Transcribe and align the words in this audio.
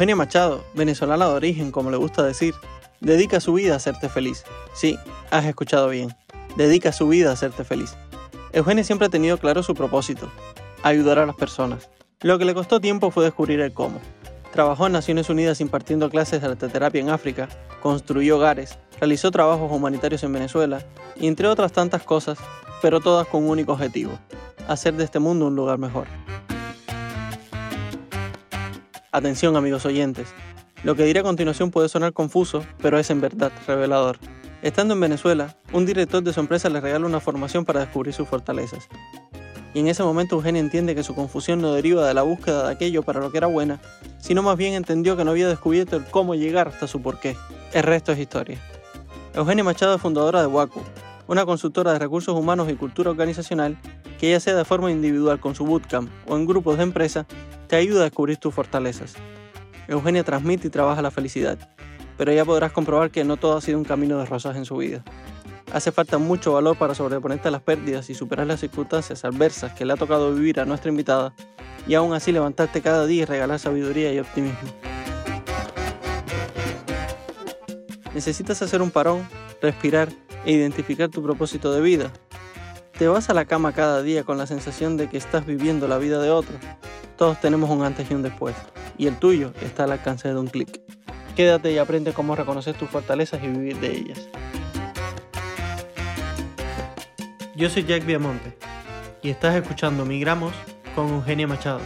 Eugenia 0.00 0.16
Machado, 0.16 0.64
venezolana 0.72 1.28
de 1.28 1.34
origen, 1.34 1.70
como 1.70 1.90
le 1.90 1.98
gusta 1.98 2.22
decir, 2.22 2.54
dedica 3.00 3.38
su 3.38 3.52
vida 3.52 3.74
a 3.74 3.76
hacerte 3.76 4.08
feliz. 4.08 4.44
Sí, 4.72 4.98
has 5.30 5.44
escuchado 5.44 5.90
bien. 5.90 6.16
Dedica 6.56 6.90
su 6.90 7.06
vida 7.06 7.28
a 7.28 7.32
hacerte 7.34 7.64
feliz. 7.64 7.94
Eugenia 8.54 8.82
siempre 8.82 9.08
ha 9.08 9.10
tenido 9.10 9.36
claro 9.36 9.62
su 9.62 9.74
propósito, 9.74 10.32
ayudar 10.82 11.18
a 11.18 11.26
las 11.26 11.36
personas. 11.36 11.90
Lo 12.22 12.38
que 12.38 12.46
le 12.46 12.54
costó 12.54 12.80
tiempo 12.80 13.10
fue 13.10 13.24
descubrir 13.24 13.60
el 13.60 13.74
cómo. 13.74 14.00
Trabajó 14.54 14.86
en 14.86 14.94
Naciones 14.94 15.28
Unidas 15.28 15.60
impartiendo 15.60 16.08
clases 16.08 16.40
de 16.40 16.46
arteterapia 16.46 17.02
en 17.02 17.10
África, 17.10 17.50
construyó 17.82 18.38
hogares, 18.38 18.78
realizó 19.00 19.30
trabajos 19.30 19.70
humanitarios 19.70 20.24
en 20.24 20.32
Venezuela 20.32 20.82
y 21.14 21.26
entre 21.26 21.46
otras 21.46 21.72
tantas 21.72 22.04
cosas, 22.04 22.38
pero 22.80 23.00
todas 23.00 23.26
con 23.26 23.44
un 23.44 23.50
único 23.50 23.74
objetivo, 23.74 24.12
hacer 24.66 24.94
de 24.94 25.04
este 25.04 25.18
mundo 25.18 25.48
un 25.48 25.56
lugar 25.56 25.76
mejor. 25.76 26.06
Atención 29.12 29.56
amigos 29.56 29.86
oyentes, 29.86 30.28
lo 30.84 30.94
que 30.94 31.02
diré 31.04 31.18
a 31.18 31.24
continuación 31.24 31.72
puede 31.72 31.88
sonar 31.88 32.12
confuso, 32.12 32.64
pero 32.80 32.96
es 32.96 33.10
en 33.10 33.20
verdad 33.20 33.50
revelador. 33.66 34.18
Estando 34.62 34.94
en 34.94 35.00
Venezuela, 35.00 35.56
un 35.72 35.84
director 35.84 36.22
de 36.22 36.32
su 36.32 36.38
empresa 36.38 36.68
le 36.68 36.80
regala 36.80 37.06
una 37.06 37.18
formación 37.18 37.64
para 37.64 37.80
descubrir 37.80 38.14
sus 38.14 38.28
fortalezas. 38.28 38.88
Y 39.74 39.80
en 39.80 39.88
ese 39.88 40.04
momento 40.04 40.36
Eugenia 40.36 40.60
entiende 40.60 40.94
que 40.94 41.02
su 41.02 41.16
confusión 41.16 41.60
no 41.60 41.72
deriva 41.72 42.06
de 42.06 42.14
la 42.14 42.22
búsqueda 42.22 42.66
de 42.68 42.72
aquello 42.72 43.02
para 43.02 43.18
lo 43.18 43.32
que 43.32 43.38
era 43.38 43.48
buena, 43.48 43.80
sino 44.20 44.44
más 44.44 44.56
bien 44.56 44.74
entendió 44.74 45.16
que 45.16 45.24
no 45.24 45.32
había 45.32 45.48
descubierto 45.48 45.96
el 45.96 46.04
cómo 46.04 46.36
llegar 46.36 46.68
hasta 46.68 46.86
su 46.86 47.02
porqué. 47.02 47.36
El 47.72 47.82
resto 47.82 48.12
es 48.12 48.18
historia. 48.20 48.58
Eugenia 49.34 49.64
Machado 49.64 49.96
es 49.96 50.00
fundadora 50.00 50.40
de 50.40 50.46
WACU, 50.46 50.82
una 51.26 51.44
consultora 51.46 51.92
de 51.92 51.98
recursos 51.98 52.36
humanos 52.36 52.70
y 52.70 52.74
cultura 52.74 53.10
organizacional 53.10 53.76
que 54.20 54.30
ya 54.30 54.38
sea 54.38 54.54
de 54.54 54.64
forma 54.64 54.92
individual 54.92 55.40
con 55.40 55.56
su 55.56 55.64
bootcamp 55.64 56.10
o 56.28 56.36
en 56.36 56.46
grupos 56.46 56.76
de 56.76 56.84
empresa, 56.84 57.26
te 57.70 57.76
ayuda 57.76 58.00
a 58.00 58.04
descubrir 58.04 58.36
tus 58.36 58.52
fortalezas. 58.52 59.14
Eugenia 59.86 60.24
transmite 60.24 60.66
y 60.66 60.70
trabaja 60.70 61.02
la 61.02 61.12
felicidad, 61.12 61.56
pero 62.18 62.32
ya 62.32 62.44
podrás 62.44 62.72
comprobar 62.72 63.12
que 63.12 63.22
no 63.22 63.36
todo 63.36 63.56
ha 63.56 63.60
sido 63.60 63.78
un 63.78 63.84
camino 63.84 64.18
de 64.18 64.26
rosas 64.26 64.56
en 64.56 64.64
su 64.64 64.76
vida. 64.76 65.04
Hace 65.72 65.92
falta 65.92 66.18
mucho 66.18 66.52
valor 66.52 66.76
para 66.76 66.96
sobreponerte 66.96 67.46
a 67.46 67.52
las 67.52 67.62
pérdidas 67.62 68.10
y 68.10 68.14
superar 68.14 68.48
las 68.48 68.58
circunstancias 68.58 69.24
adversas 69.24 69.72
que 69.74 69.84
le 69.84 69.92
ha 69.92 69.96
tocado 69.96 70.34
vivir 70.34 70.58
a 70.58 70.64
nuestra 70.64 70.90
invitada 70.90 71.32
y 71.86 71.94
aún 71.94 72.12
así 72.12 72.32
levantarte 72.32 72.82
cada 72.82 73.06
día 73.06 73.22
y 73.22 73.24
regalar 73.24 73.60
sabiduría 73.60 74.12
y 74.12 74.18
optimismo. 74.18 74.68
Necesitas 78.12 78.60
hacer 78.62 78.82
un 78.82 78.90
parón, 78.90 79.28
respirar 79.62 80.08
e 80.44 80.50
identificar 80.50 81.08
tu 81.08 81.22
propósito 81.22 81.72
de 81.72 81.80
vida. 81.80 82.12
Te 83.00 83.08
vas 83.08 83.30
a 83.30 83.32
la 83.32 83.46
cama 83.46 83.72
cada 83.72 84.02
día 84.02 84.24
con 84.24 84.36
la 84.36 84.46
sensación 84.46 84.98
de 84.98 85.08
que 85.08 85.16
estás 85.16 85.46
viviendo 85.46 85.88
la 85.88 85.96
vida 85.96 86.20
de 86.20 86.28
otro 86.28 86.58
todos 87.16 87.40
tenemos 87.40 87.70
un 87.70 87.82
antes 87.82 88.10
y 88.10 88.14
un 88.14 88.20
después, 88.20 88.54
y 88.98 89.06
el 89.06 89.18
tuyo 89.18 89.54
está 89.62 89.84
al 89.84 89.92
alcance 89.92 90.28
de 90.28 90.38
un 90.38 90.48
clic. 90.48 90.82
Quédate 91.34 91.72
y 91.72 91.78
aprende 91.78 92.12
cómo 92.12 92.36
reconocer 92.36 92.76
tus 92.76 92.90
fortalezas 92.90 93.42
y 93.42 93.46
vivir 93.46 93.80
de 93.80 93.90
ellas. 93.90 94.28
Yo 97.56 97.70
soy 97.70 97.84
Jack 97.84 98.04
Viamonte 98.04 98.54
y 99.22 99.30
estás 99.30 99.56
escuchando 99.56 100.04
Migramos 100.04 100.52
con 100.94 101.08
Eugenia 101.08 101.46
Machado. 101.46 101.80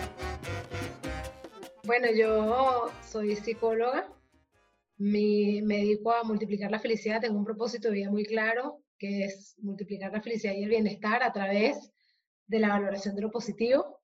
Bueno, 1.85 2.09
yo 2.13 2.91
soy 3.09 3.37
psicóloga, 3.37 4.09
me, 4.99 5.61
me 5.63 5.77
dedico 5.77 6.13
a 6.13 6.25
multiplicar 6.25 6.73
la 6.73 6.81
felicidad, 6.81 7.21
tengo 7.21 7.39
un 7.39 7.45
propósito 7.45 7.87
de 7.87 7.95
vida 7.95 8.11
muy 8.11 8.25
claro, 8.25 8.84
que 9.05 9.25
es 9.25 9.55
multiplicar 9.59 10.13
la 10.13 10.23
felicidad 10.23 10.55
y 10.55 10.63
el 10.63 10.71
bienestar 10.71 11.23
a 11.23 11.33
través 11.33 11.93
de 12.47 12.59
la 12.59 12.69
valoración 12.69 13.15
de 13.15 13.23
lo 13.23 13.31
positivo 13.31 14.01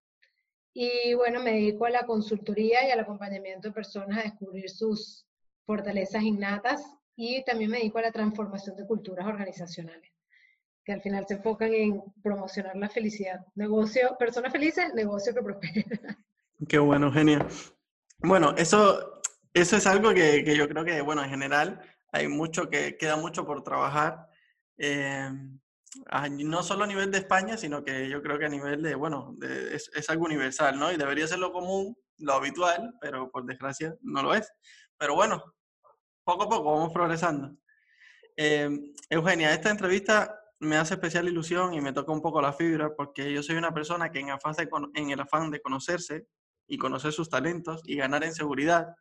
y 0.73 1.15
bueno, 1.15 1.41
me 1.41 1.53
dedico 1.53 1.87
a 1.87 1.91
la 1.91 2.07
consultoría 2.07 2.87
y 2.87 2.91
al 2.91 3.01
acompañamiento 3.01 3.69
de 3.69 3.75
personas 3.75 4.19
a 4.19 4.23
descubrir 4.23 4.71
sus 4.71 5.27
fortalezas 5.67 6.23
innatas 6.23 6.83
y 7.17 7.45
también 7.45 7.71
me 7.71 7.79
dedico 7.79 7.99
a 7.99 8.03
la 8.03 8.13
transformación 8.13 8.77
de 8.77 8.87
culturas 8.87 9.27
organizacionales, 9.27 10.11
que 10.85 10.93
al 10.93 11.03
final 11.03 11.27
se 11.27 11.35
enfocan 11.35 11.75
en 11.75 12.03
promocionar 12.23 12.77
la 12.77 12.89
felicidad. 12.89 13.41
Negocio, 13.55 14.17
personas 14.19 14.53
felices, 14.53 14.95
negocio 14.95 15.35
que 15.35 15.43
prospera. 15.43 15.85
Qué 16.69 16.79
bueno, 16.79 17.11
genial. 17.11 17.47
Bueno, 18.19 18.55
eso, 18.57 19.23
eso 19.55 19.77
es 19.77 19.87
algo 19.87 20.15
que, 20.15 20.45
que, 20.45 20.57
yo 20.57 20.69
creo 20.69 20.85
que, 20.85 21.01
bueno, 21.01 21.25
en 21.25 21.31
general 21.31 21.81
hay 22.13 22.29
mucho 22.29 22.69
que 22.69 22.97
queda 22.97 23.17
mucho 23.17 23.45
por 23.47 23.65
trabajar. 23.65 24.29
Eh, 24.83 25.31
no 26.31 26.63
solo 26.63 26.85
a 26.85 26.87
nivel 26.87 27.11
de 27.11 27.19
España, 27.19 27.59
sino 27.59 27.85
que 27.85 28.09
yo 28.09 28.23
creo 28.23 28.39
que 28.39 28.47
a 28.47 28.49
nivel 28.49 28.83
de, 28.83 28.95
bueno, 28.95 29.37
es, 29.43 30.09
algo 30.09 30.25
universal, 30.25 30.79
¿no? 30.79 30.91
Y 30.91 30.97
debería 30.97 31.27
ser 31.27 31.39
lo 31.39 31.53
común, 31.53 31.95
lo 32.19 32.33
habitual, 32.33 32.95
pero 33.01 33.31
por 33.31 33.45
desgracia 33.45 33.95
no 34.01 34.23
lo 34.23 34.35
es. 34.35 34.51
Pero 34.97 35.15
bueno, 35.15 35.43
poco 36.25 36.45
a 36.45 36.49
poco 36.49 36.73
vamos 36.73 36.93
progresando. 36.93 37.55
Eh, 38.37 38.71
Eugenia, 39.11 39.53
esta 39.53 39.71
entrevista 39.71 40.35
me 40.61 40.77
hace 40.77 40.95
especial 40.95 41.29
ilusión 41.29 41.75
y 41.75 41.81
me 41.83 41.93
toca 41.93 42.13
un 42.13 42.23
poco 42.23 42.41
la 42.41 42.55
fibra 42.55 42.95
porque 42.97 43.31
yo 43.31 43.43
soy 43.43 43.57
una 43.57 43.75
persona 43.75 44.11
que 44.11 44.21
en, 44.21 44.31
afán 44.31 44.55
de, 44.55 44.69
en 44.95 45.11
el 45.11 45.21
afán 45.21 45.51
de 45.51 45.61
conocerse 45.61 46.27
y 46.67 46.79
conocer 46.79 47.13
sus 47.13 47.29
talentos 47.29 47.83
y 47.85 47.97
ganar 47.97 48.25
en 48.25 48.35
seguridad, 48.35 48.95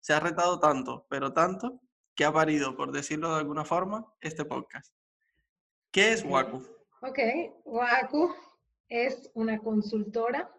se 0.00 0.12
ha 0.12 0.20
retado 0.20 0.60
tanto, 0.60 1.06
pero 1.08 1.32
tanto, 1.32 1.80
que 2.14 2.24
ha 2.24 2.32
parido, 2.32 2.76
por 2.76 2.92
decirlo 2.92 3.32
de 3.32 3.40
alguna 3.40 3.64
forma, 3.64 4.06
este 4.20 4.44
podcast. 4.44 4.94
¿Qué 5.94 6.10
es 6.10 6.24
WACU? 6.24 6.60
Ok, 7.02 7.20
WACU 7.64 8.34
es 8.88 9.30
una 9.34 9.60
consultora 9.60 10.52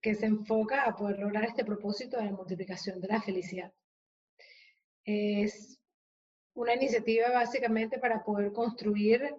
que 0.00 0.14
se 0.14 0.24
enfoca 0.24 0.84
a 0.84 0.96
poder 0.96 1.18
lograr 1.18 1.44
este 1.44 1.66
propósito 1.66 2.16
de 2.16 2.24
la 2.24 2.32
multiplicación 2.32 2.98
de 3.02 3.08
la 3.08 3.20
felicidad. 3.20 3.74
Es 5.04 5.78
una 6.54 6.72
iniciativa 6.72 7.28
básicamente 7.28 7.98
para 7.98 8.24
poder 8.24 8.54
construir 8.54 9.36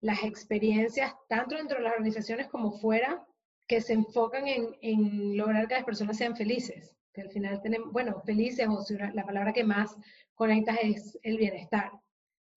las 0.00 0.24
experiencias, 0.24 1.14
tanto 1.28 1.54
dentro 1.54 1.78
de 1.78 1.84
las 1.84 1.92
organizaciones 1.92 2.48
como 2.48 2.72
fuera, 2.80 3.24
que 3.68 3.80
se 3.80 3.92
enfocan 3.92 4.48
en, 4.48 4.76
en 4.82 5.36
lograr 5.36 5.68
que 5.68 5.74
las 5.74 5.84
personas 5.84 6.16
sean 6.16 6.34
felices. 6.34 6.96
Que 7.12 7.20
al 7.20 7.30
final 7.30 7.62
tenemos, 7.62 7.92
bueno, 7.92 8.20
felices, 8.26 8.66
o 8.66 8.84
la 9.14 9.24
palabra 9.24 9.52
que 9.52 9.62
más 9.62 9.96
conecta 10.34 10.74
es 10.74 11.16
el 11.22 11.38
bienestar. 11.38 11.92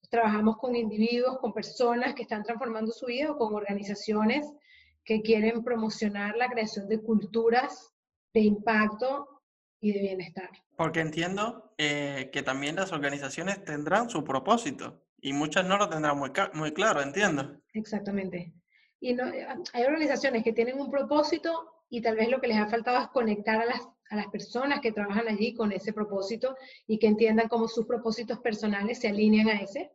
Trabajamos 0.09 0.57
con 0.57 0.75
individuos, 0.75 1.39
con 1.39 1.53
personas 1.53 2.15
que 2.15 2.23
están 2.23 2.43
transformando 2.43 2.91
su 2.91 3.05
vida 3.05 3.31
o 3.31 3.37
con 3.37 3.53
organizaciones 3.53 4.51
que 5.03 5.21
quieren 5.21 5.63
promocionar 5.63 6.35
la 6.35 6.49
creación 6.49 6.87
de 6.87 7.01
culturas 7.01 7.93
de 8.33 8.41
impacto 8.41 9.41
y 9.79 9.93
de 9.93 10.01
bienestar. 10.01 10.49
Porque 10.75 10.99
entiendo 10.99 11.73
eh, 11.77 12.29
que 12.31 12.43
también 12.43 12.75
las 12.75 12.91
organizaciones 12.91 13.63
tendrán 13.63 14.09
su 14.09 14.23
propósito 14.23 15.03
y 15.21 15.33
muchas 15.33 15.65
no 15.65 15.77
lo 15.77 15.89
tendrán 15.89 16.17
muy, 16.17 16.31
muy 16.53 16.73
claro, 16.73 17.01
entiendo. 17.01 17.59
Exactamente. 17.73 18.53
Y 18.99 19.13
no, 19.13 19.23
hay 19.25 19.83
organizaciones 19.83 20.43
que 20.43 20.53
tienen 20.53 20.79
un 20.79 20.91
propósito 20.91 21.83
y 21.89 22.01
tal 22.01 22.15
vez 22.15 22.29
lo 22.29 22.39
que 22.39 22.47
les 22.47 22.57
ha 22.57 22.67
faltado 22.67 23.01
es 23.01 23.07
conectar 23.07 23.61
a 23.61 23.65
las, 23.65 23.81
a 24.09 24.15
las 24.15 24.27
personas 24.27 24.81
que 24.81 24.91
trabajan 24.91 25.27
allí 25.27 25.53
con 25.53 25.71
ese 25.71 25.93
propósito 25.93 26.55
y 26.85 26.99
que 26.99 27.07
entiendan 27.07 27.47
cómo 27.47 27.67
sus 27.67 27.85
propósitos 27.85 28.39
personales 28.39 28.99
se 28.99 29.07
alinean 29.07 29.49
a 29.49 29.61
ese. 29.61 29.91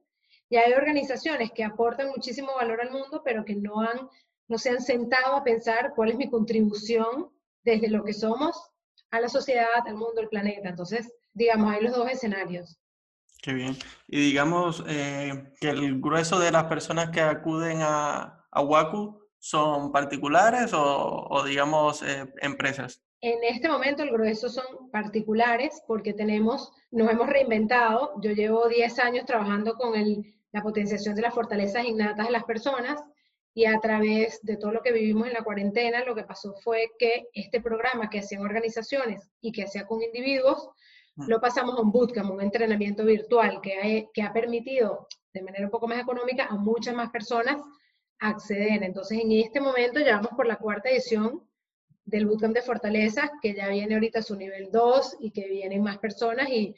Y 0.49 0.56
hay 0.56 0.72
organizaciones 0.72 1.50
que 1.53 1.65
aportan 1.65 2.10
muchísimo 2.10 2.55
valor 2.55 2.81
al 2.81 2.91
mundo, 2.91 3.22
pero 3.25 3.44
que 3.44 3.55
no, 3.55 3.81
han, 3.81 4.09
no 4.49 4.59
se 4.59 4.71
han 4.71 4.81
sentado 4.81 5.37
a 5.37 5.44
pensar 5.44 5.93
cuál 5.94 6.10
es 6.10 6.16
mi 6.16 6.31
contribución 6.31 7.31
desde 7.62 7.88
lo 7.88 8.05
que 8.05 8.12
somos 8.12 8.71
a 9.10 9.21
la 9.21 9.28
sociedad, 9.28 9.87
al 9.87 9.94
mundo, 9.94 10.21
al 10.21 10.28
planeta. 10.28 10.69
Entonces, 10.69 11.12
digamos, 11.32 11.72
hay 11.72 11.82
los 11.82 11.94
dos 11.94 12.10
escenarios. 12.10 12.79
Qué 13.43 13.52
bien. 13.52 13.76
Y 14.08 14.20
digamos 14.20 14.82
eh, 14.88 15.52
que 15.61 15.69
el 15.70 16.00
grueso 16.00 16.38
de 16.38 16.50
las 16.50 16.64
personas 16.64 17.11
que 17.11 17.20
acuden 17.20 17.79
a, 17.82 18.46
a 18.50 18.62
WACU 18.62 19.20
son 19.38 19.93
particulares 19.93 20.73
o, 20.73 21.26
o 21.29 21.44
digamos, 21.44 22.02
eh, 22.02 22.25
empresas. 22.41 23.02
En 23.20 23.43
este 23.44 23.69
momento 23.69 24.02
el 24.02 24.11
grueso 24.11 24.49
son 24.49 24.91
particulares 24.91 25.82
porque 25.87 26.12
tenemos, 26.12 26.73
nos 26.91 27.11
hemos 27.11 27.26
reinventado. 27.26 28.12
Yo 28.23 28.32
llevo 28.32 28.69
10 28.69 28.99
años 28.99 29.26
trabajando 29.26 29.75
con 29.75 29.94
la 30.55 30.62
potenciación 30.62 31.17
de 31.17 31.23
las 31.23 31.35
fortalezas 31.35 31.85
innatas 31.85 32.27
de 32.27 32.33
las 32.33 32.45
personas 32.45 33.03
y 33.55 33.65
a 33.65 33.81
través 33.81 34.41
de 34.43 34.56
todo 34.56 34.71
lo 34.71 34.83
que 34.83 34.93
vivimos 34.93 35.27
en 35.27 35.33
la 35.33 35.43
cuarentena, 35.43 36.05
lo 36.05 36.15
que 36.15 36.23
pasó 36.23 36.55
fue 36.62 36.93
que 36.97 37.27
este 37.35 37.61
programa 37.61 38.09
que 38.09 38.21
hacían 38.21 38.43
organizaciones 38.43 39.29
y 39.41 39.51
que 39.51 39.65
hacía 39.65 39.85
con 39.85 40.01
individuos, 40.01 40.69
mm. 41.17 41.27
lo 41.27 41.41
pasamos 41.41 41.77
a 41.77 41.83
un 41.83 41.91
bootcamp, 41.91 42.31
un 42.31 42.41
entrenamiento 42.41 43.05
virtual 43.05 43.61
que 43.61 44.09
que 44.15 44.23
ha 44.23 44.33
permitido 44.33 45.09
de 45.33 45.43
manera 45.43 45.65
un 45.65 45.73
poco 45.73 45.89
más 45.89 46.01
económica 46.01 46.47
a 46.47 46.55
muchas 46.55 46.95
más 46.95 47.11
personas 47.11 47.61
acceder. 48.21 48.85
Entonces, 48.85 49.19
en 49.21 49.33
este 49.33 49.61
momento 49.61 49.99
ya 49.99 50.17
vamos 50.19 50.35
por 50.37 50.47
la 50.47 50.56
cuarta 50.56 50.89
edición 50.89 51.43
del 52.05 52.27
bootcamp 52.27 52.55
de 52.55 52.62
fortalezas, 52.62 53.29
que 53.43 53.55
ya 53.55 53.69
viene 53.71 53.95
ahorita 53.95 54.23
su 54.23 54.37
nivel 54.37 54.71
2 54.71 55.17
y 55.19 55.33
que 55.33 55.49
vienen 55.49 55.83
más 55.83 55.99
personas 55.99 56.49
y, 56.49 56.77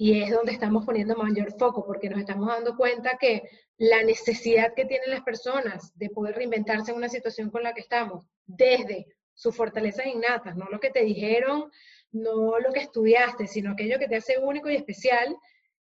y 0.00 0.22
es 0.22 0.30
donde 0.30 0.52
estamos 0.52 0.86
poniendo 0.86 1.16
mayor 1.16 1.52
foco, 1.58 1.84
porque 1.84 2.08
nos 2.08 2.20
estamos 2.20 2.46
dando 2.46 2.76
cuenta 2.76 3.18
que 3.18 3.42
la 3.78 4.04
necesidad 4.04 4.72
que 4.72 4.84
tienen 4.84 5.10
las 5.10 5.22
personas 5.22 5.92
de 5.98 6.08
poder 6.08 6.36
reinventarse 6.36 6.92
en 6.92 6.96
una 6.96 7.08
situación 7.08 7.50
con 7.50 7.64
la 7.64 7.74
que 7.74 7.80
estamos, 7.80 8.24
desde 8.46 9.08
sus 9.34 9.56
fortalezas 9.56 10.06
innatas, 10.06 10.56
no 10.56 10.66
lo 10.70 10.78
que 10.78 10.90
te 10.90 11.02
dijeron, 11.02 11.72
no 12.12 12.60
lo 12.60 12.72
que 12.72 12.78
estudiaste, 12.78 13.48
sino 13.48 13.72
aquello 13.72 13.98
que 13.98 14.06
te 14.06 14.16
hace 14.16 14.38
único 14.38 14.70
y 14.70 14.76
especial, 14.76 15.36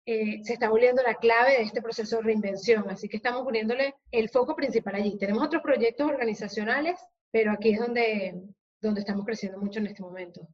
eh, 0.04 0.40
se 0.42 0.54
está 0.54 0.68
volviendo 0.68 1.02
la 1.04 1.14
clave 1.14 1.52
de 1.52 1.62
este 1.62 1.80
proceso 1.80 2.16
de 2.16 2.22
reinvención. 2.22 2.90
Así 2.90 3.08
que 3.08 3.16
estamos 3.16 3.44
poniéndole 3.44 3.94
el 4.10 4.28
foco 4.28 4.56
principal 4.56 4.96
allí. 4.96 5.16
Tenemos 5.18 5.44
otros 5.44 5.62
proyectos 5.62 6.08
organizacionales, 6.08 6.98
pero 7.30 7.52
aquí 7.52 7.70
es 7.70 7.78
donde, 7.78 8.42
donde 8.80 9.00
estamos 9.00 9.24
creciendo 9.24 9.60
mucho 9.60 9.78
en 9.78 9.86
este 9.86 10.02
momento. 10.02 10.48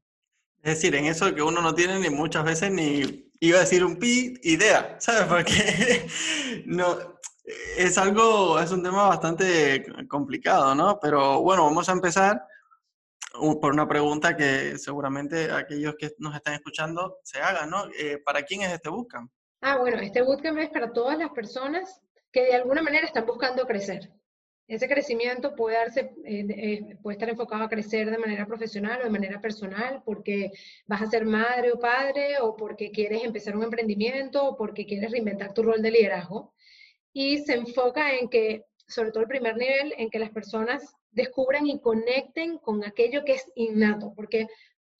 Es 0.66 0.74
decir, 0.74 0.96
en 0.96 1.04
eso 1.04 1.32
que 1.32 1.42
uno 1.42 1.62
no 1.62 1.76
tiene 1.76 1.96
ni 2.00 2.10
muchas 2.10 2.42
veces 2.42 2.72
ni, 2.72 3.30
iba 3.38 3.58
a 3.58 3.60
decir 3.60 3.84
un 3.84 4.00
pi, 4.00 4.34
idea, 4.42 4.96
¿sabes? 4.98 5.22
Porque 5.28 6.08
no, 6.66 7.20
es 7.76 7.96
algo, 7.96 8.58
es 8.58 8.72
un 8.72 8.82
tema 8.82 9.06
bastante 9.06 9.86
complicado, 10.08 10.74
¿no? 10.74 10.98
Pero 10.98 11.40
bueno, 11.40 11.62
vamos 11.62 11.88
a 11.88 11.92
empezar 11.92 12.44
por 13.30 13.74
una 13.74 13.86
pregunta 13.86 14.36
que 14.36 14.76
seguramente 14.76 15.52
aquellos 15.52 15.94
que 15.96 16.16
nos 16.18 16.34
están 16.34 16.54
escuchando 16.54 17.18
se 17.22 17.40
hagan, 17.40 17.70
¿no? 17.70 17.84
Eh, 17.96 18.20
¿Para 18.24 18.42
quién 18.42 18.62
es 18.62 18.72
este 18.72 18.88
bootcamp? 18.88 19.30
Ah, 19.60 19.78
bueno, 19.78 19.98
este 20.00 20.22
bootcamp 20.22 20.58
es 20.58 20.70
para 20.70 20.92
todas 20.92 21.16
las 21.16 21.30
personas 21.30 22.02
que 22.32 22.42
de 22.42 22.56
alguna 22.56 22.82
manera 22.82 23.06
están 23.06 23.24
buscando 23.24 23.68
crecer. 23.68 24.10
Ese 24.68 24.88
crecimiento 24.88 25.54
puede, 25.54 25.76
darse, 25.76 26.12
eh, 26.24 26.44
eh, 26.48 26.96
puede 27.00 27.14
estar 27.14 27.28
enfocado 27.28 27.62
a 27.62 27.68
crecer 27.68 28.10
de 28.10 28.18
manera 28.18 28.46
profesional 28.46 29.00
o 29.00 29.04
de 29.04 29.10
manera 29.10 29.40
personal, 29.40 30.02
porque 30.04 30.50
vas 30.86 31.02
a 31.02 31.06
ser 31.06 31.24
madre 31.24 31.70
o 31.72 31.78
padre, 31.78 32.40
o 32.40 32.56
porque 32.56 32.90
quieres 32.90 33.22
empezar 33.22 33.56
un 33.56 33.62
emprendimiento, 33.62 34.44
o 34.44 34.56
porque 34.56 34.84
quieres 34.84 35.12
reinventar 35.12 35.54
tu 35.54 35.62
rol 35.62 35.82
de 35.82 35.92
liderazgo. 35.92 36.52
Y 37.12 37.38
se 37.38 37.54
enfoca 37.54 38.14
en 38.16 38.28
que, 38.28 38.64
sobre 38.88 39.12
todo 39.12 39.22
el 39.22 39.28
primer 39.28 39.56
nivel, 39.56 39.94
en 39.98 40.10
que 40.10 40.18
las 40.18 40.30
personas 40.30 40.96
descubran 41.12 41.66
y 41.66 41.80
conecten 41.80 42.58
con 42.58 42.84
aquello 42.84 43.24
que 43.24 43.34
es 43.34 43.52
innato, 43.54 44.12
porque 44.14 44.48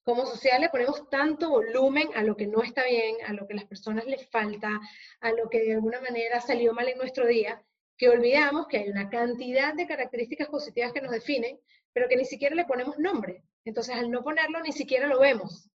como 0.05 0.25
sociedad 0.25 0.61
le 0.61 0.69
ponemos 0.69 1.11
tanto 1.11 1.51
volumen 1.51 2.09
a 2.15 2.23
lo 2.23 2.37
que 2.37 2.47
no 2.47 2.63
está 2.63 2.85
bien, 2.85 3.17
a 3.27 3.33
lo 3.33 3.49
que 3.49 3.55
a 3.55 3.57
las 3.57 3.65
personas 3.65 4.07
les 4.07 4.25
falta, 4.31 4.81
a 5.21 5.33
lo 5.33 5.51
que 5.51 5.65
de 5.65 5.75
alguna 5.75 6.01
manera 6.01 6.41
salió 6.41 6.73
mal 6.73 6.89
en 6.89 6.99
nuestro 6.99 7.27
día, 7.27 7.61
que 7.97 8.09
olvidamos 8.09 8.67
que 8.69 8.79
hay 8.79 8.89
una 8.89 9.09
cantidad 9.09 9.75
de 9.75 9.87
características 9.87 10.49
positivas 10.49 10.93
que 10.93 11.01
nos 11.01 11.13
definen, 11.13 11.59
pero 11.93 12.09
que 12.09 12.17
ni 12.17 12.25
siquiera 12.25 12.55
le 12.55 12.65
ponemos 12.65 12.99
nombre. 12.99 13.43
Entonces, 13.65 13.95
al 13.95 14.11
no 14.11 14.23
ponerlo, 14.23 14.61
ni 14.61 14.73
siquiera 14.73 15.07
lo 15.07 15.19
vemos. 15.19 15.69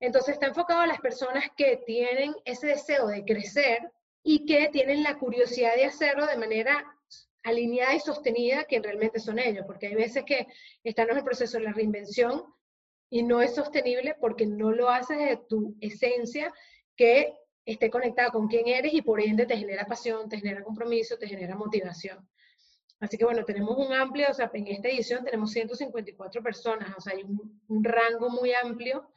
Entonces, 0.00 0.34
está 0.34 0.46
enfocado 0.46 0.80
a 0.80 0.86
las 0.86 1.00
personas 1.00 1.44
que 1.56 1.80
tienen 1.86 2.34
ese 2.44 2.68
deseo 2.68 3.06
de 3.06 3.24
crecer 3.24 3.90
y 4.22 4.46
que 4.46 4.68
tienen 4.68 5.02
la 5.02 5.18
curiosidad 5.18 5.74
de 5.76 5.84
hacerlo 5.84 6.26
de 6.26 6.36
manera 6.36 6.84
alineada 7.44 7.94
y 7.94 8.00
sostenida, 8.00 8.64
que 8.64 8.80
realmente 8.80 9.20
son 9.20 9.38
ellos, 9.38 9.64
porque 9.66 9.86
hay 9.86 9.94
veces 9.94 10.24
que 10.24 10.46
están 10.84 11.08
en 11.10 11.18
el 11.18 11.24
proceso 11.24 11.58
de 11.58 11.64
la 11.64 11.72
reinvención 11.72 12.44
y 13.10 13.22
no 13.22 13.40
es 13.40 13.54
sostenible 13.54 14.16
porque 14.20 14.46
no 14.46 14.70
lo 14.70 14.90
haces 14.90 15.18
de 15.18 15.36
tu 15.48 15.76
esencia 15.80 16.52
que 16.96 17.32
esté 17.72 17.90
conectada 17.90 18.30
con 18.30 18.48
quién 18.48 18.66
eres 18.66 18.94
y 18.94 19.02
por 19.02 19.20
ende 19.20 19.46
te 19.46 19.56
genera 19.56 19.84
pasión, 19.84 20.28
te 20.28 20.38
genera 20.38 20.62
compromiso, 20.62 21.18
te 21.18 21.28
genera 21.28 21.54
motivación. 21.54 22.26
Así 23.00 23.16
que 23.16 23.24
bueno, 23.24 23.44
tenemos 23.44 23.76
un 23.76 23.92
amplio, 23.92 24.26
o 24.30 24.34
sea, 24.34 24.50
en 24.54 24.66
esta 24.66 24.88
edición 24.88 25.24
tenemos 25.24 25.52
154 25.52 26.42
personas, 26.42 26.96
o 26.96 27.00
sea, 27.00 27.14
hay 27.14 27.22
un, 27.22 27.62
un 27.68 27.84
rango 27.84 28.30
muy 28.30 28.52
amplio 28.52 29.10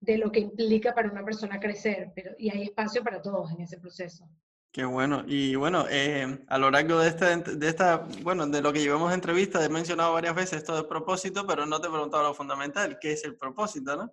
de 0.00 0.18
lo 0.18 0.30
que 0.30 0.40
implica 0.40 0.94
para 0.94 1.10
una 1.10 1.24
persona 1.24 1.58
crecer, 1.58 2.12
pero, 2.14 2.32
y 2.38 2.50
hay 2.50 2.62
espacio 2.62 3.02
para 3.02 3.20
todos 3.20 3.50
en 3.52 3.62
ese 3.62 3.78
proceso. 3.78 4.28
Qué 4.70 4.84
bueno. 4.84 5.24
Y 5.26 5.56
bueno, 5.56 5.86
eh, 5.90 6.44
a 6.46 6.58
lo 6.58 6.70
largo 6.70 7.00
de, 7.00 7.08
este, 7.08 7.36
de 7.56 7.68
esta, 7.68 8.06
bueno, 8.22 8.46
de 8.46 8.60
lo 8.60 8.72
que 8.72 8.80
llevamos 8.80 9.08
de 9.08 9.14
entrevista, 9.14 9.64
he 9.64 9.68
mencionado 9.68 10.12
varias 10.12 10.34
veces 10.34 10.58
esto 10.58 10.76
de 10.76 10.88
propósito, 10.88 11.46
pero 11.46 11.66
no 11.66 11.80
te 11.80 11.88
he 11.88 11.90
preguntado 11.90 12.22
lo 12.22 12.34
fundamental, 12.34 12.98
¿qué 13.00 13.12
es 13.12 13.24
el 13.24 13.36
propósito, 13.36 13.96
no? 13.96 14.12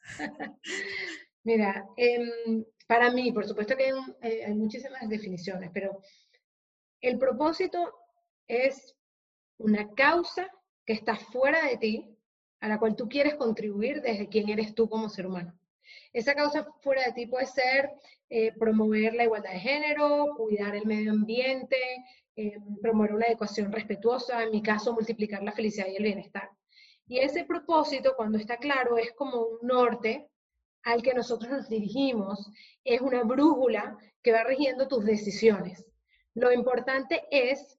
Mira, 1.44 1.86
em, 1.96 2.64
para 2.86 3.10
mí, 3.10 3.32
por 3.32 3.46
supuesto 3.46 3.76
que 3.76 3.88
eh, 4.22 4.44
hay, 4.44 4.54
muchísimas 4.54 5.08
definiciones, 5.08 5.70
pero 5.72 6.00
el 7.00 7.18
propósito 7.18 7.94
es 8.46 8.96
una 9.58 9.92
causa 9.94 10.48
que 10.84 10.92
está 10.92 11.16
fuera 11.16 11.66
de 11.66 11.76
ti, 11.78 12.16
a 12.60 12.68
la 12.68 12.78
cual 12.78 12.94
tú 12.94 13.08
quieres 13.08 13.34
contribuir 13.34 14.00
desde 14.02 14.28
quién 14.28 14.48
eres 14.48 14.74
tú 14.74 14.88
como 14.88 15.08
ser 15.08 15.26
humano. 15.26 15.58
Esa 16.12 16.34
causa 16.34 16.66
fuera 16.80 17.04
de 17.04 17.12
ti 17.12 17.26
puede 17.26 17.46
ser 17.46 17.90
eh, 18.28 18.52
promover 18.52 19.14
la 19.14 19.24
igualdad 19.24 19.52
de 19.52 19.60
género, 19.60 20.34
cuidar 20.36 20.74
el 20.74 20.86
medio 20.86 21.12
ambiente, 21.12 21.76
eh, 22.36 22.58
promover 22.80 23.14
una 23.14 23.26
educación 23.26 23.72
respetuosa, 23.72 24.42
en 24.42 24.50
mi 24.50 24.62
caso, 24.62 24.92
multiplicar 24.92 25.42
la 25.42 25.52
felicidad 25.52 25.86
y 25.88 25.96
el 25.96 26.02
bienestar. 26.02 26.50
Y 27.08 27.18
ese 27.18 27.44
propósito, 27.44 28.14
cuando 28.16 28.38
está 28.38 28.56
claro, 28.56 28.98
es 28.98 29.12
como 29.12 29.42
un 29.42 29.66
norte 29.66 30.28
al 30.86 31.02
que 31.02 31.14
nosotros 31.14 31.50
nos 31.50 31.68
dirigimos, 31.68 32.48
es 32.84 33.00
una 33.00 33.24
brújula 33.24 33.98
que 34.22 34.30
va 34.30 34.44
rigiendo 34.44 34.86
tus 34.86 35.04
decisiones. 35.04 35.84
Lo 36.34 36.52
importante 36.52 37.24
es 37.32 37.76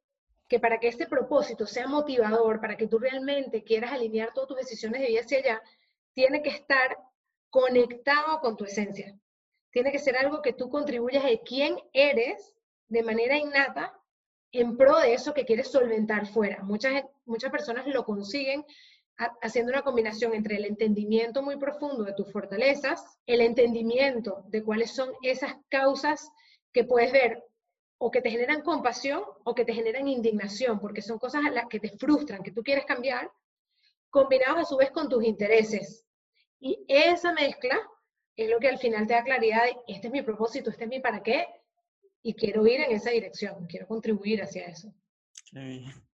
que 0.50 0.59
para 0.59 0.77
que 0.77 0.89
este 0.89 1.07
propósito 1.07 1.65
sea 1.65 1.88
motivador, 1.88 2.59
para 2.59 2.75
que 2.75 2.88
tú 2.88 3.00
realmente 3.00 3.63
quieras 3.63 3.94
alinear 3.94 4.33
todas 4.33 4.50
tus 4.50 4.57
decisiones 4.57 5.00
de 5.00 5.07
vida 5.07 5.21
hacia 5.21 5.38
allá, 5.38 5.62
tiene 6.13 6.42
que 6.42 6.50
estar 6.50 6.98
conectado 7.50 8.42
con 8.42 8.57
tu 8.57 8.65
esencia. 8.65 9.18
Tiene 9.71 9.94
que 9.94 10.00
ser 10.00 10.18
algo 10.18 10.42
que 10.42 10.51
tú 10.51 10.69
contribuyas 10.69 11.24
de 11.24 11.39
quién 11.44 11.77
eres 11.94 12.56
de 12.89 13.03
manera 13.03 13.38
innata 13.38 13.98
en 14.51 14.75
pro 14.75 15.00
de 15.00 15.13
eso 15.13 15.33
que 15.33 15.45
quieres 15.45 15.71
solventar 15.71 16.27
fuera. 16.27 16.62
Muchas, 16.62 17.06
muchas 17.25 17.51
personas 17.51 17.88
lo 17.88 18.03
consiguen 18.03 18.65
haciendo 19.42 19.72
una 19.72 19.81
combinación 19.81 20.34
entre 20.34 20.58
el 20.58 20.66
entendimiento 20.66 21.42
muy 21.42 21.58
profundo 21.58 22.04
de 22.04 22.14
tus 22.14 22.31
fortalezas, 22.31 23.04
el 23.25 23.42
entendimiento 23.42 24.44
de 24.48 24.64
cuáles 24.64 24.92
son 24.92 25.12
esas 25.22 25.56
causas 25.69 26.30
que 26.72 26.84
puedes 26.84 27.12
ver 27.12 27.44
o 27.98 28.12
que 28.12 28.22
te 28.22 28.30
generan 28.30 28.62
compasión 28.62 29.24
o 29.44 29.56
que 29.56 29.66
te 29.66 29.74
generan 29.74 30.08
indignación, 30.08 30.80
porque 30.80 31.02
son 31.02 31.18
cosas 31.18 31.46
a 31.46 31.52
las 31.52 31.68
que 31.68 31.80
te 31.80 31.90
frustran, 31.98 32.44
que 32.44 32.52
tú 32.52 32.62
quieres 32.62 32.86
cambiar, 32.86 33.31
combinados 34.10 34.60
a 34.60 34.66
su 34.66 34.78
vez 34.78 34.92
con 34.92 35.10
tus 35.10 35.24
intereses. 35.24 36.06
Y 36.60 36.86
esa 36.88 37.34
mezcla 37.34 37.80
es 38.36 38.50
lo 38.50 38.60
que 38.60 38.68
al 38.68 38.78
final 38.78 39.08
te 39.08 39.13
da 39.13 39.24
claridad 39.24 39.63
de, 39.63 39.78
este 39.88 40.08
es 40.08 40.13
mi 40.13 40.22
propósito, 40.22 40.70
este 40.70 40.84
es 40.84 40.89
mi 40.89 41.00
para 41.00 41.24
qué, 41.24 41.48
y 42.22 42.36
quiero 42.36 42.68
ir 42.68 42.82
en 42.82 42.91
esa 42.91 43.10
dirección, 43.10 43.65
quiero 43.68 43.88
contribuir 43.88 44.44
hacia 44.44 44.68
eso. 44.68 44.94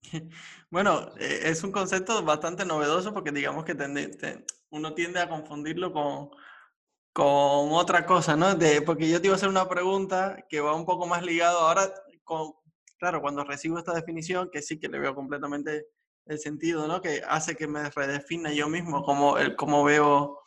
Bueno, 0.71 1.13
e, 1.19 1.51
es 1.51 1.63
un 1.63 1.73
concepto 1.73 2.23
bastante 2.25 2.65
novedoso 2.65 3.13
porque 3.13 3.33
digamos 3.33 3.65
que 3.65 3.77
uno 4.71 4.95
tiende 4.95 5.21
a 5.21 5.29
confundirlo 5.29 5.93
con, 5.93 6.31
con 7.13 7.73
otra 7.73 8.07
cosa, 8.07 8.37
¿no? 8.37 8.55
De, 8.55 8.83
porque 8.83 9.09
yo 9.09 9.21
te 9.21 9.27
iba 9.27 9.35
a 9.35 9.37
hacer 9.37 9.49
una 9.49 9.69
pregunta 9.69 10.45
que 10.49 10.61
va 10.61 10.75
un 10.75 10.87
poco 10.87 11.07
más 11.07 11.23
ligado 11.23 11.61
ahora 11.61 11.93
con, 12.25 12.53
claro, 12.99 13.21
cuando 13.21 13.45
recibo 13.45 13.79
esta 13.79 13.95
definición, 13.95 14.51
que 14.51 14.63
sí 14.63 14.79
que 14.79 14.89
le 14.89 14.99
veo 14.99 15.15
completamente 15.15 15.87
el 16.27 16.39
sentido, 16.39 16.87
¿no? 16.87 17.01
Que 17.01 17.23
hace 17.27 17.57
que 17.57 17.67
me 17.67 17.91
redefina 17.91 18.53
yo 18.53 18.69
mismo 18.69 19.03
como 19.03 19.39
el 19.39 19.57
cómo 19.57 19.85
veo 19.85 20.41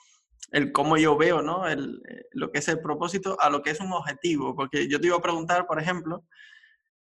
el 0.51 0.71
cómo 0.71 0.97
yo 0.97 1.17
veo, 1.17 1.41
¿no? 1.41 1.67
El, 1.67 2.01
eh, 2.07 2.25
lo 2.31 2.51
que 2.51 2.59
es 2.59 2.67
el 2.67 2.79
propósito 2.79 3.37
a 3.39 3.49
lo 3.49 3.63
que 3.63 3.71
es 3.71 3.79
un 3.79 3.91
objetivo. 3.91 4.55
Porque 4.55 4.87
yo 4.87 5.01
te 5.01 5.07
iba 5.07 5.17
a 5.17 5.21
preguntar, 5.21 5.65
por 5.65 5.81
ejemplo, 5.81 6.23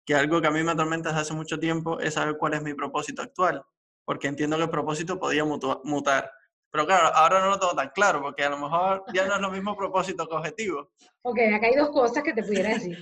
que 0.04 0.14
algo 0.14 0.40
que 0.40 0.48
a 0.48 0.50
mí 0.50 0.62
me 0.62 0.72
atormenta 0.72 1.10
desde 1.10 1.22
hace 1.22 1.34
mucho 1.34 1.58
tiempo 1.58 2.00
es 2.00 2.14
saber 2.14 2.36
cuál 2.36 2.54
es 2.54 2.62
mi 2.62 2.74
propósito 2.74 3.22
actual. 3.22 3.64
Porque 4.04 4.28
entiendo 4.28 4.56
que 4.56 4.64
el 4.64 4.70
propósito 4.70 5.18
podía 5.18 5.44
mutar. 5.44 6.32
Pero 6.72 6.86
claro, 6.86 7.14
ahora 7.14 7.40
no 7.40 7.50
lo 7.50 7.60
tengo 7.60 7.74
tan 7.74 7.90
claro, 7.90 8.22
porque 8.22 8.42
a 8.44 8.50
lo 8.50 8.58
mejor 8.58 9.04
ya 9.12 9.26
no 9.26 9.34
es 9.34 9.40
lo 9.40 9.50
mismo 9.50 9.76
propósito 9.76 10.26
que 10.26 10.34
objetivo. 10.34 10.90
Ok, 11.20 11.38
acá 11.54 11.66
hay 11.66 11.76
dos 11.76 11.90
cosas 11.90 12.22
que 12.22 12.32
te 12.32 12.42
pudiera 12.42 12.70
decir. 12.74 12.98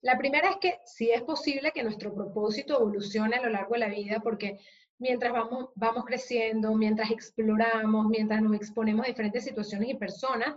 La 0.00 0.18
primera 0.18 0.50
es 0.50 0.56
que 0.56 0.78
sí 0.84 1.10
es 1.10 1.22
posible 1.22 1.72
que 1.72 1.82
nuestro 1.82 2.14
propósito 2.14 2.76
evolucione 2.76 3.36
a 3.36 3.42
lo 3.42 3.50
largo 3.50 3.74
de 3.74 3.80
la 3.80 3.88
vida, 3.88 4.20
porque 4.20 4.58
mientras 4.98 5.32
vamos, 5.32 5.70
vamos 5.76 6.04
creciendo, 6.04 6.74
mientras 6.74 7.10
exploramos, 7.10 8.06
mientras 8.06 8.42
nos 8.42 8.54
exponemos 8.54 9.04
a 9.04 9.08
diferentes 9.08 9.44
situaciones 9.44 9.90
y 9.90 9.94
personas, 9.94 10.56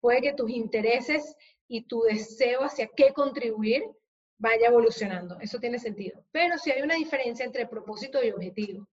puede 0.00 0.20
que 0.20 0.34
tus 0.34 0.50
intereses 0.50 1.36
y 1.66 1.86
tu 1.86 2.02
deseo 2.02 2.64
hacia 2.64 2.88
qué 2.94 3.12
contribuir 3.12 3.82
vaya 4.38 4.68
evolucionando. 4.68 5.38
Eso 5.40 5.58
tiene 5.58 5.78
sentido. 5.78 6.24
Pero 6.32 6.56
sí 6.58 6.70
hay 6.70 6.82
una 6.82 6.94
diferencia 6.94 7.44
entre 7.44 7.66
propósito 7.66 8.22
y 8.24 8.30
objetivo. 8.30 8.88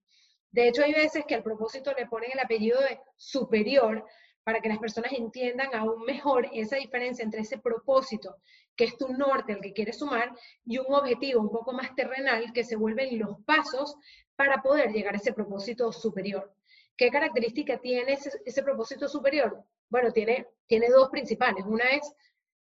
De 0.52 0.68
hecho, 0.68 0.84
hay 0.84 0.94
veces 0.94 1.25
que 1.25 1.36
al 1.36 1.44
propósito 1.44 1.94
le 1.94 2.08
ponen 2.08 2.32
el 2.32 2.40
apellido 2.40 2.80
de 2.82 3.00
superior 3.18 4.06
para 4.44 4.62
que 4.62 4.70
las 4.70 4.78
personas 4.78 5.12
entiendan 5.12 5.74
aún 5.74 6.04
mejor 6.04 6.48
esa 6.54 6.78
diferencia 6.78 7.24
entre 7.24 7.42
ese 7.42 7.58
propósito, 7.58 8.38
que 8.75 8.86
es 8.86 8.98
tu 8.98 9.12
norte 9.12 9.54
al 9.54 9.62
que 9.62 9.74
quieres 9.74 9.98
sumar, 9.98 10.32
y 10.64 10.78
un 10.78 10.94
objetivo 10.94 11.42
un 11.42 11.50
poco 11.50 11.74
más 11.74 11.96
terrenal, 11.96 12.54
que 12.54 12.64
se 12.64 12.75
vuelven 12.75 13.18
los 13.20 13.42
pasos 13.44 13.96
para 14.36 14.62
poder 14.62 14.92
llegar 14.92 15.16
a 15.16 15.18
ese 15.18 15.34
propósito 15.34 15.92
superior. 15.92 16.54
¿Qué 16.96 17.10
característica 17.10 17.80
tiene 17.80 18.14
ese, 18.14 18.64
propósito 18.64 19.08
superior? 19.08 19.64
Bueno, 19.90 20.12
tiene, 20.12 20.48
tiene 20.68 20.90
dos 20.90 21.10
principales. 21.10 21.66
Una 21.66 21.84
es 21.90 22.14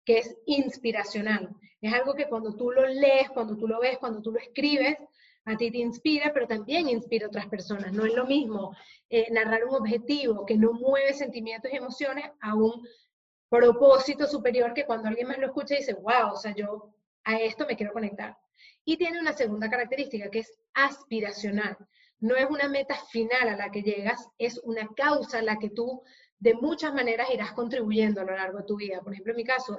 que 0.04 0.18
es 0.18 0.36
inspiracional. 0.46 1.54
Es 1.80 1.92
algo 1.92 2.14
que 2.14 2.28
cuando 2.28 2.54
tú 2.56 2.70
lo 2.70 2.86
lees, 2.86 3.30
cuando 3.30 3.56
tú 3.56 3.68
lo 3.68 3.80
ves, 3.80 3.98
cuando 3.98 4.22
tú 4.22 4.32
lo 4.32 4.38
escribes, 4.38 4.96
a 5.46 5.56
ti 5.56 5.70
te 5.70 5.78
inspira, 5.78 6.32
pero 6.32 6.46
también 6.46 6.88
inspira 6.88 7.26
a 7.26 7.28
otras 7.28 7.46
personas. 7.46 7.92
No 7.92 8.06
es 8.06 8.14
lo 8.14 8.26
mismo 8.26 8.74
eh, 9.10 9.30
narrar 9.30 9.64
un 9.64 9.74
objetivo 9.74 10.46
que 10.46 10.56
no 10.56 10.72
mueve 10.72 11.12
sentimientos 11.12 11.70
y 11.72 11.76
emociones 11.76 12.24
a 12.40 12.54
un 12.54 12.86
propósito 13.50 14.26
superior 14.26 14.72
que 14.72 14.86
cuando 14.86 15.08
alguien 15.08 15.28
más 15.28 15.38
lo 15.38 15.46
escucha 15.46 15.76
dice, 15.76 15.94
wow, 15.94 16.32
o 16.32 16.36
sea, 16.36 16.54
yo 16.54 16.94
a 17.24 17.36
esto 17.36 17.66
me 17.66 17.76
quiero 17.76 17.92
conectar. 17.92 18.36
Y 18.84 18.96
tiene 18.96 19.20
una 19.20 19.32
segunda 19.32 19.68
característica 19.68 20.30
que 20.30 20.40
es 20.40 20.52
aspiracional. 20.72 21.76
No 22.20 22.36
es 22.36 22.48
una 22.48 22.68
meta 22.68 22.94
final 23.10 23.48
a 23.48 23.56
la 23.56 23.70
que 23.70 23.82
llegas, 23.82 24.28
es 24.38 24.58
una 24.64 24.88
causa 24.96 25.38
a 25.38 25.42
la 25.42 25.58
que 25.58 25.70
tú 25.70 26.02
de 26.44 26.52
muchas 26.52 26.92
maneras 26.92 27.30
irás 27.32 27.52
contribuyendo 27.52 28.20
a 28.20 28.24
lo 28.24 28.36
largo 28.36 28.58
de 28.58 28.64
tu 28.64 28.76
vida. 28.76 29.00
Por 29.00 29.14
ejemplo, 29.14 29.32
en 29.32 29.38
mi 29.38 29.44
caso, 29.44 29.78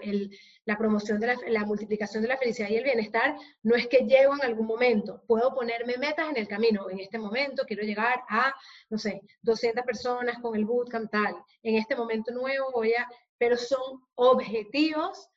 la 0.66 0.76
promoción 0.76 1.20
de 1.20 1.38
la, 1.48 1.64
multiplicación 1.64 2.24
de 2.24 2.30
la 2.30 2.38
felicidad 2.38 2.70
y 2.70 2.78
el 2.78 2.84
bienestar 2.84 3.36
no 3.62 3.76
es 3.76 3.86
que 3.86 4.00
llego 4.00 4.34
en 4.34 4.42
algún 4.42 4.66
momento, 4.66 5.22
puedo 5.28 5.54
ponerme 5.54 5.96
metas 6.00 6.28
en 6.28 6.38
el 6.38 6.48
camino. 6.48 6.90
En 6.90 7.00
este 7.00 7.20
momento 7.20 7.66
quiero 7.68 7.84
llegar 7.84 8.24
a, 8.30 8.52
no 8.90 8.98
sé, 8.98 9.22
200 9.44 9.86
personas 9.86 10.40
con 10.42 10.56
el 10.56 10.66
bootcamp 10.66 11.12
tal. 11.12 11.36
En 11.62 11.76
este 11.76 11.96
momento 11.96 12.34
nuevo 12.34 12.72
voy 12.74 12.96
a, 12.96 13.08
pero 13.38 13.58
son 13.58 14.02
objetivos 14.16 15.30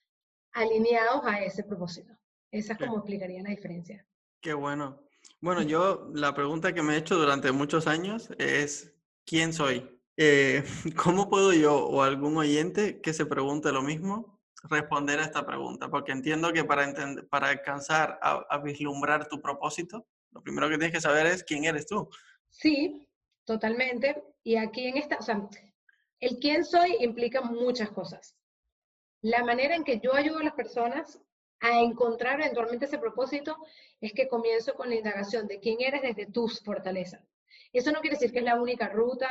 alineados 0.53 1.21
a 1.27 1.45
ese 1.45 1.63
propósito. 1.63 2.15
Esa 2.51 2.73
es 2.73 2.79
como 2.79 2.97
explicaría 2.97 3.43
la 3.43 3.51
diferencia. 3.51 4.03
Qué 4.41 4.55
bueno. 4.55 5.03
Bueno, 5.43 5.61
yo 5.61 6.09
la 6.15 6.35
pregunta 6.35 6.73
que 6.73 6.83
me 6.83 6.95
he 6.95 6.97
hecho 6.97 7.17
durante 7.17 7.53
muchos 7.53 7.87
años 7.87 8.31
es, 8.39 8.95
¿quién 9.27 9.53
soy? 9.53 9.98
Eh, 10.21 10.65
¿Cómo 10.97 11.31
puedo 11.31 11.53
yo 11.53 11.87
o 11.87 12.03
algún 12.03 12.37
oyente 12.37 13.01
que 13.01 13.15
se 13.15 13.25
pregunte 13.25 13.71
lo 13.71 13.83
mismo 13.83 14.41
responder 14.65 15.21
a 15.21 15.25
esta 15.25 15.47
pregunta? 15.47 15.89
Porque 15.89 16.11
entiendo 16.11 16.53
que 16.53 16.65
para, 16.65 16.93
alcanzar 17.49 18.19
a, 18.21 18.59
vislumbrar 18.59 19.29
tu 19.29 19.41
propósito, 19.41 20.09
lo 20.33 20.43
primero 20.43 20.69
que 20.69 20.77
tienes 20.77 20.93
que 20.93 21.01
saber 21.01 21.27
es 21.27 21.45
quién 21.45 21.65
eres 21.65 21.87
tú. 21.87 22.11
Sí, 22.51 23.09
totalmente. 23.45 24.25
Y 24.43 24.57
aquí 24.57 24.89
en 24.89 24.97
esta, 24.97 25.19
o 25.19 25.23
sea, 25.23 25.49
el 26.19 26.39
quién 26.41 26.65
soy 26.65 26.97
implica 26.99 27.41
muchas 27.41 27.91
cosas. 27.91 28.35
La 29.23 29.45
manera 29.45 29.77
en 29.77 29.85
que 29.85 30.01
yo 30.01 30.15
ayudo 30.15 30.41
a 30.41 30.45
las 30.45 30.55
personas 30.55 31.21
a 31.61 31.79
encontrar 31.79 32.41
eventualmente 32.41 32.87
ese 32.87 32.99
propósito 32.99 33.57
es 34.01 34.13
que 34.13 34.29
comienzo 34.29 34.75
con 34.75 34.89
la 34.89 34.97
indagación 34.97 35.47
de 35.47 35.61
quién 35.61 35.81
eres 35.81 36.03
desde 36.03 36.27
tus 36.27 36.61
fortalezas. 36.61 37.28
Eso 37.73 37.93
no 37.93 38.01
quiere 38.01 38.17
decir 38.17 38.33
que 38.33 38.39
es 38.39 38.45
la 38.45 38.61
única 38.61 38.89
ruta, 38.89 39.29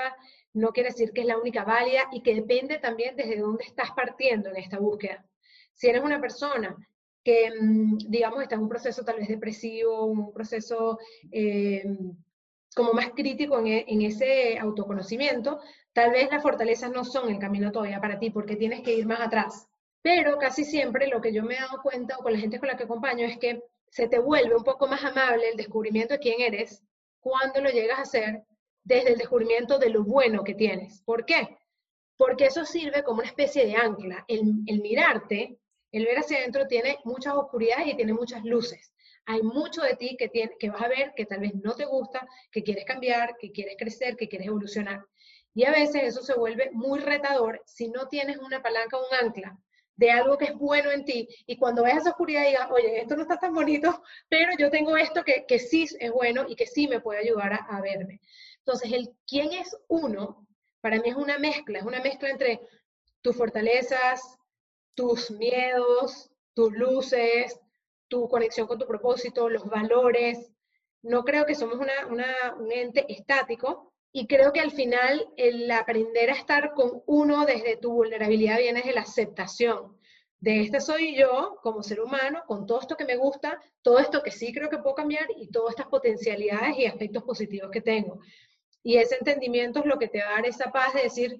no 0.53 0.71
quiere 0.71 0.89
decir 0.89 1.12
que 1.12 1.21
es 1.21 1.27
la 1.27 1.38
única 1.38 1.63
válida 1.63 2.03
y 2.12 2.21
que 2.21 2.36
depende 2.36 2.79
también 2.79 3.15
desde 3.15 3.38
dónde 3.39 3.63
estás 3.63 3.91
partiendo 3.91 4.50
en 4.50 4.57
esta 4.57 4.79
búsqueda. 4.79 5.25
Si 5.74 5.88
eres 5.88 6.03
una 6.03 6.19
persona 6.19 6.75
que, 7.24 7.51
mm, 7.51 7.97
digamos, 8.09 8.41
está 8.41 8.55
en 8.55 8.62
un 8.62 8.69
proceso 8.69 9.03
tal 9.03 9.17
vez 9.17 9.27
depresivo, 9.27 10.05
un 10.05 10.33
proceso 10.33 10.97
eh, 11.31 11.83
como 12.75 12.93
más 12.93 13.09
crítico 13.09 13.59
en, 13.59 13.67
en, 13.67 14.01
ese 14.01 14.57
autoconocimiento, 14.57 15.59
tal 15.93 16.12
vez 16.12 16.29
las 16.31 16.41
fortalezas 16.41 16.91
no 16.91 17.03
son 17.03 17.29
el 17.29 17.39
camino 17.39 17.71
todavía 17.71 18.00
para 18.00 18.19
ti 18.19 18.29
porque 18.29 18.55
tienes 18.55 18.81
que 18.81 18.93
ir 18.93 19.05
más 19.05 19.19
atrás. 19.19 19.67
Pero 20.01 20.38
casi 20.38 20.63
siempre 20.63 21.07
lo 21.07 21.19
que 21.19 21.33
yo 21.33 21.43
me 21.43 21.55
he 21.55 21.59
dado 21.59 21.81
cuenta 21.81 22.15
con 22.17 22.31
la 22.33 22.39
gente 22.39 22.59
con 22.59 22.69
la 22.69 22.77
que 22.77 22.83
acompaño 22.83 23.25
es 23.25 23.38
que 23.38 23.62
se 23.89 24.07
te 24.07 24.19
vuelve 24.19 24.55
un 24.55 24.63
poco 24.63 24.88
más 24.88 25.03
amable 25.03 25.50
el 25.50 25.57
descubrimiento 25.57 26.13
de 26.13 26.19
quién 26.19 26.39
eres 26.39 26.83
cuando 27.27 27.60
lo 27.60 27.69
llegas 27.69 28.00
a 28.00 28.03
hacer 28.03 28.43
desde 28.86 29.12
el 29.12 29.17
descubrimiento 29.17 29.79
de 29.79 29.89
lo 29.89 30.05
bueno 30.05 30.46
que 30.46 30.53
tienes. 30.53 31.01
¿Por 31.01 31.25
qué? 31.25 31.57
Porque 32.15 32.46
eso 32.46 32.63
sirve 32.63 33.03
como 33.03 33.19
una 33.19 33.27
especie 33.27 33.65
de 33.65 33.75
ancla. 33.75 34.24
El, 34.29 34.63
mirarte, 34.81 35.60
el 35.91 36.05
ver 36.05 36.19
hacia 36.19 36.38
adentro 36.38 36.67
tiene 36.67 36.98
muchas 37.03 37.34
oscuridades 37.34 37.88
y 37.88 37.96
tiene 37.96 38.13
muchas 38.13 38.46
luces. 38.46 38.93
Hay 39.25 39.41
mucho 39.41 39.81
de 39.81 39.98
ti 39.98 40.15
que, 40.17 40.29
tiene, 40.29 40.53
que 40.57 40.69
vas 40.69 40.81
a 40.81 40.88
ver 40.88 41.12
que 41.17 41.25
tal 41.25 41.41
vez 41.41 41.53
no 41.55 41.75
te 41.75 41.84
gusta, 41.84 42.25
que 42.50 42.63
quieres 42.63 42.86
cambiar, 42.86 43.36
que 43.38 43.51
quieres 43.51 43.75
crecer, 43.77 44.15
que 44.15 44.29
quieres 44.29 44.48
evolucionar. 44.48 45.03
Y 45.53 45.65
a 45.65 45.72
veces 45.72 46.03
eso 46.03 46.24
se 46.24 46.34
vuelve 46.34 46.69
muy 46.72 47.00
retador 47.00 47.62
si 47.65 47.89
no 47.89 48.07
tienes 48.07 48.38
una 48.38 48.63
palanca 48.63 48.96
o 48.96 49.01
un 49.01 49.27
ancla 49.27 49.60
de 49.98 50.12
algo 50.12 50.38
que 50.38 50.46
es 50.46 50.56
bueno 50.56 50.92
en 50.92 51.04
ti, 51.06 51.27
y 51.46 51.58
cuando 51.58 51.84
ves 51.84 51.98
esa 51.98 52.12
oscuridad 52.12 52.46
digas, 52.46 52.70
oye, 52.72 53.01
esto 53.01 53.16
no 53.16 53.24
está 53.24 53.38
tan 53.38 53.54
bonito, 53.54 54.01
pero 54.30 54.51
yo 54.58 54.70
tengo 54.70 54.96
esto 54.96 55.24
que, 55.24 55.46
que 55.46 55.60
sí 55.60 55.88
es 56.00 56.12
bueno 56.12 56.46
y 56.48 56.56
que 56.56 56.68
sí 56.68 56.88
me 56.88 57.01
puede 57.01 57.20
ayudar 57.20 57.54
a, 57.54 57.58
a 57.58 57.82
verme. 57.82 58.22
Entonces, 58.60 58.92
el 58.94 59.10
quién 59.27 59.54
es 59.54 59.75
uno, 59.88 60.48
para 60.82 60.98
mí 60.98 61.10
es 61.10 61.16
una 61.16 61.39
mezcla, 61.39 61.80
es 61.80 61.86
una 61.86 62.01
mezcla 62.01 62.30
entre 62.30 62.62
tus 63.22 63.36
fortalezas, 63.36 64.38
tus 64.94 65.32
miedos, 65.32 66.30
tus 66.54 66.72
luces, 66.74 67.60
tu 68.08 68.27
conexión 68.30 68.68
con 68.68 68.80
tu 68.80 68.88
propósito, 68.88 69.50
los 69.50 69.66
valores. 69.66 70.51
No 71.01 71.24
creo 71.24 71.46
que 71.46 71.56
somos 71.56 71.77
una, 71.77 72.56
un 72.58 72.72
ente 72.72 73.06
estático 73.12 73.87
y 74.12 74.28
creo 74.28 74.52
que 74.52 74.60
al 74.60 74.72
final 74.72 75.28
el 75.38 75.70
aprender 75.72 76.30
a 76.30 76.36
estar 76.36 76.74
con 76.74 77.04
uno 77.06 77.46
desde 77.46 77.78
tu 77.78 77.92
vulnerabilidad 77.92 78.58
viene 78.58 78.82
de 78.82 78.94
la 78.94 79.02
aceptación. 79.02 79.98
De 80.40 80.62
este 80.62 80.80
soy 80.80 81.16
yo 81.16 81.58
como 81.64 81.82
ser 81.82 82.00
humano, 82.00 82.44
con 82.48 82.66
todo 82.66 82.80
esto 82.80 82.96
que 82.96 83.06
me 83.06 83.18
gusta, 83.18 83.60
todo 83.82 84.00
esto 84.00 84.22
que 84.22 84.32
sí 84.32 84.54
creo 84.54 84.70
que 84.70 84.78
puedo 84.78 84.96
cambiar 84.96 85.26
y 85.36 85.50
todas 85.50 85.72
estas 85.72 85.88
potencialidades 85.88 86.78
y 86.78 86.86
aspectos 86.86 87.24
positivos 87.24 87.72
que 87.72 87.82
tengo. 87.82 88.20
Y 88.84 88.98
ese 88.98 89.16
entendimiento 89.16 89.80
es 89.80 89.86
lo 89.86 89.98
que 89.98 90.08
te 90.08 90.20
va 90.20 90.30
a 90.30 90.36
dar 90.36 90.46
esa 90.46 90.72
paz 90.72 90.94
de 90.94 91.04
decir, 91.04 91.40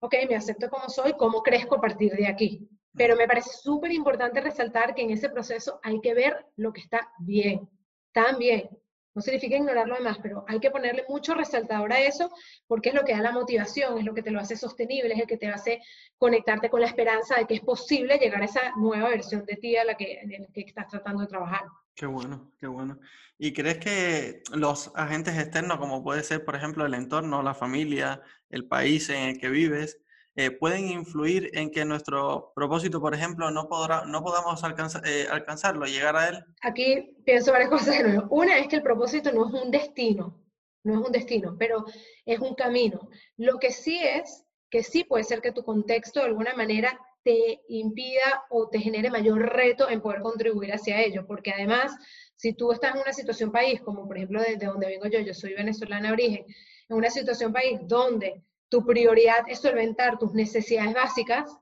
ok, 0.00 0.14
me 0.28 0.34
acepto 0.34 0.68
como 0.68 0.88
soy, 0.88 1.12
cómo 1.14 1.42
crezco 1.42 1.76
a 1.76 1.80
partir 1.80 2.12
de 2.12 2.26
aquí. 2.26 2.68
Pero 2.94 3.16
me 3.16 3.26
parece 3.26 3.50
súper 3.50 3.92
importante 3.92 4.40
resaltar 4.40 4.94
que 4.94 5.02
en 5.02 5.10
ese 5.10 5.30
proceso 5.30 5.80
hay 5.82 6.00
que 6.00 6.12
ver 6.12 6.44
lo 6.56 6.72
que 6.72 6.80
está 6.80 7.10
bien, 7.20 7.70
también. 8.12 8.68
No 9.14 9.22
significa 9.22 9.56
ignorar 9.56 9.86
lo 9.86 9.96
demás, 9.96 10.18
pero 10.22 10.44
hay 10.48 10.58
que 10.58 10.70
ponerle 10.70 11.04
mucho 11.08 11.34
resaltador 11.34 11.92
a 11.92 12.00
eso 12.00 12.30
porque 12.66 12.90
es 12.90 12.94
lo 12.94 13.02
que 13.02 13.12
da 13.12 13.20
la 13.20 13.32
motivación, 13.32 13.98
es 13.98 14.04
lo 14.04 14.14
que 14.14 14.22
te 14.22 14.30
lo 14.30 14.40
hace 14.40 14.56
sostenible, 14.56 15.14
es 15.14 15.20
el 15.20 15.26
que 15.26 15.36
te 15.36 15.48
hace 15.48 15.80
conectarte 16.16 16.70
con 16.70 16.80
la 16.80 16.86
esperanza 16.86 17.36
de 17.36 17.46
que 17.46 17.54
es 17.54 17.60
posible 17.60 18.18
llegar 18.18 18.42
a 18.42 18.46
esa 18.46 18.72
nueva 18.76 19.10
versión 19.10 19.44
de 19.44 19.56
ti 19.56 19.76
a 19.76 19.84
la 19.84 19.94
que, 19.94 20.20
en 20.20 20.42
la 20.42 20.48
que 20.52 20.62
estás 20.62 20.88
tratando 20.88 21.22
de 21.22 21.28
trabajar. 21.28 21.62
Qué 21.94 22.06
bueno, 22.06 22.52
qué 22.58 22.66
bueno. 22.66 22.98
¿Y 23.38 23.52
crees 23.52 23.78
que 23.78 24.42
los 24.54 24.92
agentes 24.94 25.36
externos, 25.36 25.78
como 25.78 26.02
puede 26.02 26.22
ser, 26.22 26.44
por 26.44 26.56
ejemplo, 26.56 26.86
el 26.86 26.94
entorno, 26.94 27.42
la 27.42 27.54
familia, 27.54 28.22
el 28.48 28.66
país 28.66 29.10
en 29.10 29.30
el 29.30 29.38
que 29.38 29.50
vives, 29.50 30.01
eh, 30.34 30.50
pueden 30.50 30.88
influir 30.88 31.50
en 31.52 31.70
que 31.70 31.84
nuestro 31.84 32.52
propósito, 32.54 33.00
por 33.00 33.14
ejemplo, 33.14 33.50
no, 33.50 33.68
podrá, 33.68 34.04
no 34.06 34.22
podamos 34.22 34.62
eh, 35.04 35.26
alcanzarlo, 35.30 35.84
llegar 35.84 36.16
a 36.16 36.28
él? 36.28 36.44
Aquí 36.62 37.16
pienso 37.24 37.52
varias 37.52 37.70
cosas. 37.70 37.96
Una 38.30 38.58
es 38.58 38.68
que 38.68 38.76
el 38.76 38.82
propósito 38.82 39.30
no 39.32 39.46
es 39.46 39.62
un 39.62 39.70
destino, 39.70 40.42
no 40.84 41.00
es 41.00 41.06
un 41.06 41.12
destino, 41.12 41.56
pero 41.58 41.84
es 42.24 42.38
un 42.38 42.54
camino. 42.54 43.10
Lo 43.36 43.58
que 43.58 43.72
sí 43.72 43.98
es 44.02 44.44
que 44.70 44.82
sí 44.82 45.04
puede 45.04 45.24
ser 45.24 45.42
que 45.42 45.52
tu 45.52 45.62
contexto 45.64 46.20
de 46.20 46.26
alguna 46.26 46.54
manera 46.54 46.98
te 47.24 47.60
impida 47.68 48.44
o 48.48 48.68
te 48.68 48.80
genere 48.80 49.10
mayor 49.10 49.38
reto 49.38 49.88
en 49.88 50.00
poder 50.00 50.22
contribuir 50.22 50.72
hacia 50.72 51.02
ello, 51.02 51.26
porque 51.26 51.52
además, 51.52 51.94
si 52.36 52.54
tú 52.54 52.72
estás 52.72 52.94
en 52.94 53.02
una 53.02 53.12
situación 53.12 53.52
país, 53.52 53.80
como 53.82 54.06
por 54.06 54.16
ejemplo 54.16 54.40
desde 54.40 54.66
donde 54.66 54.86
vengo 54.86 55.06
yo, 55.06 55.20
yo 55.20 55.34
soy 55.34 55.52
venezolana 55.54 56.08
de 56.08 56.14
origen, 56.14 56.46
en 56.88 56.96
una 56.96 57.10
situación 57.10 57.52
país 57.52 57.80
donde 57.82 58.42
tu 58.72 58.86
prioridad 58.86 59.44
es 59.48 59.60
solventar 59.60 60.18
tus 60.18 60.32
necesidades 60.32 60.94
básicas, 60.94 61.54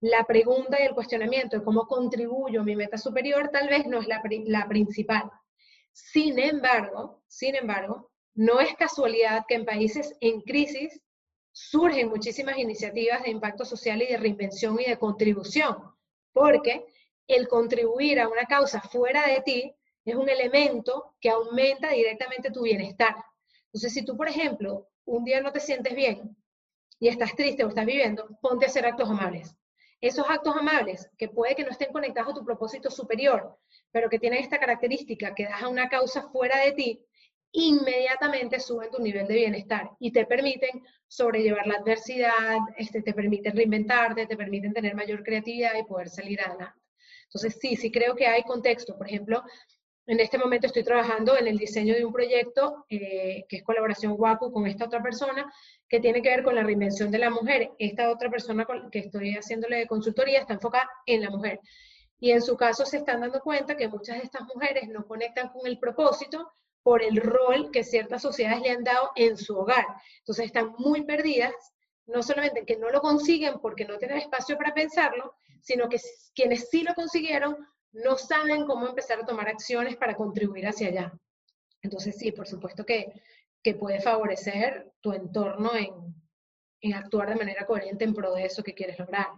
la 0.00 0.24
pregunta 0.24 0.80
y 0.80 0.86
el 0.86 0.94
cuestionamiento 0.94 1.58
de 1.58 1.62
cómo 1.62 1.86
contribuyo 1.86 2.62
a 2.62 2.64
mi 2.64 2.74
meta 2.74 2.96
superior 2.96 3.50
tal 3.52 3.68
vez 3.68 3.86
no 3.86 4.00
es 4.00 4.08
la, 4.08 4.66
principal. 4.66 5.30
Sin 5.92 6.38
embargo, 6.38 7.22
sin 7.28 7.54
embargo, 7.54 8.10
no 8.32 8.60
es 8.60 8.74
casualidad 8.76 9.44
que 9.46 9.56
en 9.56 9.66
países 9.66 10.16
en 10.22 10.40
crisis 10.40 11.02
surgen 11.52 12.08
muchísimas 12.08 12.56
iniciativas 12.56 13.24
de 13.24 13.30
impacto 13.30 13.66
social 13.66 14.00
y 14.00 14.06
de 14.06 14.16
reinvención 14.16 14.80
y 14.80 14.86
de 14.86 14.98
contribución, 14.98 15.76
porque 16.32 16.86
el 17.28 17.46
contribuir 17.46 18.20
a 18.20 18.28
una 18.28 18.46
causa 18.46 18.80
fuera 18.80 19.26
de 19.26 19.42
ti 19.42 19.74
es 20.06 20.14
un 20.14 20.30
elemento 20.30 21.14
que 21.20 21.28
aumenta 21.28 21.90
directamente 21.90 22.50
tu 22.50 22.62
bienestar. 22.62 23.16
Entonces, 23.66 23.92
si 23.92 24.02
tú, 24.02 24.16
por 24.16 24.28
ejemplo, 24.28 24.88
un 25.04 25.24
día 25.24 25.42
no 25.42 25.52
te 25.52 25.60
sientes 25.60 25.94
bien 25.94 26.34
y 27.04 27.08
estás 27.08 27.36
triste 27.36 27.62
o 27.62 27.68
estás 27.68 27.84
viviendo, 27.84 28.26
ponte 28.40 28.64
a 28.64 28.68
hacer 28.68 28.86
actos 28.86 29.10
amables. 29.10 29.54
Esos 30.00 30.24
actos 30.26 30.56
amables, 30.56 31.10
que 31.18 31.28
puede 31.28 31.54
que 31.54 31.62
no 31.62 31.70
estén 31.70 31.92
conectados 31.92 32.32
a 32.32 32.34
tu 32.34 32.46
propósito 32.46 32.90
superior, 32.90 33.58
pero 33.92 34.08
que 34.08 34.18
tienen 34.18 34.38
esta 34.38 34.58
característica 34.58 35.34
que 35.34 35.44
das 35.44 35.62
a 35.62 35.68
una 35.68 35.90
causa 35.90 36.22
fuera 36.30 36.58
de 36.64 36.72
ti, 36.72 37.04
inmediatamente 37.52 38.58
suben 38.58 38.90
tu 38.90 39.02
nivel 39.02 39.26
de 39.26 39.34
bienestar 39.34 39.90
y 40.00 40.12
te 40.12 40.24
permiten 40.24 40.82
sobrellevar 41.06 41.66
la 41.66 41.74
adversidad, 41.74 42.56
este, 42.78 43.02
te 43.02 43.12
permiten 43.12 43.54
reinventarte, 43.54 44.26
te 44.26 44.38
permiten 44.38 44.72
tener 44.72 44.94
mayor 44.94 45.22
creatividad 45.22 45.74
y 45.78 45.84
poder 45.84 46.08
salir 46.08 46.40
adelante. 46.40 46.80
Entonces, 47.24 47.58
sí, 47.60 47.76
sí 47.76 47.92
creo 47.92 48.16
que 48.16 48.26
hay 48.26 48.44
contexto. 48.44 48.96
Por 48.96 49.08
ejemplo, 49.08 49.42
en 50.06 50.20
este 50.20 50.38
momento 50.38 50.66
estoy 50.66 50.84
trabajando 50.84 51.36
en 51.36 51.46
el 51.46 51.56
diseño 51.56 51.94
de 51.94 52.04
un 52.04 52.12
proyecto 52.12 52.84
eh, 52.90 53.46
que 53.48 53.56
es 53.56 53.62
colaboración 53.62 54.14
WACU 54.18 54.52
con 54.52 54.66
esta 54.66 54.84
otra 54.84 55.02
persona 55.02 55.50
que 55.88 56.00
tiene 56.00 56.20
que 56.20 56.28
ver 56.28 56.42
con 56.42 56.54
la 56.54 56.62
reinvención 56.62 57.10
de 57.10 57.18
la 57.18 57.30
mujer. 57.30 57.70
Esta 57.78 58.10
otra 58.10 58.30
persona 58.30 58.66
que 58.92 58.98
estoy 58.98 59.34
haciéndole 59.34 59.78
de 59.78 59.86
consultoría 59.86 60.40
está 60.40 60.54
enfocada 60.54 60.90
en 61.06 61.22
la 61.22 61.30
mujer. 61.30 61.60
Y 62.20 62.32
en 62.32 62.42
su 62.42 62.56
caso 62.56 62.84
se 62.84 62.98
están 62.98 63.20
dando 63.20 63.40
cuenta 63.40 63.76
que 63.76 63.88
muchas 63.88 64.18
de 64.18 64.24
estas 64.24 64.42
mujeres 64.54 64.88
no 64.88 65.06
conectan 65.06 65.48
con 65.48 65.66
el 65.66 65.78
propósito 65.78 66.52
por 66.82 67.02
el 67.02 67.16
rol 67.16 67.70
que 67.72 67.82
ciertas 67.82 68.20
sociedades 68.20 68.60
le 68.60 68.70
han 68.70 68.84
dado 68.84 69.10
en 69.16 69.38
su 69.38 69.56
hogar. 69.56 69.86
Entonces 70.18 70.46
están 70.46 70.74
muy 70.78 71.02
perdidas, 71.04 71.54
no 72.06 72.22
solamente 72.22 72.66
que 72.66 72.76
no 72.76 72.90
lo 72.90 73.00
consiguen 73.00 73.58
porque 73.60 73.86
no 73.86 73.96
tienen 73.96 74.18
espacio 74.18 74.58
para 74.58 74.74
pensarlo, 74.74 75.34
sino 75.62 75.88
que 75.88 75.98
quienes 76.34 76.68
sí 76.68 76.82
lo 76.82 76.94
consiguieron 76.94 77.56
no 77.94 78.16
saben 78.16 78.66
cómo 78.66 78.86
empezar 78.86 79.20
a 79.20 79.26
tomar 79.26 79.48
acciones 79.48 79.96
para 79.96 80.14
contribuir 80.14 80.66
hacia 80.66 80.88
allá. 80.88 81.12
Entonces 81.82 82.16
sí, 82.18 82.32
por 82.32 82.46
supuesto 82.46 82.84
que, 82.84 83.12
que 83.62 83.74
puede 83.74 84.00
favorecer 84.00 84.92
tu 85.00 85.12
entorno 85.12 85.74
en, 85.74 85.92
en 86.80 86.94
actuar 86.94 87.28
de 87.28 87.36
manera 87.36 87.66
coherente 87.66 88.04
en 88.04 88.14
pro 88.14 88.34
de 88.34 88.44
eso 88.44 88.62
que 88.62 88.74
quieres 88.74 88.98
lograr. 88.98 89.28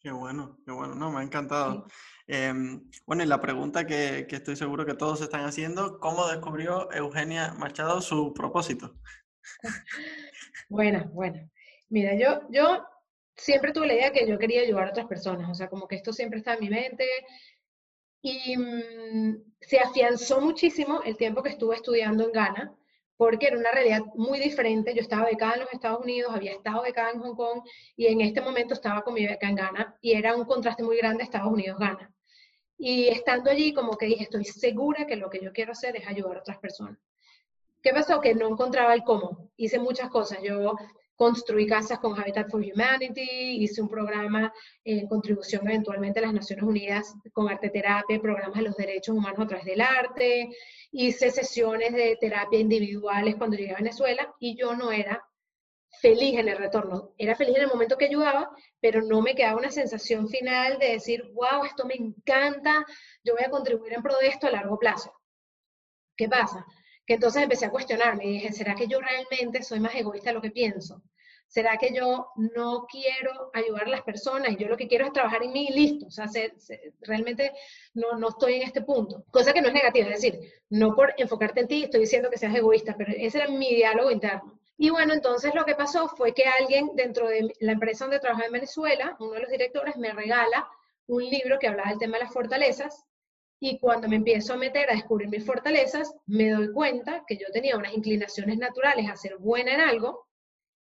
Qué 0.00 0.10
bueno, 0.10 0.58
qué 0.66 0.72
bueno, 0.72 0.96
no, 0.96 1.12
me 1.12 1.20
ha 1.20 1.22
encantado. 1.22 1.86
Em, 2.26 2.90
bueno, 3.06 3.22
y 3.22 3.26
la 3.26 3.40
pregunta 3.40 3.86
que, 3.86 4.26
que, 4.28 4.36
estoy 4.36 4.56
seguro 4.56 4.84
que 4.84 4.94
todos 4.94 5.20
están 5.20 5.44
haciendo, 5.44 6.00
¿cómo 6.00 6.26
descubrió 6.26 6.90
Eugenia 6.92 7.54
Machado 7.54 8.00
su 8.00 8.32
propósito? 8.34 8.94
Bueno, 10.68 11.10
bueno. 11.12 11.50
Mira, 11.90 12.14
yo, 12.14 12.48
yo 12.48 12.82
siempre 13.36 13.72
tuve 13.72 13.86
la 13.86 13.94
idea 13.94 14.12
que 14.12 14.26
yo 14.26 14.38
quería 14.38 14.62
ayudar 14.62 14.86
a 14.86 14.90
otras 14.90 15.06
personas, 15.06 15.50
o 15.50 15.54
sea, 15.54 15.68
como 15.68 15.86
que 15.86 15.96
esto 15.96 16.12
siempre 16.12 16.38
está 16.38 16.54
en 16.54 16.60
mi 16.60 16.70
mente. 16.70 17.06
Y 18.22 18.56
mm, 18.56 19.52
se 19.60 19.78
afianzó 19.78 20.40
muchísimo 20.40 21.02
el 21.04 21.16
tiempo 21.16 21.42
que 21.42 21.50
estuve 21.50 21.74
estudiando 21.74 22.24
en 22.24 22.32
Ghana, 22.32 22.74
porque 23.16 23.48
era 23.48 23.58
una 23.58 23.70
realidad 23.70 24.02
muy 24.14 24.38
diferente. 24.38 24.94
Yo 24.94 25.00
estaba 25.00 25.26
becada 25.26 25.54
en 25.54 25.60
los 25.60 25.72
Estados 25.72 26.00
Unidos, 26.00 26.32
había 26.34 26.52
estado 26.52 26.82
becada 26.82 27.10
en 27.10 27.20
Hong 27.20 27.34
Kong 27.34 27.62
y 27.96 28.06
en 28.06 28.20
este 28.20 28.40
momento 28.40 28.74
estaba 28.74 29.02
con 29.02 29.14
mi 29.14 29.26
beca 29.26 29.48
en 29.48 29.56
Ghana 29.56 29.96
y 30.00 30.12
era 30.12 30.34
un 30.34 30.44
contraste 30.44 30.82
muy 30.82 30.96
grande 30.96 31.24
Estados 31.24 31.52
Unidos-Ghana. 31.52 32.12
Y 32.78 33.08
estando 33.08 33.50
allí, 33.50 33.72
como 33.72 33.96
que 33.96 34.06
dije, 34.06 34.24
estoy 34.24 34.44
segura 34.44 35.06
que 35.06 35.16
lo 35.16 35.30
que 35.30 35.40
yo 35.40 35.52
quiero 35.52 35.72
hacer 35.72 35.94
es 35.96 36.06
ayudar 36.08 36.38
a 36.38 36.40
otras 36.40 36.58
personas. 36.58 36.98
¿Qué 37.80 37.92
pasó? 37.92 38.20
Que 38.20 38.34
no 38.34 38.48
encontraba 38.48 38.94
el 38.94 39.04
cómo. 39.04 39.50
Hice 39.56 39.78
muchas 39.78 40.08
cosas. 40.10 40.38
Yo 40.42 40.74
construí 41.22 41.68
casas 41.68 42.00
con 42.00 42.18
Habitat 42.18 42.50
for 42.50 42.60
Humanity, 42.60 43.62
hice 43.62 43.80
un 43.80 43.88
programa 43.88 44.52
en 44.82 45.06
contribución 45.06 45.68
eventualmente 45.68 46.18
a 46.18 46.22
las 46.22 46.32
Naciones 46.32 46.64
Unidas 46.64 47.14
con 47.32 47.48
arte 47.48 47.70
terapia, 47.70 48.20
programas 48.20 48.56
de 48.56 48.62
los 48.62 48.76
derechos 48.76 49.14
humanos 49.14 49.38
a 49.38 49.46
través 49.46 49.64
del 49.64 49.82
arte, 49.82 50.50
hice 50.90 51.30
sesiones 51.30 51.92
de 51.92 52.18
terapia 52.20 52.58
individuales 52.58 53.36
cuando 53.36 53.56
llegué 53.56 53.70
a 53.70 53.76
Venezuela 53.76 54.34
y 54.40 54.56
yo 54.56 54.74
no 54.74 54.90
era 54.90 55.24
feliz 56.00 56.40
en 56.40 56.48
el 56.48 56.58
retorno. 56.58 57.14
Era 57.16 57.36
feliz 57.36 57.54
en 57.54 57.62
el 57.62 57.68
momento 57.68 57.96
que 57.96 58.06
ayudaba, 58.06 58.50
pero 58.80 59.00
no 59.00 59.22
me 59.22 59.36
quedaba 59.36 59.60
una 59.60 59.70
sensación 59.70 60.28
final 60.28 60.80
de 60.80 60.94
decir, 60.94 61.22
wow, 61.34 61.64
esto 61.64 61.86
me 61.86 61.94
encanta, 61.94 62.84
yo 63.22 63.34
voy 63.34 63.44
a 63.44 63.50
contribuir 63.50 63.92
en 63.92 64.02
pro 64.02 64.18
de 64.18 64.26
esto 64.26 64.48
a 64.48 64.50
largo 64.50 64.76
plazo. 64.76 65.14
¿Qué 66.16 66.28
pasa? 66.28 66.66
Que 67.06 67.14
entonces 67.14 67.44
empecé 67.44 67.66
a 67.66 67.70
cuestionarme 67.70 68.24
y 68.24 68.32
dije, 68.32 68.52
¿será 68.52 68.74
que 68.74 68.88
yo 68.88 68.98
realmente 69.00 69.62
soy 69.62 69.78
más 69.78 69.94
egoísta 69.94 70.30
de 70.30 70.34
lo 70.34 70.42
que 70.42 70.50
pienso? 70.50 71.00
¿Será 71.52 71.76
que 71.76 71.92
yo 71.92 72.28
no 72.36 72.86
quiero 72.90 73.50
ayudar 73.52 73.84
a 73.84 73.90
las 73.90 74.00
personas 74.00 74.52
y 74.52 74.56
yo 74.56 74.68
lo 74.68 74.76
que 74.78 74.88
quiero 74.88 75.04
es 75.04 75.12
trabajar 75.12 75.42
en 75.42 75.52
mí 75.52 75.68
y 75.68 75.74
listo? 75.74 76.06
O 76.06 76.10
sea, 76.10 76.24
realmente 77.02 77.52
no, 77.92 78.16
no 78.16 78.30
estoy 78.30 78.54
en 78.54 78.62
este 78.62 78.80
punto. 78.80 79.26
Cosa 79.30 79.52
que 79.52 79.60
no 79.60 79.68
es 79.68 79.74
negativa, 79.74 80.08
es 80.08 80.22
decir, 80.22 80.40
no 80.70 80.94
por 80.94 81.12
enfocarte 81.18 81.60
en 81.60 81.68
ti 81.68 81.84
estoy 81.84 82.00
diciendo 82.00 82.30
que 82.30 82.38
seas 82.38 82.54
egoísta, 82.54 82.94
pero 82.96 83.12
ese 83.14 83.36
era 83.36 83.48
mi 83.48 83.74
diálogo 83.74 84.10
interno. 84.10 84.58
Y 84.78 84.88
bueno, 84.88 85.12
entonces 85.12 85.54
lo 85.54 85.66
que 85.66 85.74
pasó 85.74 86.08
fue 86.08 86.32
que 86.32 86.44
alguien 86.44 86.92
dentro 86.94 87.28
de 87.28 87.54
la 87.60 87.72
empresa 87.72 88.06
donde 88.06 88.20
trabajaba 88.20 88.46
en 88.46 88.52
Venezuela, 88.52 89.14
uno 89.20 89.32
de 89.32 89.40
los 89.40 89.50
directores, 89.50 89.98
me 89.98 90.14
regala 90.14 90.66
un 91.06 91.22
libro 91.22 91.58
que 91.58 91.68
hablaba 91.68 91.90
del 91.90 91.98
tema 91.98 92.16
de 92.16 92.24
las 92.24 92.32
fortalezas. 92.32 93.04
Y 93.60 93.78
cuando 93.78 94.08
me 94.08 94.16
empiezo 94.16 94.54
a 94.54 94.56
meter 94.56 94.88
a 94.88 94.94
descubrir 94.94 95.28
mis 95.28 95.44
fortalezas, 95.44 96.14
me 96.24 96.48
doy 96.48 96.72
cuenta 96.72 97.24
que 97.26 97.36
yo 97.36 97.44
tenía 97.52 97.76
unas 97.76 97.92
inclinaciones 97.92 98.56
naturales 98.56 99.10
a 99.10 99.16
ser 99.16 99.36
buena 99.36 99.74
en 99.74 99.82
algo, 99.82 100.31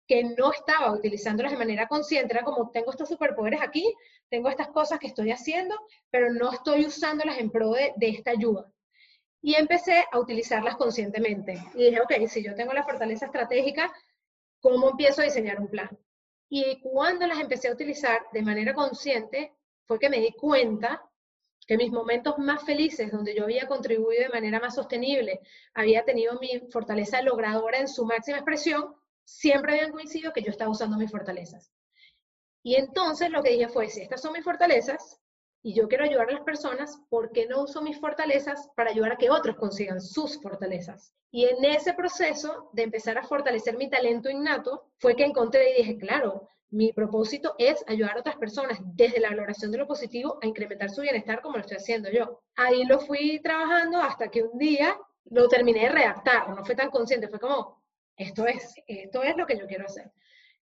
que 0.10 0.24
no 0.24 0.52
estaba 0.52 0.91
utilizándolas 0.91 1.52
de 1.52 1.60
manera 1.60 1.88
consciente. 1.88 2.34
Era 2.34 2.43
como, 2.43 2.72
tengo 2.72 2.89
estos 2.89 3.08
superpoderes 3.08 3.62
aquí, 3.62 3.93
tengo 4.28 4.50
estas 4.50 4.69
cosas 4.69 4.98
que 4.98 5.06
estoy 5.06 5.30
haciendo, 5.30 5.76
pero 6.10 6.34
no 6.34 6.52
estoy 6.52 6.88
usándolas 6.88 7.38
en 7.38 7.52
pro 7.52 7.74
de, 7.74 7.93
esta 8.00 8.32
ayuda 8.32 8.74
y 9.41 9.54
empecé 9.54 10.04
a 10.12 10.19
utilizarlas 10.19 10.78
conscientemente. 10.78 11.63
Y 11.76 11.86
dije, 11.86 12.02
ok, 12.02 12.28
si 12.28 12.43
yo 12.43 12.56
tengo 12.56 12.74
la 12.74 12.84
fortaleza 12.84 13.28
estratégica, 13.28 13.93
¿cómo 14.60 14.89
empiezo 14.89 15.22
a 15.22 15.26
diseñar 15.26 15.60
un 15.60 15.67
plan? 15.67 15.89
Y 16.50 16.82
cuando 16.82 17.28
las 17.28 17.39
empecé 17.39 17.67
a 17.67 17.74
utilizar 17.74 18.24
de 18.34 18.41
manera 18.41 18.74
consciente, 18.74 19.54
fue 19.86 20.00
que 20.00 20.10
me 20.10 20.19
di 20.19 20.32
cuenta 20.32 21.06
que 21.67 21.78
mis 21.78 21.91
momentos 21.91 22.39
más 22.39 22.63
felices, 22.63 23.12
donde 23.12 23.36
yo 23.36 23.43
había 23.43 23.67
contribuido 23.67 24.24
de 24.24 24.30
manera 24.30 24.60
más 24.60 24.74
sostenible, 24.74 25.39
había 25.76 26.04
tenido 26.04 26.39
mi 26.39 26.62
fortaleza 26.72 27.22
logradora 27.22 27.78
en 27.78 27.88
su 27.88 28.06
máxima 28.06 28.39
expresión, 28.39 28.95
siempre 29.30 29.74
habían 29.74 29.92
coincidido 29.92 30.34
que 30.34 30.42
yo 30.42 30.52
estaba 30.52 30.72
usando 30.72 30.98
mis 30.98 31.12
fortalezas. 31.12 31.72
Y 32.63 32.76
entonces 32.76 33.30
lo 33.30 33.42
que 33.42 33.52
dije 33.52 33.70
fue, 33.70 33.88
si 33.89 34.02
estas 34.02 34.22
son 34.22 34.34
mis 34.34 34.44
fortalezas, 34.44 35.20
y 35.62 35.74
yo 35.74 35.88
quiero 35.88 36.06
ayudar 36.06 36.30
a 36.30 36.34
las 36.34 36.44
personas, 36.44 37.02
¿por 37.10 37.32
qué 37.32 37.46
no 37.46 37.63
uso 37.63 37.82
mis 37.82 38.00
fortalezas 38.00 38.70
para 38.76 38.92
ayudar 38.92 39.13
a 39.13 39.18
que 39.18 39.30
otros 39.30 39.58
consigan 39.58 40.02
sus 40.02 40.42
fortalezas? 40.42 41.13
Y 41.32 41.46
en 41.46 41.63
ese 41.65 41.94
proceso 41.94 42.70
de 42.74 42.84
empezar 42.84 43.18
a 43.18 43.24
fortalecer 43.24 43.78
mi 43.78 43.89
talento 43.89 44.30
innato, 44.30 44.92
fue 44.98 45.15
que 45.15 45.26
encontré 45.26 45.72
y 45.72 45.84
dije, 45.84 45.98
claro, 45.98 46.48
mi 46.72 46.94
propósito 46.94 47.56
es 47.58 47.84
ayudar 47.88 48.18
a 48.18 48.20
otras 48.22 48.38
personas 48.38 48.80
desde 48.96 49.20
la 49.20 49.30
valoración 49.30 49.72
de 49.72 49.80
lo 49.80 49.88
positivo 49.88 50.39
a 50.42 50.48
incrementar 50.48 50.89
su 50.89 51.02
bienestar 51.02 51.42
como 51.42 51.56
lo 51.56 51.62
estoy 51.62 51.78
haciendo 51.78 52.10
yo. 52.10 52.42
Ahí 52.56 52.86
lo 52.86 53.00
fui 53.00 53.39
trabajando 53.42 54.02
hasta 54.02 54.30
que 54.30 54.44
un 54.44 54.58
día 54.58 54.98
lo 55.26 55.48
terminé 55.48 55.82
de 55.82 55.89
redactar, 55.89 56.50
no 56.50 56.63
fue 56.63 56.76
tan 56.76 56.89
consciente, 56.89 57.28
fue 57.28 57.39
como, 57.39 57.79
esto 58.19 58.45
es, 58.45 58.75
esto 58.86 59.23
es 59.23 59.36
lo 59.38 59.47
que 59.47 59.58
yo 59.58 59.65
quiero 59.65 59.86
hacer. 59.86 60.12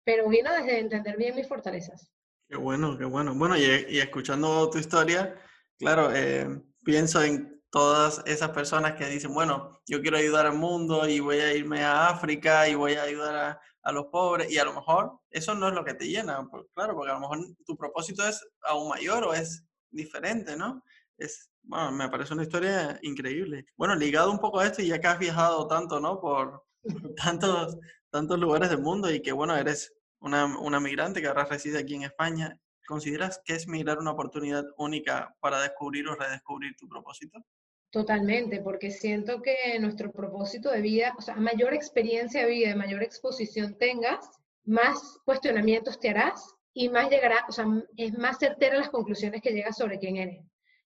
Pero 0.05 0.29
vino 0.29 0.53
desde 0.53 0.81
entender 0.81 1.17
bien 1.17 1.35
mis 1.35 1.49
fortalezas. 1.49 2.11
Qué 2.49 2.57
bueno, 2.57 2.99
qué 2.99 3.05
bueno. 3.05 3.35
Bueno, 3.35 3.57
y, 3.57 3.99
escuchando 3.99 4.69
tu 4.69 4.79
historia, 4.79 5.35
claro, 5.79 6.15
eh, 6.15 6.61
pienso 6.85 7.23
en 7.23 7.63
todas 7.71 8.23
esas 8.27 8.51
personas 8.51 8.95
que 8.95 9.07
dicen, 9.07 9.33
bueno, 9.33 9.81
yo 9.87 10.03
quiero 10.03 10.17
ayudar 10.17 10.47
al 10.47 10.57
mundo 10.57 11.09
y 11.09 11.21
voy 11.21 11.39
a 11.39 11.55
irme 11.55 11.83
a 11.83 12.09
África 12.09 12.69
y 12.69 12.75
voy 12.75 12.95
a 12.95 13.03
ayudar 13.03 13.61
a, 13.83 13.93
los 13.93 14.07
pobres 14.07 14.51
y 14.51 14.59
a 14.59 14.65
lo 14.65 14.75
mejor 14.75 15.21
eso 15.31 15.55
no 15.55 15.69
es 15.69 15.75
lo 15.75 15.85
que 15.85 15.95
te 15.95 16.09
llena, 16.09 16.45
claro, 16.75 16.97
porque 16.97 17.11
a 17.13 17.15
lo 17.15 17.21
mejor 17.21 17.39
tu 17.65 17.77
propósito 17.77 18.27
es 18.27 18.45
aún 18.63 18.89
mayor 18.89 19.23
o 19.23 19.33
es 19.33 19.65
diferente, 19.93 20.57
¿no? 20.57 20.83
Es, 21.17 21.53
bueno, 21.63 21.93
me 21.93 22.09
parece 22.09 22.35
una 22.35 22.43
historia 22.43 22.99
increíble. 23.03 23.65
Bueno, 23.77 23.95
ligado 23.95 24.33
un 24.33 24.41
poco 24.41 24.59
a 24.59 24.67
esto 24.67 24.83
y 24.83 24.89
ya 24.89 25.01
que 25.01 25.07
has 25.07 25.21
viajado 25.21 25.69
tanto, 25.69 26.01
¿no? 26.01 26.21
Por 26.21 26.66
tantos, 27.23 27.79
tantos 28.11 28.39
lugares 28.39 28.71
del 28.71 28.81
mundo 28.81 29.11
y 29.11 29.21
que, 29.21 29.33
bueno, 29.33 29.57
eres 29.57 29.95
una, 30.21 30.59
una 30.59 30.81
migrante 30.81 31.21
que 31.21 31.29
ahora 31.29 31.45
reside 31.45 31.79
aquí 31.79 31.95
en 31.95 32.03
España, 32.03 32.59
¿consideras 32.87 33.41
que 33.45 33.55
es 33.55 33.69
migrar 33.69 33.99
una 33.99 34.13
oportunidad 34.13 34.65
única 34.79 35.35
para 35.41 35.61
descubrir 35.61 36.09
o 36.09 36.15
redescubrir 36.15 36.75
tu 36.77 36.89
propósito? 36.89 37.45
Totalmente, 37.91 38.61
porque 38.61 38.91
siento 38.91 39.41
que 39.43 39.79
nuestro 39.81 40.11
propósito 40.13 40.71
de 40.71 40.81
vida, 40.81 41.15
o 41.17 41.23
sea, 41.23 41.37
mayor 41.37 41.73
experiencia 41.73 42.43
de 42.43 42.51
vida, 42.51 42.77
mayor 42.77 43.03
exposición 43.03 43.77
tengas, 43.79 44.29
más 44.65 45.19
cuestionamientos 45.25 45.99
te 46.01 46.11
harás 46.11 46.55
y 46.75 46.89
más 46.89 47.09
llegará, 47.09 47.47
o 47.49 47.53
sea, 47.53 47.67
es 47.97 48.13
más 48.19 48.39
certera 48.39 48.77
las 48.77 48.91
conclusiones 48.91 49.41
que 49.41 49.53
llegas 49.53 49.77
sobre 49.77 49.99
quién 49.99 50.17
eres. 50.17 50.45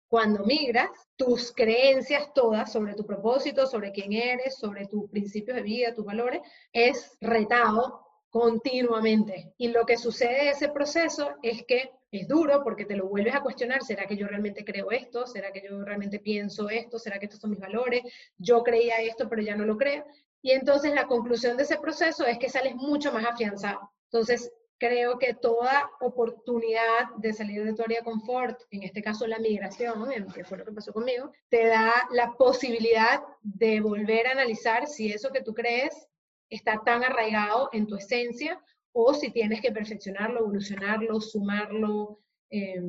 Cuando 0.07 0.43
migras, 0.45 0.89
tus 1.15 1.51
creencias 1.51 2.33
todas 2.33 2.71
sobre 2.71 2.93
tu 2.93 3.05
propósito, 3.05 3.65
sobre 3.65 3.91
quién 3.91 4.13
eres, 4.13 4.57
sobre 4.57 4.87
tus 4.87 5.09
principios 5.09 5.57
de 5.57 5.63
vida, 5.63 5.93
tus 5.93 6.05
valores, 6.05 6.41
es 6.71 7.17
retado 7.21 8.01
continuamente. 8.29 9.53
Y 9.57 9.69
lo 9.69 9.85
que 9.85 9.97
sucede 9.97 10.43
en 10.43 10.47
ese 10.49 10.69
proceso 10.69 11.31
es 11.41 11.63
que 11.63 11.91
es 12.11 12.27
duro 12.27 12.63
porque 12.63 12.85
te 12.85 12.95
lo 12.95 13.07
vuelves 13.07 13.35
a 13.35 13.41
cuestionar, 13.41 13.83
¿será 13.83 14.05
que 14.05 14.15
yo 14.15 14.27
realmente 14.27 14.63
creo 14.63 14.91
esto? 14.91 15.25
¿Será 15.25 15.51
que 15.51 15.63
yo 15.67 15.83
realmente 15.83 16.19
pienso 16.19 16.69
esto? 16.69 16.99
¿Será 16.99 17.19
que 17.19 17.25
estos 17.25 17.41
son 17.41 17.51
mis 17.51 17.59
valores? 17.59 18.03
Yo 18.37 18.63
creía 18.63 19.01
esto, 19.01 19.27
pero 19.27 19.41
ya 19.41 19.55
no 19.55 19.65
lo 19.65 19.77
creo. 19.77 20.05
Y 20.41 20.51
entonces 20.51 20.93
la 20.93 21.07
conclusión 21.07 21.57
de 21.57 21.63
ese 21.63 21.77
proceso 21.77 22.25
es 22.25 22.37
que 22.37 22.49
sales 22.49 22.75
mucho 22.75 23.11
más 23.11 23.25
afianzado. 23.25 23.91
Entonces, 24.11 24.51
creo 24.77 25.17
que 25.17 25.33
toda 25.33 25.89
oportunidad 26.01 27.09
de 27.17 27.33
salir 27.33 27.63
de 27.63 27.73
tu 27.73 27.83
área 27.83 27.99
de 27.99 28.05
confort, 28.05 28.61
en 28.71 28.83
este 28.83 29.01
caso 29.01 29.25
la 29.27 29.39
migración, 29.39 30.05
que 30.33 30.43
fue 30.43 30.57
lo 30.57 30.65
que 30.65 30.71
pasó 30.71 30.91
conmigo, 30.91 31.31
te 31.49 31.67
da 31.67 31.91
la 32.11 32.33
posibilidad 32.33 33.21
de 33.41 33.79
volver 33.79 34.27
a 34.27 34.31
analizar 34.31 34.87
si 34.87 35.11
eso 35.11 35.31
que 35.31 35.41
tú 35.41 35.53
crees 35.53 36.07
está 36.49 36.81
tan 36.83 37.03
arraigado 37.03 37.69
en 37.73 37.87
tu 37.87 37.95
esencia 37.95 38.61
o 38.91 39.13
si 39.13 39.31
tienes 39.31 39.61
que 39.61 39.71
perfeccionarlo, 39.71 40.41
evolucionarlo, 40.41 41.19
sumarlo, 41.19 42.19
eh, 42.49 42.81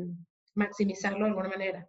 maximizarlo 0.54 1.24
de 1.24 1.30
alguna 1.30 1.48
manera. 1.48 1.88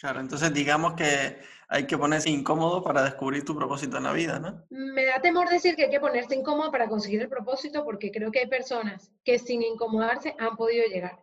Claro, 0.00 0.20
entonces 0.20 0.54
digamos 0.54 0.94
que 0.94 1.40
hay 1.68 1.86
que 1.86 1.98
ponerse 1.98 2.30
incómodo 2.30 2.82
para 2.82 3.02
descubrir 3.02 3.44
tu 3.44 3.54
propósito 3.54 3.98
en 3.98 4.04
la 4.04 4.12
vida, 4.12 4.38
¿no? 4.38 4.64
Me 4.70 5.04
da 5.04 5.20
temor 5.20 5.50
decir 5.50 5.76
que 5.76 5.84
hay 5.84 5.90
que 5.90 6.00
ponerse 6.00 6.34
incómodo 6.34 6.72
para 6.72 6.88
conseguir 6.88 7.20
el 7.20 7.28
propósito 7.28 7.84
porque 7.84 8.10
creo 8.10 8.32
que 8.32 8.40
hay 8.40 8.48
personas 8.48 9.12
que 9.24 9.38
sin 9.38 9.62
incomodarse 9.62 10.34
han 10.38 10.56
podido 10.56 10.86
llegar. 10.86 11.22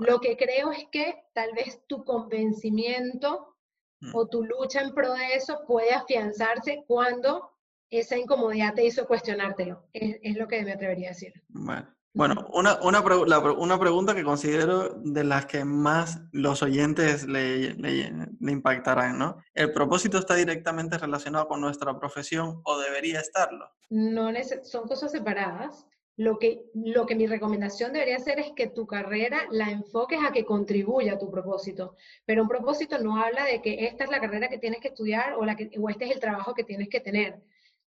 Lo 0.00 0.18
que 0.18 0.36
creo 0.36 0.72
es 0.72 0.86
que 0.90 1.22
tal 1.34 1.52
vez 1.54 1.80
tu 1.86 2.04
convencimiento 2.04 3.54
mm. 4.00 4.10
o 4.12 4.26
tu 4.26 4.42
lucha 4.42 4.80
en 4.80 4.92
pro 4.92 5.14
de 5.14 5.34
eso 5.34 5.60
puede 5.64 5.94
afianzarse 5.94 6.82
cuando 6.88 7.52
esa 7.90 8.18
incomodidad 8.18 8.74
te 8.74 8.84
hizo 8.84 9.06
cuestionártelo. 9.06 9.88
Es, 9.92 10.18
es 10.20 10.36
lo 10.36 10.48
que 10.48 10.64
me 10.64 10.72
atrevería 10.72 11.10
a 11.10 11.12
decir. 11.12 11.32
Bueno. 11.48 11.96
Bueno, 12.16 12.48
una, 12.54 12.80
una, 12.80 13.02
una, 13.02 13.78
pregunta 13.78 14.14
que 14.14 14.24
considero 14.24 14.88
de 15.04 15.22
las 15.22 15.44
que 15.44 15.66
más 15.66 16.22
los 16.32 16.62
oyentes 16.62 17.26
le, 17.26 17.74
le, 17.74 18.10
impactarán, 18.40 19.18
¿no? 19.18 19.36
¿El 19.52 19.70
propósito 19.70 20.16
está 20.16 20.34
directamente 20.34 20.96
relacionado 20.96 21.46
con 21.46 21.60
nuestra 21.60 21.98
profesión 21.98 22.62
o 22.64 22.78
debería 22.78 23.20
estarlo? 23.20 23.70
No, 23.90 24.30
son 24.62 24.88
cosas 24.88 25.12
separadas. 25.12 25.84
Lo 26.16 26.38
que, 26.38 26.64
lo 26.72 27.04
que 27.04 27.16
mi 27.16 27.26
recomendación 27.26 27.92
debería 27.92 28.18
ser 28.18 28.38
es 28.38 28.50
que 28.56 28.68
tu 28.68 28.86
carrera 28.86 29.46
la 29.50 29.68
enfoques 29.68 30.20
a 30.26 30.32
que 30.32 30.46
contribuya 30.46 31.12
a 31.12 31.18
tu 31.18 31.30
propósito. 31.30 31.96
Pero 32.24 32.44
un 32.44 32.48
propósito 32.48 32.98
no 32.98 33.22
habla 33.22 33.44
de 33.44 33.60
que 33.60 33.84
esta 33.84 34.04
es 34.04 34.10
la 34.10 34.22
carrera 34.22 34.48
que 34.48 34.56
tienes 34.56 34.80
que 34.80 34.88
estudiar 34.88 35.34
o, 35.34 35.44
la 35.44 35.54
que, 35.54 35.70
o 35.78 35.90
este 35.90 36.06
es 36.06 36.12
el 36.12 36.20
trabajo 36.20 36.54
que 36.54 36.64
tienes 36.64 36.88
que 36.88 37.00
tener. 37.00 37.42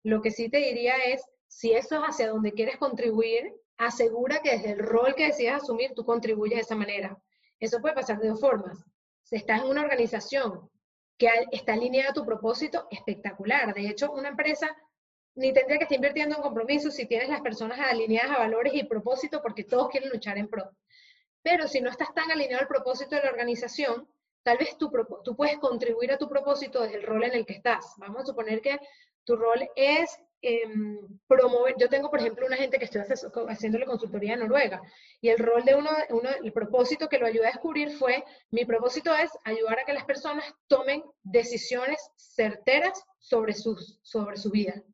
Lo 0.03 0.21
que 0.21 0.33
sí 0.33 0.49
te 0.49 0.59
diría 0.59 0.97
es, 0.97 1.23
si 1.47 1.75
eso 1.75 1.95
es 1.95 2.03
hacia 2.09 2.29
donde 2.29 2.51
quieres 2.51 2.77
contribuir, 2.79 3.55
asegura 3.79 4.41
que 4.41 4.53
desde 4.53 4.73
el 4.73 4.79
rol 4.79 5.15
que 5.15 5.27
decidas 5.27 5.63
asumir 5.63 5.93
tú 5.95 6.05
contribuyes 6.05 6.57
de 6.57 6.63
esa 6.63 6.75
manera. 6.75 7.19
Eso 7.59 7.81
puede 7.81 7.95
pasar 7.95 8.19
de 8.19 8.29
dos 8.29 8.41
formas. 8.41 8.85
Si 9.23 9.37
estás 9.37 9.63
en 9.63 9.69
una 9.69 9.83
organización 9.83 10.71
que 11.19 11.29
está 11.51 11.73
alineada 11.73 12.11
a 12.11 12.15
tu 12.15 12.25
propósito, 12.25 12.87
espectacular. 12.91 13.75
De 13.75 13.89
hecho, 13.89 14.13
una 14.13 14.29
empresa 14.29 14.77
ni 15.35 15.53
tendría 15.53 15.79
que 15.79 15.85
estar 15.85 15.97
invirtiendo 15.97 16.37
en 16.37 16.43
compromisos 16.43 16.95
si 16.95 17.07
tienes 17.07 17.29
las 17.29 17.43
personas 17.43 17.79
alineadas 17.79 18.37
a 18.37 18.41
valores 18.41 18.75
y 18.75 18.85
propósito 18.85 19.43
porque 19.43 19.65
todos 19.65 19.89
quieren 19.91 20.11
luchar 20.11 20.39
en 20.39 20.49
pro. 20.49 20.71
Pero 21.43 21.69
si 21.69 21.81
no 21.81 21.91
estás 21.91 22.13
tan 22.15 22.31
alineado 22.31 22.63
al 22.63 22.69
propósito 22.69 23.17
de 23.17 23.23
la 23.23 23.31
organización, 23.31 24.09
tal 24.43 24.59
vez 24.59 24.77
tú, 24.79 24.91
tú 25.23 25.37
puedes 25.37 25.59
contribuir 25.59 26.13
a 26.13 26.19
tu 26.19 26.29
propósito 26.29 26.83
desde 26.83 26.97
el 26.97 27.03
rol 27.03 27.25
en 27.25 27.35
el 27.35 27.47
que 27.47 27.55
estás. 27.55 27.95
Vamos 27.99 28.23
a 28.23 28.27
suponer 28.27 28.61
que 28.61 28.79
tu 29.25 29.37
rol 29.37 29.69
es 29.77 30.19
Em, 30.49 31.19
promover, 31.27 31.75
yo 31.77 31.89
tengo, 31.89 32.09
por 32.09 32.21
ejemplo, 32.21 32.47
una 32.47 32.57
gente 32.57 32.79
que 32.79 32.85
estoy 32.85 33.03
haciéndole 33.49 33.85
consultoría 33.85 34.35
en 34.35 34.39
Noruega 34.39 34.81
y 35.21 35.29
el 35.29 35.39
rol 35.39 35.65
de 35.65 35.75
uno, 35.75 35.91
uno, 36.11 36.29
el 36.41 36.53
propósito 36.53 37.09
que 37.09 37.19
lo 37.19 37.27
ayudé 37.27 37.47
a 37.47 37.51
descubrir 37.51 37.91
fue, 37.91 38.23
mi 38.53 38.65
propósito 38.65 39.13
es 39.13 39.29
ayudar 39.43 39.81
a 39.81 39.85
que 39.85 39.93
las 39.93 40.05
personas 40.05 40.45
tomen 40.69 41.03
decisiones 41.25 41.99
certeras 42.15 43.05
sobre, 43.19 43.55
sus, 43.55 43.99
sobre 44.03 44.37
su 44.37 44.53
vida. 44.53 44.85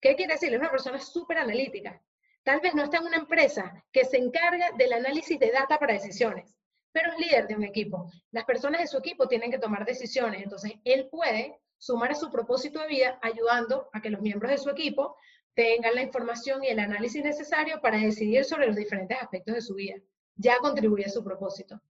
¿Qué 0.00 0.16
quiere 0.16 0.32
decir? 0.32 0.52
Es 0.52 0.58
una 0.58 0.72
persona 0.72 0.98
súper 0.98 1.38
analítica. 1.38 2.02
Tal 2.42 2.58
vez 2.58 2.74
no 2.74 2.82
está 2.82 2.96
en 2.96 3.06
una 3.06 3.18
empresa 3.18 3.84
que 3.92 4.04
se 4.04 4.18
encarga 4.18 4.72
del 4.72 4.94
análisis 4.94 5.38
de 5.38 5.52
data 5.52 5.78
para 5.78 5.94
decisiones, 5.94 6.56
pero 6.90 7.12
es 7.12 7.18
líder 7.20 7.46
de 7.46 7.54
un 7.54 7.62
equipo. 7.62 8.10
Las 8.32 8.44
personas 8.44 8.80
de 8.80 8.88
su 8.88 8.98
equipo 8.98 9.28
tienen 9.28 9.52
que 9.52 9.60
tomar 9.60 9.84
decisiones, 9.84 10.42
entonces 10.42 10.72
él 10.82 11.08
puede 11.08 11.56
sumar 11.78 12.12
a 12.12 12.14
su 12.14 12.30
propósito 12.30 12.80
de 12.80 12.88
vida 12.88 13.18
ayudando 13.22 13.88
a 13.92 14.00
que 14.00 14.10
los 14.10 14.20
miembros 14.20 14.50
de 14.50 14.58
su 14.58 14.70
equipo 14.70 15.16
tengan 15.54 15.94
la 15.94 16.02
información 16.02 16.62
y 16.62 16.68
el 16.68 16.78
análisis 16.78 17.22
necesario 17.22 17.80
para 17.80 17.98
decidir 17.98 18.44
sobre 18.44 18.66
los 18.66 18.76
diferentes 18.76 19.18
aspectos 19.20 19.54
de 19.54 19.60
su 19.60 19.74
vida. 19.74 19.96
Ya 20.36 20.58
contribuye 20.58 21.04
a 21.04 21.10
su 21.10 21.24
propósito. 21.24 21.80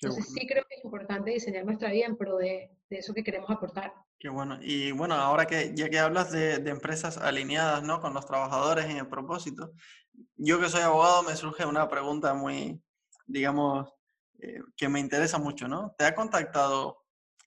Entonces 0.00 0.34
sí 0.34 0.46
creo 0.46 0.64
que 0.68 0.74
es 0.74 0.84
importante 0.84 1.30
diseñar 1.30 1.64
nuestra 1.64 1.90
vida 1.90 2.04
en 2.06 2.16
pro 2.16 2.36
de, 2.36 2.70
eso 2.90 3.14
que 3.14 3.24
queremos 3.24 3.50
aportar. 3.50 3.94
Qué 4.18 4.28
bueno. 4.28 4.58
Y 4.60 4.92
bueno, 4.92 5.14
ahora 5.14 5.46
que 5.46 5.72
ya 5.74 5.88
que 5.88 5.98
hablas 5.98 6.30
de, 6.30 6.56
empresas 6.68 7.16
alineadas 7.16 7.82
¿no? 7.82 8.00
con 8.00 8.12
los 8.12 8.26
trabajadores 8.26 8.84
en 8.86 8.98
el 8.98 9.08
propósito, 9.08 9.72
yo 10.36 10.60
que 10.60 10.68
soy 10.68 10.82
abogado 10.82 11.22
me 11.22 11.36
surge 11.36 11.64
una 11.64 11.88
pregunta 11.88 12.34
muy, 12.34 12.80
digamos, 13.26 13.90
eh, 14.40 14.60
que 14.76 14.88
me 14.88 15.00
interesa 15.00 15.38
mucho, 15.38 15.68
¿no? 15.68 15.94
¿Te 15.96 16.04
ha 16.04 16.14
contactado 16.14 17.05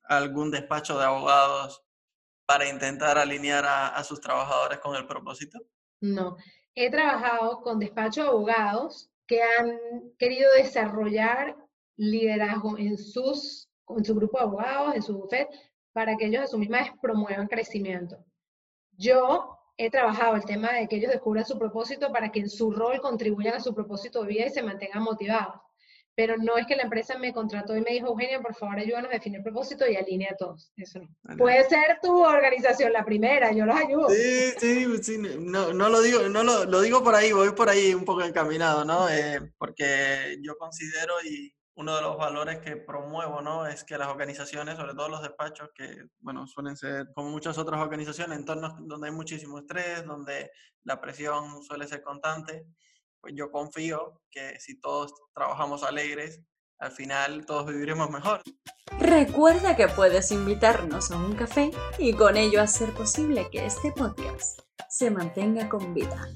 algún 0.10 0.52
despacho 0.52 0.98
de 0.98 1.06
abogados 1.06 1.84
para 2.46 2.68
intentar 2.68 3.18
alinear 3.18 3.64
a, 3.66 4.04
sus 4.04 4.20
trabajadores 4.20 4.80
con 4.80 4.96
el 4.96 5.06
propósito? 5.06 5.60
No, 6.02 6.36
he 6.76 6.90
trabajado 6.90 7.62
con 7.62 7.80
despachos 7.80 8.26
de 8.26 8.32
abogados 8.32 9.12
que 9.28 9.42
han 9.44 9.80
querido 10.18 10.50
desarrollar 10.58 11.56
liderazgo 11.96 12.78
en, 12.78 12.98
sus, 12.98 13.70
en 13.90 14.04
su 14.04 14.16
grupo 14.16 14.40
de 14.40 14.44
abogados, 14.46 14.96
en 14.96 15.04
su 15.04 15.16
bufete, 15.16 15.56
para 15.94 16.18
que 16.18 16.26
ellos 16.26 16.44
a 16.44 16.48
su 16.48 16.58
misma 16.58 16.80
vez 16.80 16.92
promuevan 17.02 17.48
crecimiento. 17.48 18.18
Yo 18.98 19.60
he 19.78 19.92
trabajado 19.92 20.36
el 20.36 20.46
tema 20.46 20.74
de 20.74 20.88
que 20.88 20.96
ellos 20.96 21.12
descubran 21.12 21.46
su 21.46 21.60
propósito 21.60 22.12
para 22.12 22.32
que 22.32 22.40
en 22.40 22.50
su 22.50 22.72
rol 22.72 23.00
contribuyan 23.00 23.56
a 23.56 23.60
su 23.60 23.76
propósito 23.76 24.24
de 24.24 24.30
vida 24.30 24.46
y 24.48 24.50
se 24.50 24.64
mantengan 24.64 25.04
motivados 25.04 25.62
pero 26.20 26.36
no 26.36 26.58
es 26.58 26.68
que 26.68 26.76
la 26.76 26.84
empresa 26.84 27.18
me 27.18 27.32
contrató 27.32 27.78
y 27.78 27.82
me 27.82 27.92
dijo, 27.92 28.08
Eugenia, 28.08 28.42
por 28.42 28.54
favor, 28.54 28.78
ayúdanos 28.78 29.10
a 29.10 29.14
definir 29.14 29.38
el 29.38 29.44
propósito 29.44 29.88
y 29.88 29.96
alinea 29.96 30.32
a 30.34 30.36
todos. 30.36 30.70
Eso 30.76 31.00
no. 31.00 31.38
Puede 31.38 31.64
ser 31.70 31.98
tu 32.04 32.26
organización 32.26 32.92
la 32.92 33.06
primera, 33.06 33.54
yo 33.54 33.66
los 33.66 33.78
ayudo. 33.78 34.10
Sí, 34.10 34.52
sí, 34.58 34.98
sí 35.02 35.18
no, 35.18 35.72
no 35.72 35.88
lo 35.88 36.02
digo, 36.02 36.28
no 36.28 36.44
lo, 36.44 36.66
lo, 36.66 36.82
digo 36.82 37.02
por 37.06 37.16
ahí, 37.16 37.32
voy 37.32 37.52
por 37.52 37.70
ahí 37.70 37.94
un 37.94 38.04
poco 38.04 38.22
encaminado, 38.22 38.84
¿no? 38.84 39.08
Eh, 39.08 39.40
porque 39.58 40.36
yo 40.42 40.58
considero 40.58 41.14
y 41.24 41.56
uno 41.76 41.96
de 41.96 42.02
los 42.02 42.18
valores 42.18 42.58
que 42.58 42.76
promuevo, 42.76 43.42
¿no? 43.42 43.66
Es 43.66 43.86
que 43.86 43.98
las 43.98 44.10
organizaciones, 44.10 44.76
sobre 44.76 44.96
todo 44.96 45.08
los 45.08 45.22
despachos, 45.22 45.70
que, 45.74 46.10
bueno, 46.20 46.48
suelen 46.48 46.76
ser 46.76 47.08
como 47.16 47.30
muchas 47.30 47.58
otras 47.58 47.80
organizaciones, 47.80 48.38
entornos 48.38 48.74
donde 48.82 49.08
hay 49.08 49.14
muchísimo 49.14 49.60
estrés, 49.60 50.06
donde 50.06 50.52
la 50.84 51.00
presión 51.00 51.64
suele 51.64 51.88
ser 51.88 52.02
constante, 52.02 52.66
pues 53.22 53.34
yo 53.36 53.52
confío 53.52 54.22
que 54.30 54.60
si 54.60 54.80
todos 54.80 55.14
trabajamos 55.34 55.84
alegres, 55.84 56.42
al 56.80 56.92
final 56.92 57.46
todos 57.46 57.68
viviremos 57.68 58.10
mejor. 58.10 58.42
Recuerda 59.00 59.76
que 59.76 59.88
puedes 59.88 60.32
invitarnos 60.32 61.12
a 61.12 61.18
un 61.18 61.36
café 61.36 61.72
y 61.98 62.14
con 62.14 62.38
ello 62.38 62.62
hacer 62.62 62.94
posible 62.94 63.48
que 63.52 63.66
este 63.66 63.92
podcast 63.92 64.60
se 64.90 65.12
mantenga 65.12 65.70
con 65.70 65.94
vida. 65.94 66.28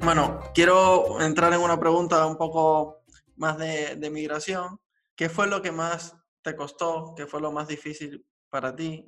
Bueno, 0.00 0.40
quiero 0.54 1.20
entrar 1.20 1.52
en 1.52 1.60
una 1.60 1.78
pregunta 1.78 2.26
un 2.26 2.36
poco 2.36 3.02
más 3.36 3.58
de, 3.58 4.10
migración. 4.10 4.80
¿Qué 5.16 5.28
fue 5.28 5.46
lo 5.46 5.62
que 5.62 5.72
más 5.72 6.16
te 6.42 6.54
costó? 6.54 7.14
¿Qué 7.16 7.26
fue 7.26 7.40
lo 7.40 7.52
más 7.52 7.68
difícil 7.68 8.26
para 8.50 8.74
ti 8.74 9.04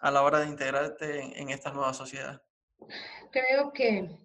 a 0.00 0.10
la 0.10 0.22
hora 0.22 0.40
de 0.40 0.46
integrarte 0.46 1.20
en, 1.20 1.36
en 1.36 1.50
esta 1.50 1.72
nueva 1.72 1.94
sociedad? 1.94 2.42
Creo 3.30 3.72
que 3.72 4.18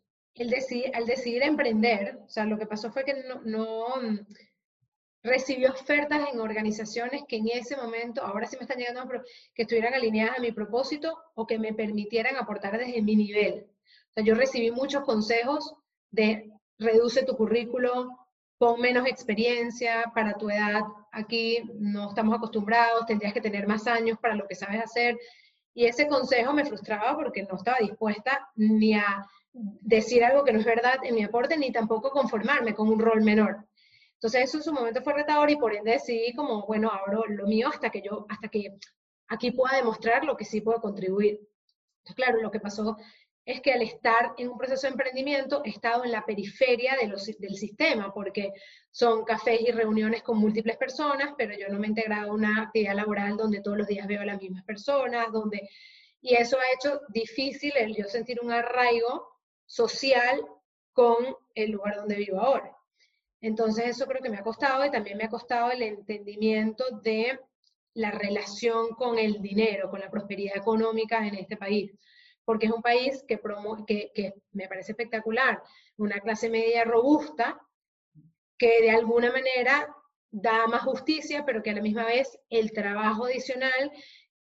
el 0.44 0.50
decidir, 0.50 0.92
al 0.94 1.06
decidir 1.06 1.44
emprender, 1.44 2.20
o 2.26 2.30
sea, 2.30 2.46
lo 2.46 2.58
que 2.58 2.66
pasó 2.66 2.92
fue 2.92 3.04
que 3.04 3.24
no, 3.24 3.42
no 3.44 3.88
mm, 4.02 4.20
recibió 5.24 5.72
ofertas 5.72 6.30
en 6.32 6.40
organizaciones 6.40 7.24
que 7.28 7.38
en 7.38 7.50
ese 7.50 7.76
momento, 7.76 8.24
ahora 8.24 8.48
sí 8.48 8.56
me 8.58 8.64
están 8.64 8.78
llegando, 8.78 9.08
que 9.54 9.64
estuvieran 9.64 9.94
alineadas 9.94 10.38
a 10.38 10.42
mi 10.42 10.52
propósito 10.52 11.18
o 11.36 11.46
que 11.46 11.60
me 11.60 11.74
permitieran 11.74 12.36
aportar 12.36 12.78
desde 12.78 13.02
mi 13.02 13.16
nivel. 13.16 13.68
O 13.68 14.14
sea, 14.14 14.24
yo 14.24 14.36
recibí 14.36 14.72
muchos 14.72 15.04
consejos 15.04 15.76
de 16.12 16.52
reduce 16.80 17.24
tu 17.24 17.36
currículo, 17.36 18.10
pon 18.58 18.80
menos 18.80 19.06
experiencia 19.08 20.12
para 20.16 20.34
tu 20.34 20.50
edad, 20.50 20.82
aquí 21.12 21.62
no 21.80 22.10
estamos 22.10 22.36
acostumbrados, 22.36 23.06
tendrías 23.06 23.34
que 23.34 23.42
tener 23.42 23.68
más 23.68 23.88
años 23.88 24.18
para 24.20 24.36
lo 24.36 24.48
que 24.48 24.56
sabes 24.56 24.82
hacer. 24.82 25.18
Y 25.74 25.86
ese 25.86 26.08
consejo 26.08 26.54
me 26.54 26.66
frustraba 26.66 27.16
porque 27.16 27.44
no 27.44 27.56
estaba 27.56 27.78
dispuesta 27.80 28.50
ni 28.56 28.96
a 28.96 29.28
decir 29.82 30.24
algo 30.24 30.44
que 30.44 30.54
no 30.54 30.60
es 30.60 30.66
verdad 30.66 31.00
en 31.04 31.16
mi 31.16 31.24
aporte, 31.24 31.58
ni 31.58 31.72
tampoco 31.72 32.12
conformarme 32.12 32.76
con 32.76 32.90
un 32.90 33.00
rol 33.00 33.22
menor. 33.24 33.68
Entonces 34.14 34.46
eso 34.46 34.58
en 34.58 34.64
su 34.64 34.74
momento 34.74 35.02
fue 35.02 35.14
retador 35.14 35.50
y 35.50 35.58
por 35.58 35.76
ende 35.76 35.92
decidí 35.92 36.34
como, 36.34 36.66
bueno, 36.66 36.90
abro 36.92 37.26
lo 37.28 37.46
mío 37.46 37.70
hasta 37.70 37.90
que 37.90 38.02
yo, 38.02 38.26
hasta 38.30 38.48
que 38.48 38.78
aquí 39.28 39.52
pueda 39.52 39.78
demostrar 39.78 40.24
lo 40.24 40.36
que 40.36 40.46
sí 40.46 40.62
puedo 40.62 40.82
contribuir. 40.82 41.40
Entonces, 42.00 42.16
claro, 42.16 42.42
lo 42.42 42.52
que 42.52 42.60
pasó 42.60 42.98
es 43.46 43.62
que 43.62 43.72
al 43.72 43.82
estar 43.82 44.34
en 44.38 44.50
un 44.50 44.58
proceso 44.58 44.88
de 44.88 44.92
emprendimiento 44.92 45.62
he 45.64 45.70
estado 45.70 46.04
en 46.04 46.12
la 46.12 46.26
periferia 46.26 46.98
de 47.00 47.08
los, 47.08 47.26
del 47.26 47.56
sistema, 47.56 48.14
porque 48.14 48.52
son 48.92 49.24
cafés 49.24 49.62
y 49.62 49.72
reuniones 49.72 50.24
con 50.24 50.38
múltiples 50.38 50.78
personas, 50.78 51.34
pero 51.38 51.58
yo 51.58 51.70
no 51.70 51.80
me 51.80 51.88
he 51.88 51.90
integrado 51.90 52.32
a 52.32 52.34
una 52.34 52.64
actividad 52.64 52.96
laboral 52.96 53.38
donde 53.38 53.62
todos 53.62 53.78
los 53.78 53.88
días 53.88 54.08
veo 54.08 54.22
a 54.22 54.26
las 54.26 54.42
mismas 54.42 54.64
personas, 54.66 55.32
donde, 55.32 55.70
y 56.22 56.36
eso 56.36 56.58
ha 56.58 56.74
hecho 56.74 57.02
difícil 57.10 57.72
el 57.78 57.96
yo 57.96 58.06
sentir 58.06 58.40
un 58.42 58.52
arraigo 58.52 59.37
social 59.68 60.44
con 60.94 61.38
el 61.54 61.72
lugar 61.72 61.98
donde 61.98 62.16
vivo 62.16 62.42
ahora. 62.42 62.76
Entonces 63.40 63.86
eso 63.86 64.08
creo 64.08 64.24
que 64.24 64.32
me 64.32 64.38
ha 64.38 64.44
costado 64.44 64.84
y 64.84 64.90
también 64.90 65.18
me 65.18 65.26
ha 65.26 65.30
costado 65.30 65.70
el 65.70 65.84
entendimiento 65.84 66.84
de 67.04 67.40
la 67.94 68.12
relación 68.12 68.90
con 68.96 69.20
el 69.20 69.42
dinero, 69.42 69.90
con 69.92 70.00
la 70.00 70.10
prosperidad 70.10 70.58
económica 70.58 71.26
en 71.26 71.36
este 71.36 71.58
país, 71.58 71.92
porque 72.46 72.68
es 72.68 72.72
un 72.72 72.82
país 72.82 73.24
que, 73.28 73.40
que, 73.86 74.12
que 74.16 74.34
me 74.54 74.68
parece 74.68 74.94
espectacular, 74.94 75.62
una 75.98 76.20
clase 76.20 76.50
media 76.50 76.84
robusta, 76.84 77.60
que 78.58 78.82
de 78.82 78.92
alguna 78.92 79.32
manera 79.32 79.88
da 80.32 80.68
más 80.68 80.82
justicia, 80.82 81.46
pero 81.46 81.62
que 81.62 81.72
a 81.72 81.76
la 81.76 81.82
misma 81.82 82.06
vez 82.06 82.40
el 82.50 82.72
trabajo 82.72 83.26
adicional 83.26 83.92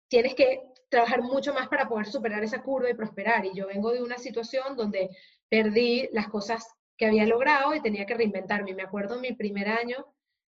tienes 0.10 0.36
que 0.36 0.64
trabajar 0.90 1.22
mucho 1.22 1.54
más 1.54 1.70
para 1.70 1.88
poder 1.88 2.08
superar 2.08 2.44
esa 2.44 2.62
curva 2.62 2.90
y 2.90 2.96
prosperar. 2.96 3.46
Y 3.46 3.54
yo 3.54 3.68
vengo 3.68 3.92
de 3.92 4.04
una 4.04 4.18
situación 4.18 4.76
donde 4.76 5.10
perdí 5.48 6.10
las 6.12 6.28
cosas 6.28 6.68
que 6.98 7.06
había 7.06 7.26
logrado 7.26 7.74
y 7.74 7.82
tenía 7.82 8.06
que 8.06 8.16
reinventarme. 8.16 8.74
Me 8.74 8.84
acuerdo 8.84 9.20
mi 9.20 9.34
primer 9.34 9.70
año 9.70 10.06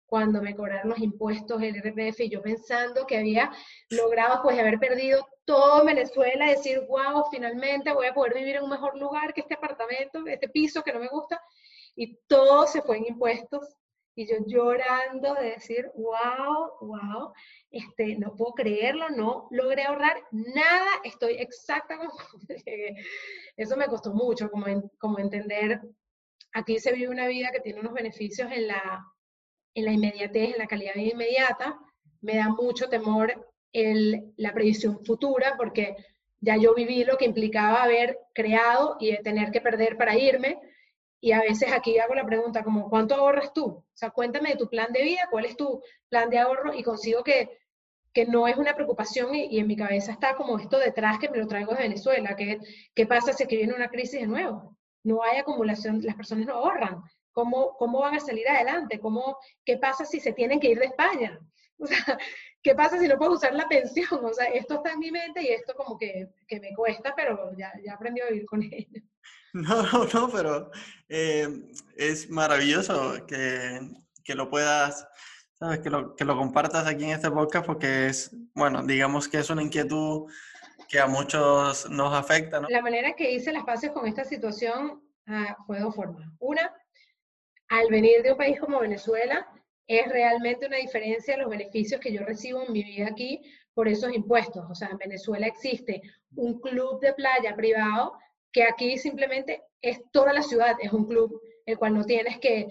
cuando 0.06 0.40
me 0.40 0.54
cobraron 0.54 0.88
los 0.88 1.00
impuestos, 1.00 1.60
el 1.62 1.76
RPF, 1.76 2.20
y 2.20 2.28
yo 2.28 2.40
pensando 2.40 3.06
que 3.06 3.16
había 3.16 3.50
logrado, 3.90 4.40
pues, 4.42 4.56
haber 4.56 4.78
perdido 4.78 5.26
todo 5.44 5.84
Venezuela, 5.84 6.46
decir, 6.46 6.80
wow, 6.88 7.24
finalmente 7.30 7.92
voy 7.92 8.06
a 8.06 8.14
poder 8.14 8.34
vivir 8.34 8.56
en 8.56 8.62
un 8.62 8.70
mejor 8.70 8.96
lugar 8.96 9.34
que 9.34 9.40
este 9.40 9.54
apartamento, 9.54 10.24
este 10.26 10.48
piso 10.48 10.82
que 10.82 10.92
no 10.92 11.00
me 11.00 11.08
gusta, 11.08 11.42
y 11.96 12.16
todo 12.28 12.68
se 12.68 12.82
fue 12.82 12.98
en 12.98 13.06
impuestos, 13.06 13.76
y 14.16 14.26
yo 14.26 14.38
llorando 14.46 15.34
de 15.34 15.50
decir, 15.50 15.90
wow, 15.94 16.70
wow, 16.80 17.32
este, 17.70 18.16
no 18.16 18.34
puedo 18.34 18.54
creerlo, 18.54 19.10
no 19.10 19.46
logré 19.50 19.84
ahorrar 19.84 20.22
nada, 20.32 20.88
estoy 21.04 21.34
exacta 21.34 21.98
como 21.98 22.10
Eso 23.56 23.76
me 23.76 23.86
costó 23.86 24.14
mucho, 24.14 24.50
como, 24.50 24.66
como 24.98 25.18
entender, 25.18 25.82
aquí 26.54 26.78
se 26.78 26.92
vive 26.92 27.10
una 27.10 27.28
vida 27.28 27.50
que 27.52 27.60
tiene 27.60 27.80
unos 27.80 27.92
beneficios 27.92 28.50
en 28.50 28.68
la, 28.68 29.04
en 29.74 29.84
la 29.84 29.92
inmediatez, 29.92 30.54
en 30.54 30.58
la 30.58 30.66
calidad 30.66 30.94
de 30.94 31.02
vida 31.02 31.12
inmediata, 31.12 31.78
me 32.22 32.36
da 32.38 32.48
mucho 32.48 32.88
temor 32.88 33.52
el, 33.74 34.32
la 34.38 34.54
previsión 34.54 35.04
futura, 35.04 35.56
porque 35.58 35.94
ya 36.40 36.56
yo 36.56 36.74
viví 36.74 37.04
lo 37.04 37.18
que 37.18 37.26
implicaba 37.26 37.82
haber 37.82 38.18
creado 38.34 38.96
y 38.98 39.14
tener 39.22 39.50
que 39.50 39.60
perder 39.60 39.98
para 39.98 40.16
irme, 40.16 40.58
y 41.26 41.32
a 41.32 41.40
veces 41.40 41.72
aquí 41.72 41.98
hago 41.98 42.14
la 42.14 42.24
pregunta 42.24 42.62
como, 42.62 42.88
¿cuánto 42.88 43.16
ahorras 43.16 43.52
tú? 43.52 43.64
O 43.64 43.84
sea, 43.94 44.10
cuéntame 44.10 44.50
de 44.50 44.56
tu 44.56 44.68
plan 44.68 44.92
de 44.92 45.02
vida, 45.02 45.26
cuál 45.28 45.44
es 45.44 45.56
tu 45.56 45.82
plan 46.08 46.30
de 46.30 46.38
ahorro 46.38 46.72
y 46.72 46.84
consigo 46.84 47.24
que, 47.24 47.50
que 48.12 48.26
no 48.26 48.46
es 48.46 48.56
una 48.56 48.76
preocupación 48.76 49.34
y, 49.34 49.58
en 49.58 49.66
mi 49.66 49.74
cabeza 49.74 50.12
está 50.12 50.36
como 50.36 50.56
esto 50.56 50.78
detrás 50.78 51.18
que 51.18 51.28
me 51.28 51.38
lo 51.38 51.48
traigo 51.48 51.72
de 51.74 51.82
Venezuela, 51.82 52.36
que 52.36 52.60
qué 52.94 53.06
pasa 53.06 53.32
si 53.32 53.42
aquí 53.42 53.56
viene 53.56 53.74
una 53.74 53.88
crisis 53.88 54.20
de 54.20 54.28
nuevo. 54.28 54.78
No 55.02 55.24
hay 55.24 55.38
acumulación, 55.38 56.00
las 56.04 56.14
personas 56.14 56.46
no 56.46 56.54
ahorran. 56.54 57.02
¿Cómo, 57.32 57.76
cómo 57.76 57.98
van 57.98 58.14
a 58.14 58.20
salir 58.20 58.48
adelante? 58.48 59.00
¿Cómo, 59.00 59.36
¿Qué 59.64 59.78
pasa 59.78 60.04
si 60.04 60.20
se 60.20 60.32
tienen 60.32 60.60
que 60.60 60.70
ir 60.70 60.78
de 60.78 60.86
España? 60.86 61.40
O 61.78 61.86
sea, 61.86 62.18
¿qué 62.66 62.74
pasa 62.74 62.98
si 62.98 63.06
no 63.06 63.16
puedo 63.16 63.34
usar 63.34 63.54
la 63.54 63.68
pensión? 63.68 64.08
O 64.24 64.34
sea, 64.34 64.46
esto 64.46 64.74
está 64.74 64.92
en 64.92 64.98
mi 64.98 65.10
mente 65.12 65.40
y 65.40 65.48
esto 65.48 65.74
como 65.74 65.96
que, 65.96 66.28
que 66.48 66.58
me 66.58 66.74
cuesta, 66.74 67.14
pero 67.14 67.52
ya, 67.56 67.72
ya 67.84 67.94
aprendí 67.94 68.20
a 68.20 68.28
vivir 68.28 68.46
con 68.46 68.62
ello. 68.62 68.86
No, 69.52 69.82
no, 69.84 70.04
no, 70.12 70.28
pero 70.28 70.70
eh, 71.08 71.48
es 71.96 72.28
maravilloso 72.28 73.24
que, 73.26 73.80
que, 74.22 74.34
lo 74.34 74.50
puedas, 74.50 75.08
¿sabes? 75.54 75.78
Que 75.78 75.88
lo, 75.88 76.14
que 76.14 76.26
lo 76.26 76.36
compartas 76.36 76.86
aquí 76.86 77.04
en 77.04 77.12
este 77.12 77.30
podcast 77.30 77.64
porque 77.64 78.08
es, 78.08 78.36
bueno, 78.54 78.82
digamos 78.82 79.28
que 79.28 79.38
es 79.38 79.48
una 79.48 79.62
inquietud 79.62 80.30
que 80.90 81.00
a 81.00 81.06
muchos 81.06 81.88
nos 81.88 82.12
afecta. 82.12 82.60
¿no? 82.60 82.68
La 82.68 82.82
manera 82.82 83.14
que 83.14 83.32
hice 83.32 83.50
las 83.50 83.64
paces 83.64 83.92
con 83.92 84.06
esta 84.06 84.24
situación 84.24 85.02
ah, 85.26 85.56
fue 85.66 85.78
de 85.78 85.84
dos 85.84 85.94
formas. 85.94 86.28
Una, 86.38 86.70
al 87.68 87.88
venir 87.88 88.22
de 88.22 88.32
un 88.32 88.38
país 88.38 88.60
como 88.60 88.80
Venezuela, 88.80 89.48
es 89.86 90.08
realmente 90.08 90.66
una 90.66 90.78
diferencia 90.78 91.36
los 91.36 91.50
beneficios 91.50 92.00
que 92.00 92.12
yo 92.12 92.24
recibo 92.24 92.62
en 92.62 92.72
mi 92.72 92.82
vida 92.82 93.08
aquí 93.08 93.40
por 93.74 93.88
esos 93.88 94.12
impuestos. 94.14 94.64
O 94.70 94.74
sea, 94.74 94.88
en 94.88 94.98
Venezuela 94.98 95.46
existe 95.46 96.02
un 96.34 96.60
club 96.60 97.00
de 97.00 97.12
playa 97.12 97.54
privado 97.54 98.18
que 98.52 98.64
aquí 98.64 98.96
simplemente 98.98 99.62
es 99.80 100.00
toda 100.10 100.32
la 100.32 100.42
ciudad, 100.42 100.76
es 100.80 100.92
un 100.92 101.06
club 101.06 101.40
el 101.66 101.78
cual 101.78 101.94
no 101.94 102.04
tienes 102.04 102.38
que 102.38 102.68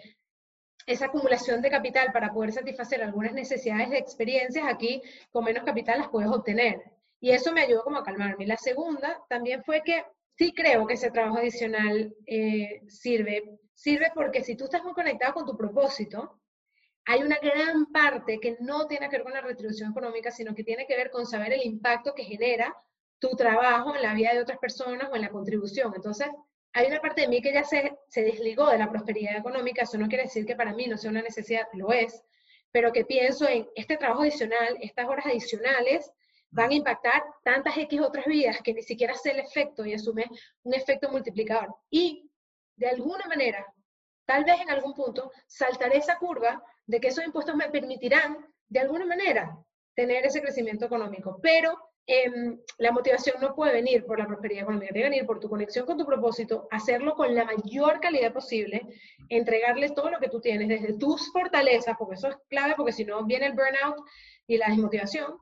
esa 0.87 1.05
acumulación 1.05 1.61
de 1.61 1.69
capital 1.69 2.11
para 2.11 2.31
poder 2.31 2.51
satisfacer 2.51 3.01
algunas 3.03 3.33
necesidades 3.33 3.89
de 3.89 3.97
experiencias, 3.97 4.65
aquí 4.67 5.01
con 5.31 5.43
menos 5.43 5.63
capital 5.63 5.99
las 5.99 6.09
puedes 6.09 6.29
obtener. 6.29 6.81
Y 7.19 7.31
eso 7.31 7.51
me 7.53 7.61
ayudó 7.61 7.83
como 7.83 7.97
a 7.97 8.03
calmarme. 8.03 8.45
La 8.45 8.57
segunda 8.57 9.19
también 9.29 9.63
fue 9.63 9.81
que 9.81 10.03
sí 10.37 10.53
creo 10.53 10.85
que 10.85 10.93
ese 10.93 11.11
trabajo 11.11 11.37
adicional 11.37 12.13
eh, 12.27 12.81
sirve. 12.87 13.59
Sirve 13.73 14.11
porque 14.13 14.43
si 14.43 14.55
tú 14.55 14.65
estás 14.65 14.83
muy 14.83 14.93
conectado 14.93 15.33
con 15.33 15.45
tu 15.45 15.57
propósito, 15.57 16.39
hay 17.05 17.21
una 17.21 17.37
gran 17.37 17.85
parte 17.87 18.39
que 18.39 18.57
no 18.59 18.87
tiene 18.87 19.09
que 19.09 19.17
ver 19.17 19.23
con 19.23 19.33
la 19.33 19.41
retribución 19.41 19.91
económica, 19.91 20.31
sino 20.31 20.55
que 20.55 20.63
tiene 20.63 20.87
que 20.87 20.95
ver 20.95 21.11
con 21.11 21.25
saber 21.25 21.53
el 21.53 21.63
impacto 21.63 22.13
que 22.15 22.23
genera 22.23 22.75
tu 23.19 23.29
trabajo 23.35 23.95
en 23.95 24.01
la 24.01 24.13
vida 24.13 24.33
de 24.33 24.41
otras 24.41 24.57
personas 24.57 25.09
o 25.11 25.15
en 25.15 25.21
la 25.21 25.29
contribución. 25.29 25.93
Entonces, 25.95 26.27
hay 26.73 26.87
una 26.87 26.99
parte 26.99 27.21
de 27.21 27.27
mí 27.27 27.41
que 27.41 27.53
ya 27.53 27.63
se, 27.63 27.97
se 28.07 28.23
desligó 28.23 28.69
de 28.69 28.79
la 28.79 28.89
prosperidad 28.89 29.37
económica, 29.37 29.83
eso 29.83 29.97
no 29.97 30.07
quiere 30.07 30.23
decir 30.23 30.45
que 30.45 30.55
para 30.55 30.73
mí 30.73 30.87
no 30.87 30.97
sea 30.97 31.11
una 31.11 31.21
necesidad, 31.21 31.67
lo 31.73 31.93
es, 31.93 32.23
pero 32.71 32.91
que 32.91 33.05
pienso 33.05 33.47
en 33.47 33.67
este 33.75 33.97
trabajo 33.97 34.23
adicional, 34.23 34.75
estas 34.81 35.07
horas 35.07 35.27
adicionales, 35.27 36.11
van 36.49 36.71
a 36.71 36.75
impactar 36.75 37.23
tantas 37.43 37.77
X 37.77 38.01
otras 38.01 38.25
vidas 38.25 38.61
que 38.61 38.73
ni 38.73 38.81
siquiera 38.81 39.13
sé 39.13 39.31
el 39.31 39.39
efecto 39.39 39.85
y 39.85 39.93
asume 39.93 40.25
un 40.63 40.73
efecto 40.73 41.09
multiplicador. 41.09 41.75
Y 41.89 42.29
de 42.75 42.89
alguna 42.89 43.25
manera, 43.27 43.65
tal 44.25 44.43
vez 44.43 44.59
en 44.59 44.69
algún 44.69 44.93
punto, 44.93 45.31
saltaré 45.47 45.97
esa 45.97 46.17
curva 46.17 46.63
de 46.87 46.99
que 46.99 47.07
esos 47.09 47.25
impuestos 47.25 47.55
me 47.55 47.69
permitirán, 47.69 48.45
de 48.67 48.79
alguna 48.79 49.05
manera, 49.05 49.57
tener 49.95 50.25
ese 50.25 50.41
crecimiento 50.41 50.85
económico. 50.85 51.39
Pero 51.41 51.77
Em, 52.07 52.59
la 52.77 52.91
motivación 52.91 53.37
no 53.41 53.55
puede 53.55 53.73
venir 53.73 54.05
por 54.05 54.19
la 54.19 54.27
prosperidad 54.27 54.63
económica, 54.63 54.93
debe 54.93 55.09
venir 55.09 55.25
por 55.25 55.39
tu 55.39 55.49
conexión 55.49 55.87
con 55.87 55.97
tu 55.97 56.05
propósito, 56.05 56.67
hacerlo 56.69 57.15
con 57.15 57.33
la 57.33 57.45
mayor 57.45 57.99
calidad 57.99 58.31
posible, 58.31 58.83
entregarles 59.29 59.95
todo 59.95 60.11
lo 60.11 60.19
que 60.19 60.29
tú 60.29 60.39
tienes, 60.39 60.67
desde 60.67 60.99
tus 60.99 61.31
fortalezas, 61.31 61.95
porque 61.97 62.13
eso 62.13 62.27
es 62.27 62.37
clave, 62.47 62.75
porque 62.77 62.91
si 62.91 63.05
no 63.05 63.25
viene 63.25 63.47
el 63.47 63.53
burnout 63.53 64.05
y 64.45 64.57
la 64.57 64.67
desmotivación, 64.67 65.35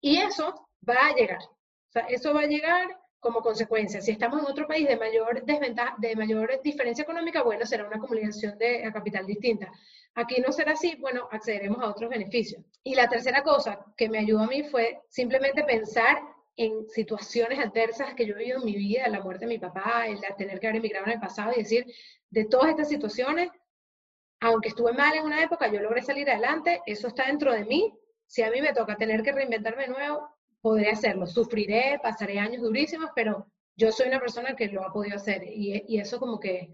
y 0.00 0.18
eso 0.18 0.68
va 0.88 1.06
a 1.06 1.14
llegar. 1.14 1.38
O 1.40 1.92
sea, 1.92 2.02
eso 2.08 2.34
va 2.34 2.40
a 2.40 2.46
llegar 2.46 2.98
como 3.22 3.40
consecuencia. 3.40 4.00
Si 4.00 4.10
estamos 4.10 4.40
en 4.40 4.50
otro 4.50 4.66
país 4.66 4.88
de 4.88 4.96
mayor 4.96 5.44
desventaja, 5.44 5.94
de 5.98 6.16
mayor 6.16 6.60
diferencia 6.60 7.02
económica, 7.02 7.44
bueno, 7.44 7.64
será 7.64 7.86
una 7.86 7.96
acumulación 7.96 8.58
de 8.58 8.90
capital 8.92 9.24
distinta. 9.24 9.70
Aquí 10.16 10.40
no 10.40 10.50
será 10.50 10.72
así, 10.72 10.96
bueno, 10.96 11.28
accederemos 11.30 11.80
a 11.80 11.88
otros 11.88 12.10
beneficios. 12.10 12.64
Y 12.82 12.96
la 12.96 13.08
tercera 13.08 13.44
cosa 13.44 13.86
que 13.96 14.08
me 14.08 14.18
ayudó 14.18 14.40
a 14.40 14.48
mí 14.48 14.64
fue 14.64 15.02
simplemente 15.08 15.62
pensar 15.62 16.20
en 16.56 16.88
situaciones 16.88 17.60
adversas 17.60 18.12
que 18.14 18.26
yo 18.26 18.34
he 18.34 18.38
vivido 18.38 18.58
en 18.58 18.64
mi 18.64 18.74
vida, 18.74 19.06
la 19.06 19.20
muerte 19.20 19.46
de 19.46 19.54
mi 19.54 19.58
papá, 19.60 20.08
el 20.08 20.18
tener 20.36 20.58
que 20.58 20.66
haber 20.66 20.80
emigrado 20.80 21.06
en 21.06 21.12
el 21.12 21.20
pasado 21.20 21.52
y 21.54 21.60
decir, 21.60 21.86
de 22.28 22.44
todas 22.46 22.70
estas 22.70 22.88
situaciones, 22.88 23.50
aunque 24.40 24.70
estuve 24.70 24.94
mal 24.94 25.14
en 25.16 25.22
una 25.22 25.44
época, 25.44 25.68
yo 25.68 25.80
logré 25.80 26.02
salir 26.02 26.28
adelante, 26.28 26.80
eso 26.86 27.06
está 27.06 27.26
dentro 27.26 27.52
de 27.52 27.64
mí. 27.64 27.96
Si 28.26 28.42
a 28.42 28.50
mí 28.50 28.60
me 28.60 28.72
toca 28.72 28.96
tener 28.96 29.22
que 29.22 29.30
reinventarme 29.30 29.84
de 29.84 29.90
nuevo, 29.90 30.28
podré 30.62 30.90
hacerlo. 30.90 31.26
Sufriré, 31.26 31.98
pasaré 32.02 32.38
años 32.38 32.62
durísimos, 32.62 33.10
pero 33.14 33.46
yo 33.76 33.92
soy 33.92 34.08
una 34.08 34.20
persona 34.20 34.54
que 34.54 34.68
lo 34.68 34.86
ha 34.86 34.92
podido 34.92 35.16
hacer 35.16 35.42
y, 35.44 35.84
y 35.86 35.98
eso 35.98 36.18
como 36.18 36.40
que 36.40 36.72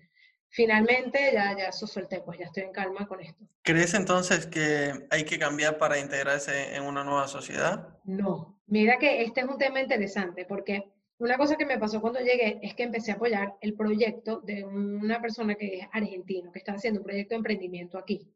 finalmente 0.51 1.31
ya, 1.33 1.57
ya 1.57 1.68
eso 1.68 1.87
solté, 1.87 2.20
pues 2.20 2.38
ya 2.38 2.46
estoy 2.46 2.64
en 2.64 2.72
calma 2.72 3.07
con 3.07 3.20
esto. 3.20 3.44
¿Crees 3.62 3.94
entonces 3.94 4.46
que 4.46 4.92
hay 5.11 5.24
que 5.24 5.38
cambiar 5.38 5.79
para 5.79 5.98
integrarse 5.98 6.74
en 6.77 6.85
una 6.85 7.05
nueva 7.05 7.29
sociedad? 7.29 7.98
No, 8.05 8.61
mira 8.66 8.98
que 8.98 9.22
este 9.22 9.40
es 9.40 9.46
un 9.46 9.59
tema 9.59 9.81
interesante 9.81 10.44
porque 10.44 10.90
una 11.18 11.37
cosa 11.37 11.57
que 11.57 11.66
me 11.66 11.79
pasó 11.79 12.01
cuando 12.01 12.20
llegué 12.20 12.61
es 12.62 12.74
que 12.74 12.85
empecé 12.85 13.11
a 13.11 13.14
apoyar 13.14 13.57
el 13.61 13.74
proyecto 13.74 14.40
de 14.40 14.64
una 14.64 15.20
persona 15.20 15.57
que 15.57 15.79
es 15.79 15.88
argentino, 15.92 16.53
que 16.53 16.61
está 16.61 16.72
haciendo 16.72 17.01
un 17.01 17.07
proyecto 17.07 17.35
de 17.35 17.38
emprendimiento 17.38 17.98
aquí. 17.98 18.33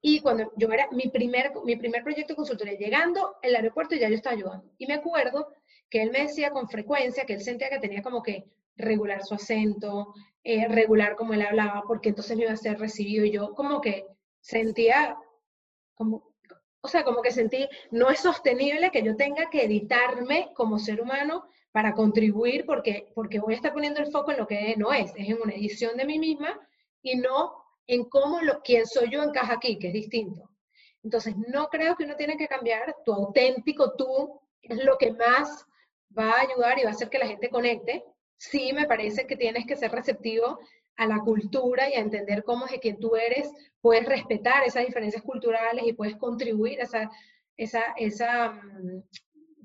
Y 0.00 0.20
cuando 0.20 0.52
yo 0.56 0.68
era 0.68 0.88
mi 0.92 1.08
primer, 1.08 1.52
mi 1.64 1.76
primer 1.76 2.02
proyecto 2.02 2.32
de 2.32 2.36
consultoría, 2.36 2.78
llegando 2.78 3.36
al 3.42 3.56
aeropuerto 3.56 3.96
ya 3.96 4.08
yo 4.08 4.14
estaba 4.14 4.36
ayudando. 4.36 4.70
Y 4.78 4.86
me 4.86 4.94
acuerdo 4.94 5.48
que 5.90 6.02
él 6.02 6.10
me 6.10 6.22
decía 6.22 6.50
con 6.50 6.68
frecuencia 6.68 7.24
que 7.24 7.34
él 7.34 7.40
sentía 7.40 7.70
que 7.70 7.80
tenía 7.80 8.02
como 8.02 8.22
que 8.22 8.44
regular 8.76 9.24
su 9.24 9.34
acento, 9.34 10.14
eh, 10.44 10.68
regular 10.68 11.16
como 11.16 11.34
él 11.34 11.42
hablaba, 11.42 11.82
porque 11.86 12.10
entonces 12.10 12.36
me 12.36 12.44
iba 12.44 12.52
a 12.52 12.56
ser 12.56 12.78
recibido 12.78 13.24
y 13.24 13.32
yo 13.32 13.54
como 13.54 13.80
que 13.80 14.06
sentía, 14.40 15.16
como, 15.94 16.32
o 16.80 16.88
sea, 16.88 17.04
como 17.04 17.22
que 17.22 17.32
sentí, 17.32 17.68
no 17.90 18.08
es 18.10 18.20
sostenible 18.20 18.90
que 18.90 19.02
yo 19.02 19.16
tenga 19.16 19.50
que 19.50 19.64
editarme 19.64 20.50
como 20.54 20.78
ser 20.78 21.00
humano 21.00 21.48
para 21.72 21.92
contribuir 21.92 22.64
porque, 22.66 23.10
porque 23.14 23.40
voy 23.40 23.54
a 23.54 23.56
estar 23.56 23.72
poniendo 23.72 24.00
el 24.00 24.10
foco 24.12 24.30
en 24.30 24.38
lo 24.38 24.46
que 24.46 24.74
no 24.76 24.92
es, 24.92 25.12
es 25.16 25.28
en 25.28 25.42
una 25.42 25.54
edición 25.54 25.96
de 25.96 26.06
mí 26.06 26.18
misma 26.18 26.58
y 27.02 27.16
no 27.16 27.57
en 27.88 28.04
cómo 28.04 28.40
lo, 28.42 28.60
quién 28.62 28.86
soy 28.86 29.10
yo 29.10 29.22
encaja 29.22 29.54
aquí, 29.54 29.78
que 29.78 29.88
es 29.88 29.92
distinto. 29.92 30.48
Entonces, 31.02 31.34
no 31.36 31.68
creo 31.68 31.96
que 31.96 32.04
uno 32.04 32.14
tiene 32.14 32.36
que 32.36 32.46
cambiar, 32.46 32.94
tu 33.04 33.12
auténtico 33.12 33.94
tú 33.96 34.40
es 34.62 34.84
lo 34.84 34.96
que 34.98 35.12
más 35.12 35.66
va 36.16 36.30
a 36.30 36.40
ayudar 36.42 36.78
y 36.78 36.84
va 36.84 36.90
a 36.90 36.92
hacer 36.92 37.08
que 37.08 37.18
la 37.18 37.26
gente 37.26 37.48
conecte, 37.48 38.04
sí 38.36 38.72
me 38.72 38.86
parece 38.86 39.26
que 39.26 39.36
tienes 39.36 39.66
que 39.66 39.76
ser 39.76 39.90
receptivo 39.90 40.58
a 40.96 41.06
la 41.06 41.18
cultura 41.20 41.88
y 41.88 41.94
a 41.94 42.00
entender 42.00 42.44
cómo 42.44 42.66
es 42.66 42.72
que 42.72 42.80
quien 42.80 42.98
tú 43.00 43.16
eres, 43.16 43.50
puedes 43.80 44.06
respetar 44.06 44.64
esas 44.64 44.86
diferencias 44.86 45.22
culturales 45.22 45.84
y 45.86 45.92
puedes 45.92 46.16
contribuir 46.16 46.80
a 46.80 46.84
esa, 46.84 47.10
esa, 47.56 47.82
esa 47.96 48.50
mm, 48.50 49.02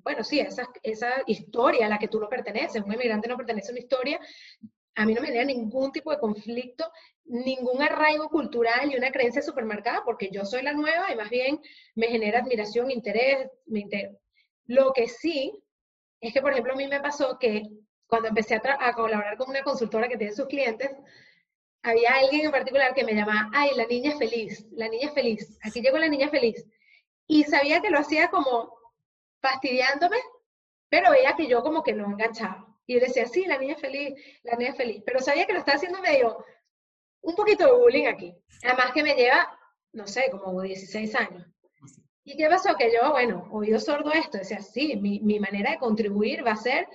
bueno, 0.04 0.24
sí, 0.24 0.40
esa, 0.40 0.68
esa 0.84 1.24
historia 1.26 1.86
a 1.86 1.90
la 1.90 1.98
que 1.98 2.08
tú 2.08 2.20
no 2.20 2.28
perteneces. 2.28 2.84
Un 2.84 2.94
inmigrante 2.94 3.28
no 3.28 3.38
pertenece 3.38 3.70
a 3.70 3.72
una 3.72 3.80
historia. 3.80 4.20
A 4.96 5.06
mí 5.06 5.14
no 5.14 5.22
me 5.22 5.28
genera 5.28 5.46
ningún 5.46 5.92
tipo 5.92 6.12
de 6.12 6.20
conflicto, 6.20 6.92
ningún 7.26 7.82
arraigo 7.82 8.30
cultural 8.30 8.92
y 8.92 8.98
una 8.98 9.12
creencia 9.12 9.42
supermercada, 9.42 10.04
porque 10.06 10.30
yo 10.32 10.46
soy 10.46 10.62
la 10.62 10.74
nueva 10.74 11.12
y 11.12 11.16
más 11.16 11.30
bien 11.30 11.60
me 11.96 12.08
genera 12.08 12.40
admiración, 12.40 12.92
interés, 12.92 13.50
me 13.66 13.82
inter... 13.82 14.20
Lo 14.66 14.94
que 14.94 15.08
sí 15.08 15.52
es 16.22 16.34
que, 16.34 16.42
por 16.42 16.52
ejemplo, 16.52 16.74
a 16.74 16.78
mí 16.78 16.88
me 16.88 17.02
pasó 17.02 17.38
que 17.38 17.64
cuando 18.08 18.30
empecé 18.30 18.56
a, 18.56 18.94
colaborar 18.94 19.38
con 19.38 19.50
una 19.50 19.64
consultora 19.64 20.08
que 20.08 20.18
tiene 20.18 20.34
sus 20.34 20.48
clientes, 20.48 20.90
había 21.82 22.14
alguien 22.14 22.46
en 22.46 22.52
particular 22.52 22.94
que 22.94 23.04
me 23.04 23.14
llamaba, 23.14 23.50
ay, 23.54 23.72
la 23.76 23.86
niña 23.86 24.16
feliz, 24.18 24.66
la 24.72 24.88
niña 24.88 25.12
feliz, 25.12 25.58
aquí 25.64 25.82
llegó 25.82 25.98
la 25.98 26.08
niña 26.08 26.30
feliz. 26.30 26.66
Y 27.28 27.44
sabía 27.44 27.82
que 27.82 27.90
lo 27.90 28.00
hacía 28.00 28.30
como 28.30 28.74
fastidiándome, 29.42 30.18
pero 30.90 31.12
veía 31.12 31.36
que 31.36 31.48
yo 31.48 31.62
como 31.64 31.84
que 31.84 31.94
no 31.94 32.06
enganchaba. 32.06 32.73
Y 32.86 32.96
él 32.96 33.02
decía, 33.02 33.26
sí, 33.28 33.46
la 33.46 33.58
niña 33.58 33.76
feliz, 33.76 34.14
la 34.44 34.56
niña 34.56 34.74
feliz. 34.74 35.04
Pero 35.06 35.20
sabía 35.20 35.46
que 35.46 35.54
lo 35.54 35.60
estaba 35.60 35.78
haciendo 35.78 36.02
medio, 36.02 36.44
un 37.22 37.36
poquito 37.36 37.66
de 37.66 37.72
bullying 37.72 38.08
aquí. 38.08 38.36
Además 38.64 38.92
que 38.94 39.04
me 39.04 39.16
lleva, 39.16 39.58
no 39.94 40.08
sé, 40.08 40.30
como 40.32 40.62
16 40.62 41.16
años. 41.16 41.48
¿Y 42.26 42.38
qué 42.38 42.48
pasó? 42.48 42.76
Que 42.76 42.92
yo, 42.94 43.12
bueno, 43.12 43.48
oído 43.52 43.80
sordo 43.80 44.12
esto, 44.12 44.38
decía, 44.38 44.62
sí, 44.62 44.96
mi, 44.96 45.20
mi 45.20 45.40
manera 45.40 45.72
de 45.72 45.78
contribuir 45.78 46.46
va 46.46 46.52
a 46.52 46.58
ser 46.58 46.88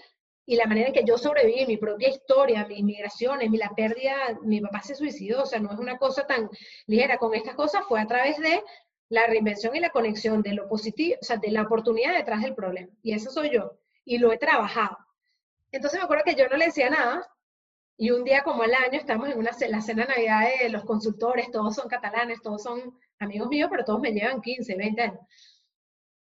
y 0.49 0.57
la 0.57 0.65
manera 0.65 0.89
en 0.89 0.95
que 0.95 1.05
yo 1.05 1.19
sobreviví, 1.19 1.67
mi 1.67 1.77
propia 1.77 2.09
historia, 2.09 2.67
mis 2.67 2.83
migraciones, 2.83 3.51
mi, 3.51 3.59
la 3.59 3.69
pérdida, 3.77 4.15
mi 4.41 4.63
papá 4.63 4.81
se 4.81 4.95
suicidó, 4.95 5.43
o 5.43 5.47
sea, 5.47 5.61
no 5.61 5.71
es 5.71 5.79
una 5.79 5.99
cosa 5.99 6.27
tan 6.27 6.49
ligera. 6.87 7.19
Con 7.19 7.35
estas 7.35 7.55
cosas 7.55 7.85
fue 7.87 8.01
a 8.01 8.07
través 8.07 8.39
de 8.39 8.63
la 9.11 9.27
reinvención 9.27 9.77
y 9.77 9.81
la 9.81 9.91
conexión 9.91 10.41
de 10.41 10.55
lo 10.55 10.67
positivo, 10.67 11.17
o 11.21 11.25
sea, 11.25 11.37
de 11.37 11.51
la 11.51 11.65
oportunidad 11.65 12.15
detrás 12.15 12.41
del 12.41 12.55
problema. 12.55 12.89
Y 13.03 13.13
eso 13.13 13.31
soy 13.31 13.51
yo. 13.51 13.79
Y 14.07 14.17
lo 14.17 14.33
he 14.33 14.39
trabajado. 14.39 14.97
Entonces 15.73 15.99
me 15.99 16.05
acuerdo 16.05 16.25
que 16.25 16.35
yo 16.35 16.49
no 16.49 16.57
le 16.57 16.67
decía 16.67 16.91
nada. 16.91 17.29
Y 17.97 18.11
un 18.13 18.25
día 18.25 18.45
como 18.45 18.63
al 18.63 18.75
año 18.75 18.99
estamos 18.99 19.29
en 19.29 19.39
una, 19.39 19.51
la 19.69 19.81
cena 19.81 20.05
de 20.05 20.15
Navidad 20.15 20.49
de 20.63 20.69
los 20.69 20.85
consultores, 20.85 21.51
todos 21.51 21.75
son 21.75 21.89
catalanes, 21.89 22.41
todos 22.43 22.63
son 22.63 22.97
amigos 23.19 23.49
míos, 23.49 23.69
pero 23.71 23.85
todos 23.85 24.01
me 24.01 24.13
llevan 24.13 24.41
15, 24.41 24.77
20 24.77 25.03
años. 25.03 25.21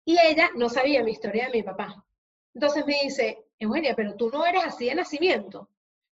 Y 0.05 0.17
ella 0.17 0.51
no 0.55 0.69
sabía 0.69 1.03
mi 1.03 1.11
historia 1.11 1.45
de 1.47 1.51
mi 1.51 1.63
papá. 1.63 2.05
Entonces 2.53 2.85
me 2.85 2.95
dice, 3.03 3.45
Eugenia, 3.59 3.93
pero 3.95 4.15
tú 4.15 4.29
no 4.29 4.45
eres 4.45 4.63
así 4.63 4.85
de 4.85 4.95
nacimiento. 4.95 5.69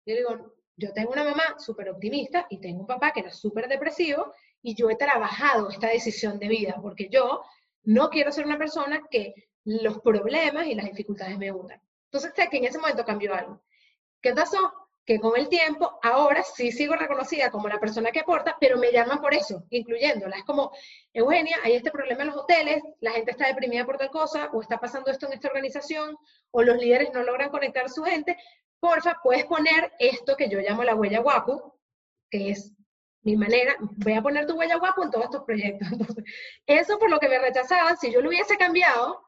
Yo 0.06 0.16
digo, 0.16 0.56
yo 0.76 0.92
tengo 0.92 1.12
una 1.12 1.24
mamá 1.24 1.58
súper 1.58 1.90
optimista 1.90 2.46
y 2.50 2.60
tengo 2.60 2.82
un 2.82 2.88
papá 2.88 3.12
que 3.14 3.22
era 3.22 3.32
súper 3.32 3.68
depresivo 3.68 4.34
y 4.62 4.76
yo 4.76 4.90
he 4.90 4.96
trabajado 4.98 5.70
esta 5.70 5.88
decisión 5.88 6.38
de 6.38 6.50
vida 6.50 6.78
porque 6.82 7.08
yo 7.10 7.42
no 7.84 8.10
quiero 8.10 8.32
ser 8.32 8.46
una 8.46 8.58
persona 8.58 9.02
que 9.10 9.34
los 9.64 10.02
problemas 10.02 10.68
y 10.68 10.76
las 10.76 10.86
dificultades 10.86 11.38
me 11.38 11.52
hundan. 11.52 11.82
Entonces 12.16 12.34
sé 12.34 12.50
que 12.50 12.58
en 12.58 12.64
ese 12.64 12.80
momento 12.80 13.04
cambió 13.04 13.36
algo. 13.36 13.62
¿Qué 14.22 14.34
pasó? 14.34 14.72
Que 15.06 15.20
con 15.20 15.38
el 15.38 15.50
tiempo, 15.50 16.00
ahora 16.02 16.44
sí 16.44 16.72
sigo 16.72 16.96
reconocida 16.96 17.52
como 17.52 17.68
la 17.68 17.78
persona 17.78 18.10
que 18.12 18.22
aporta, 18.22 18.56
pero 18.58 18.78
me 18.78 18.90
llaman 18.94 19.20
por 19.20 19.34
eso, 19.34 19.66
incluyéndola. 19.70 20.38
Es 20.38 20.46
como, 20.46 20.72
Eugenia, 21.12 21.58
hay 21.62 21.74
este 21.74 21.92
problema 21.92 22.22
en 22.22 22.30
los 22.30 22.38
hoteles, 22.38 22.82
la 23.02 23.12
gente 23.12 23.32
está 23.32 23.48
deprimida 23.48 23.86
por 23.86 23.98
tal 23.98 24.12
cosa, 24.12 24.50
o 24.54 24.62
está 24.62 24.80
pasando 24.80 25.12
esto 25.12 25.28
en 25.28 25.34
esta 25.34 25.50
organización, 25.50 26.16
o 26.52 26.64
los 26.64 26.78
líderes 26.78 27.12
no 27.12 27.22
logran 27.22 27.50
conectar 27.50 27.84
a 27.84 27.90
su 27.90 28.02
gente, 28.02 28.38
porfa, 28.80 29.20
puedes 29.22 29.44
poner 29.44 29.92
esto 30.00 30.38
que 30.38 30.48
yo 30.48 30.60
llamo 30.60 30.86
la 30.86 30.96
huella 30.96 31.20
guapo, 31.20 31.78
que 32.30 32.52
es 32.52 32.72
mi 33.24 33.36
manera, 33.36 33.76
voy 33.80 34.14
a 34.14 34.22
poner 34.22 34.48
tu 34.48 34.56
huella 34.56 34.78
guapo 34.78 35.04
en 35.04 35.12
todos 35.12 35.26
estos 35.26 35.44
proyectos. 35.44 35.86
Entonces, 35.92 36.24
eso 36.66 36.98
por 36.98 37.10
lo 37.10 37.20
que 37.20 37.28
me 37.28 37.40
rechazaban, 37.40 37.98
si 37.98 38.10
yo 38.10 38.22
lo 38.22 38.30
hubiese 38.30 38.56
cambiado, 38.56 39.25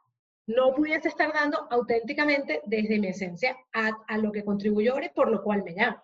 no 0.48 0.74
pudiese 0.74 1.10
estar 1.10 1.32
dando 1.34 1.68
auténticamente 1.70 2.62
desde 2.66 3.00
mi 3.00 3.08
esencia 3.08 3.56
a, 3.74 3.92
a 4.08 4.18
lo 4.18 4.32
que 4.32 4.44
contribuyo 4.44 4.94
ahora 4.94 5.08
y 5.08 5.10
por 5.10 5.30
lo 5.30 5.44
cual 5.44 5.64
me 5.64 5.74
llamo. 5.74 6.02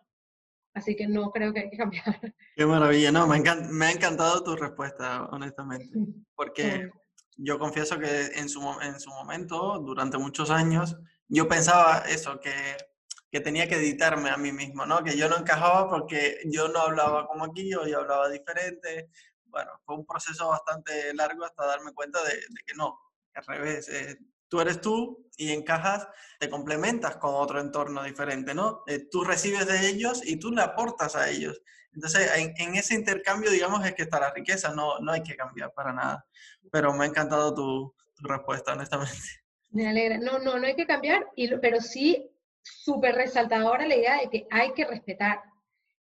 Así 0.74 0.96
que 0.96 1.08
no 1.08 1.32
creo 1.32 1.54
que 1.54 1.62
hay 1.62 1.70
que 1.70 1.78
cambiar. 1.78 2.20
Qué 2.56 2.66
maravilla, 2.66 3.12
no, 3.12 3.28
me, 3.28 3.40
me 3.40 3.86
ha 3.86 3.92
encantado 3.92 4.44
tu 4.44 4.56
respuesta, 4.56 5.26
honestamente, 5.26 5.98
porque 6.36 6.92
yo 7.38 7.60
confieso 7.60 8.00
que 8.00 8.26
en 8.36 8.50
su, 8.50 8.62
en 8.82 9.00
su 9.00 9.10
momento, 9.12 9.80
durante 9.80 10.18
muchos 10.18 10.50
años, 10.50 10.98
yo 11.28 11.48
pensaba 11.48 12.04
eso, 12.08 12.40
que, 12.40 12.54
que, 13.32 13.40
tenía 13.40 13.68
que 13.68 13.76
editarme 13.76 14.30
a 14.30 14.38
mí 14.38 14.52
mismo, 14.52 14.86
¿no? 14.86 15.04
Que 15.04 15.16
yo 15.16 15.30
no 15.30 15.38
encajaba 15.38 15.90
porque 15.90 16.40
yo 16.46 16.68
no 16.68 16.80
hablaba 16.80 17.28
como 17.28 17.46
aquí 17.46 17.74
o 17.76 17.88
yo 17.88 18.00
hablaba 18.00 18.30
diferente. 18.30 19.10
Bueno, 19.46 19.72
fue 19.86 19.96
un 19.96 20.06
proceso 20.06 20.50
bastante 20.50 21.14
largo 21.14 21.46
hasta 21.46 21.68
darme 21.68 21.94
cuenta 21.94 22.20
de, 22.24 22.40
que 22.66 22.74
no, 22.76 23.00
al 23.36 23.46
revés, 23.46 23.90
eh, 23.90 24.18
tú 24.54 24.62
eres 24.62 24.82
tú 24.82 25.32
y 25.36 25.52
encajas, 25.52 26.08
te 26.40 26.48
complementas 26.48 27.16
con 27.16 27.34
otro 27.34 27.60
entorno 27.60 28.04
diferente, 28.04 28.54
¿no? 28.54 28.84
Eh, 28.86 29.08
tú 29.10 29.24
recibes 29.24 29.66
de 29.66 29.90
ellos 29.90 30.22
y 30.24 30.38
tú 30.38 30.52
le 30.52 30.62
aportas 30.62 31.16
a 31.16 31.28
ellos. 31.28 31.60
Entonces, 31.92 32.30
en, 32.36 32.76
ese 32.76 32.94
intercambio, 32.94 33.50
digamos, 33.50 33.84
es 33.84 33.96
que 33.96 34.04
está 34.04 34.20
la 34.20 34.32
riqueza, 34.32 34.72
no, 34.76 35.00
no 35.00 35.12
hay 35.12 35.24
que 35.24 35.36
cambiar 35.36 35.74
para 35.74 35.92
nada. 35.92 36.28
Pero 36.72 36.94
me 36.94 37.04
ha 37.04 37.08
encantado 37.08 37.52
tu, 37.56 37.96
respuesta, 38.20 38.74
honestamente. 38.74 39.18
Me 39.72 39.90
alegra. 39.90 40.20
No, 40.20 40.38
no, 40.38 40.60
no 40.60 40.68
hay 40.68 40.76
que 40.76 40.86
cambiar, 40.86 41.26
y, 41.36 41.48
pero 41.58 41.82
sí 41.82 42.30
súper 42.62 43.16
resaltadora 43.16 43.88
la 43.88 43.96
idea 43.96 44.20
de 44.20 44.30
que 44.30 44.46
hay 44.52 44.72
que 44.74 44.86
respetar 44.86 45.42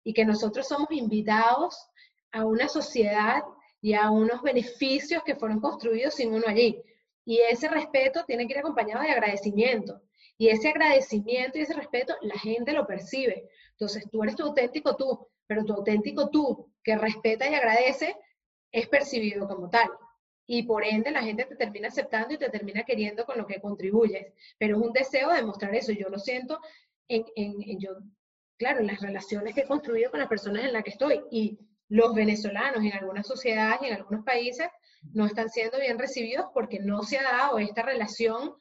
y 0.02 0.12
que 0.12 0.24
nosotros 0.24 0.66
somos 0.66 0.90
invitados 0.90 1.88
a 2.32 2.44
una 2.44 2.66
sociedad 2.68 3.42
y 3.80 3.94
a 3.94 4.10
unos 4.10 4.42
beneficios 4.42 5.22
que 5.22 5.36
fueron 5.36 5.60
construidos 5.60 6.14
sin 6.14 6.34
uno 6.34 6.46
allí. 6.48 6.82
Y 7.30 7.42
ese 7.48 7.68
respeto 7.68 8.24
tiene 8.24 8.44
que 8.44 8.54
ir 8.54 8.58
acompañado 8.58 9.04
de 9.04 9.10
agradecimiento. 9.10 10.02
Y 10.36 10.48
ese 10.48 10.70
agradecimiento 10.70 11.58
y 11.58 11.60
ese 11.60 11.74
respeto 11.74 12.16
la 12.22 12.36
gente 12.36 12.72
lo 12.72 12.88
percibe. 12.88 13.48
Entonces 13.70 14.10
tú 14.10 14.24
eres 14.24 14.34
tu 14.34 14.42
auténtico 14.42 14.96
tú, 14.96 15.28
pero 15.46 15.64
tu 15.64 15.74
auténtico 15.74 16.28
tú 16.28 16.72
que 16.82 16.96
respeta 16.96 17.48
y 17.48 17.54
agradece 17.54 18.16
es 18.72 18.88
percibido 18.88 19.46
como 19.46 19.70
tal. 19.70 19.88
Y 20.44 20.64
por 20.64 20.82
ende 20.82 21.12
la 21.12 21.22
gente 21.22 21.44
te 21.44 21.54
termina 21.54 21.86
aceptando 21.86 22.34
y 22.34 22.38
te 22.38 22.50
termina 22.50 22.82
queriendo 22.82 23.24
con 23.24 23.38
lo 23.38 23.46
que 23.46 23.60
contribuyes. 23.60 24.26
Pero 24.58 24.76
es 24.76 24.82
un 24.82 24.92
deseo 24.92 25.32
de 25.32 25.44
mostrar 25.44 25.72
eso. 25.76 25.92
Yo 25.92 26.08
lo 26.08 26.18
siento 26.18 26.58
en, 27.06 27.24
en, 27.36 27.78
yo, 27.78 27.90
claro, 28.56 28.80
en 28.80 28.88
las 28.88 29.00
relaciones 29.00 29.54
que 29.54 29.60
he 29.60 29.66
construido 29.68 30.10
con 30.10 30.18
las 30.18 30.28
personas 30.28 30.64
en 30.64 30.72
las 30.72 30.82
que 30.82 30.90
estoy. 30.90 31.20
Y 31.30 31.60
los 31.86 32.12
venezolanos 32.12 32.82
en 32.82 32.92
algunas 32.92 33.24
sociedades 33.24 33.82
y 33.82 33.86
en 33.86 33.94
algunos 33.94 34.24
países 34.24 34.66
no 35.12 35.26
están 35.26 35.48
siendo 35.50 35.78
bien 35.78 35.98
recibidos 35.98 36.46
porque 36.52 36.78
no 36.78 37.02
se 37.02 37.18
ha 37.18 37.22
dado 37.22 37.58
esta 37.58 37.82
relación 37.82 38.54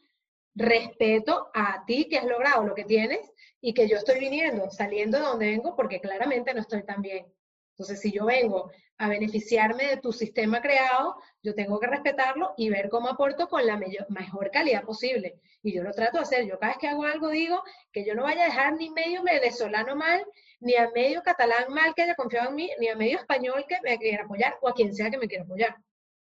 respeto 0.56 1.50
a 1.54 1.84
ti 1.86 2.08
que 2.10 2.18
has 2.18 2.26
logrado 2.26 2.64
lo 2.64 2.76
que 2.76 2.84
tienes 2.84 3.20
y 3.62 3.74
que 3.74 3.88
yo 3.88 3.98
estoy 3.98 4.20
viniendo, 4.20 4.70
saliendo 4.72 5.18
de 5.18 5.24
donde 5.24 5.46
vengo 5.48 5.76
porque 5.76 6.02
claramente 6.02 6.54
no 6.54 6.62
estoy 6.62 6.84
tan 6.84 7.02
bien. 7.02 7.26
Entonces, 7.72 8.02
si 8.02 8.12
yo 8.12 8.26
vengo 8.26 8.72
a 8.98 9.08
beneficiarme 9.08 9.86
de 9.86 9.98
tu 9.98 10.12
sistema 10.12 10.62
creado, 10.62 11.16
yo 11.42 11.56
tengo 11.56 11.80
que 11.80 11.88
respetarlo 11.88 12.54
y 12.58 12.70
ver 12.70 12.90
cómo 12.90 13.08
aporto 13.08 13.48
con 13.48 13.66
la 13.66 13.78
mejor 13.78 14.52
calidad 14.52 14.84
posible. 14.84 15.40
Y 15.64 15.74
yo 15.74 15.84
lo 15.84 15.92
trato 15.92 16.18
de 16.18 16.24
hacer. 16.24 16.46
Yo 16.46 16.60
cada 16.60 16.74
vez 16.74 16.78
que 16.80 16.88
hago 16.88 17.06
algo 17.06 17.30
digo 17.30 17.64
que 17.94 18.04
yo 18.04 18.16
no 18.16 18.24
vaya 18.24 18.42
a 18.42 18.46
dejar 18.46 18.74
ni 18.74 18.90
medio 18.90 19.24
venezolano 19.24 19.96
mal, 19.96 20.26
ni 20.60 20.76
a 20.76 20.90
medio 20.90 21.22
catalán 21.24 21.72
mal 21.74 21.94
que 21.96 22.02
haya 22.02 22.16
confiado 22.16 22.50
en 22.50 22.56
mí, 22.56 22.70
ni 22.80 22.90
a 22.90 22.98
medio 22.98 23.18
español 23.18 23.66
que 23.70 23.78
me 23.82 23.98
quiera 23.98 24.26
apoyar 24.26 24.58
o 24.62 24.68
a 24.68 24.74
quien 24.74 24.94
sea 24.94 25.10
que 25.10 25.18
me 25.18 25.30
quiera 25.30 25.46
apoyar 25.46 25.78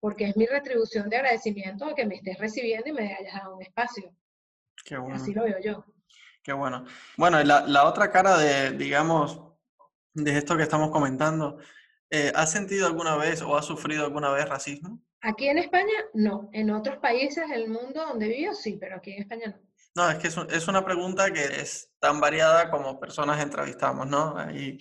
porque 0.00 0.24
es 0.24 0.36
mi 0.36 0.46
retribución 0.46 1.08
de 1.08 1.16
agradecimiento 1.16 1.86
de 1.86 1.94
que 1.94 2.06
me 2.06 2.16
estés 2.16 2.38
recibiendo 2.38 2.88
y 2.88 2.92
me 2.92 3.14
hayas 3.14 3.34
dado 3.34 3.56
un 3.56 3.62
espacio. 3.62 4.12
Qué 4.84 4.96
bueno. 4.96 5.16
Así 5.16 5.32
lo 5.32 5.44
veo 5.44 5.60
yo. 5.60 5.84
Qué 6.42 6.52
bueno. 6.52 6.84
Bueno, 7.16 7.42
la, 7.44 7.66
la 7.66 7.84
otra 7.84 8.10
cara 8.10 8.38
de, 8.38 8.72
digamos, 8.72 9.42
de 10.14 10.38
esto 10.38 10.56
que 10.56 10.62
estamos 10.62 10.90
comentando, 10.90 11.58
eh, 12.10 12.32
¿has 12.34 12.50
sentido 12.50 12.86
alguna 12.86 13.16
vez 13.16 13.42
o 13.42 13.56
has 13.56 13.66
sufrido 13.66 14.04
alguna 14.04 14.30
vez 14.30 14.48
racismo? 14.48 15.00
Aquí 15.20 15.48
en 15.48 15.58
España 15.58 15.92
no. 16.14 16.48
En 16.52 16.70
otros 16.70 16.98
países 16.98 17.48
del 17.48 17.68
mundo 17.68 18.06
donde 18.06 18.28
vivo 18.28 18.54
sí, 18.54 18.78
pero 18.80 18.96
aquí 18.96 19.12
en 19.12 19.22
España 19.22 19.48
no. 19.48 19.69
No, 19.96 20.08
es 20.08 20.18
que 20.18 20.28
es, 20.28 20.68
una 20.68 20.84
pregunta 20.84 21.32
que 21.32 21.42
es 21.42 21.90
tan 21.98 22.20
variada 22.20 22.70
como 22.70 23.00
personas 23.00 23.42
entrevistamos, 23.42 24.06
¿no? 24.06 24.36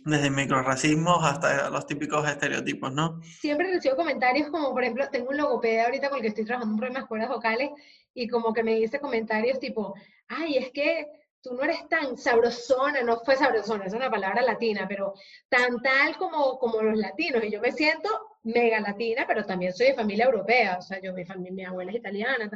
desde 0.06 0.30
microracismos 0.30 1.26
hasta 1.26 1.70
los 1.72 1.88
típicos 1.88 2.30
estereotipos, 2.30 2.94
¿no? 2.94 3.20
Siempre 3.24 3.72
recibo 3.72 3.96
comentarios 3.96 4.50
como, 4.50 4.72
por 4.72 4.84
ejemplo, 4.84 5.10
tengo 5.10 5.30
un 5.30 5.38
logopeda 5.38 5.86
ahorita 5.86 6.10
con 6.10 6.18
el 6.18 6.22
que 6.22 6.28
estoy 6.28 6.46
trabajando 6.46 6.74
un 6.76 6.80
problema 6.80 7.02
de 7.02 7.08
cuerdas 7.08 7.30
vocales 7.30 7.72
y 8.14 8.28
como 8.28 8.54
que 8.54 8.64
me 8.64 8.76
dice 8.76 9.00
comentarios 9.00 9.60
tipo, 9.60 9.96
ay, 10.28 10.58
es 10.58 10.72
que 10.72 11.08
tú 11.42 11.56
no 11.56 11.64
eres 11.64 11.88
tan 11.90 12.18
sabrosona, 12.18 13.02
no 13.02 13.20
fue 13.22 13.36
sabrosona, 13.36 13.86
es 13.86 13.94
una 13.94 14.12
palabra 14.12 14.42
latina, 14.42 14.86
pero 14.88 15.14
tan 15.48 15.82
tal 15.82 16.18
como, 16.18 16.60
como 16.60 16.82
los 16.82 16.98
latinos. 16.98 17.44
Y 17.44 17.52
yo 17.52 17.62
me 17.62 17.72
siento 17.72 18.10
mega 18.44 18.80
latina, 18.80 19.26
pero 19.28 19.46
también 19.46 19.74
soy 19.74 19.88
de 19.88 19.94
familia 19.96 20.26
europea, 20.26 20.78
o 20.78 20.82
sea, 20.82 21.00
yo, 21.02 21.14
mi, 21.14 21.26
familia, 21.26 21.52
mi 21.52 21.66
abuela 21.66 21.92
es 21.92 21.98
italiana. 21.98 22.50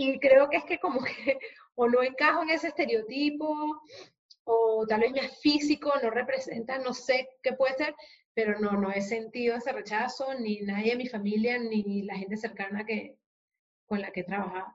Y 0.00 0.18
creo 0.18 0.48
que 0.48 0.56
es 0.56 0.64
que 0.64 0.78
como 0.78 1.02
que 1.02 1.38
o 1.74 1.86
no 1.86 2.02
encajo 2.02 2.42
en 2.42 2.48
ese 2.48 2.68
estereotipo, 2.68 3.82
o 4.44 4.86
tal 4.88 5.00
vez 5.00 5.12
mi 5.12 5.20
físico 5.20 5.92
no 6.02 6.08
representa, 6.08 6.78
no 6.78 6.94
sé 6.94 7.28
qué 7.42 7.52
puede 7.52 7.74
ser, 7.74 7.94
pero 8.32 8.58
no, 8.58 8.72
no 8.72 8.90
he 8.90 9.02
sentido 9.02 9.56
ese 9.56 9.72
rechazo, 9.72 10.32
ni 10.34 10.60
nadie 10.62 10.92
de 10.92 10.96
mi 10.96 11.06
familia, 11.06 11.58
ni 11.58 12.02
la 12.04 12.16
gente 12.16 12.38
cercana 12.38 12.86
que, 12.86 13.18
con 13.84 14.00
la 14.00 14.10
que 14.10 14.20
he 14.20 14.24
trabajado. 14.24 14.74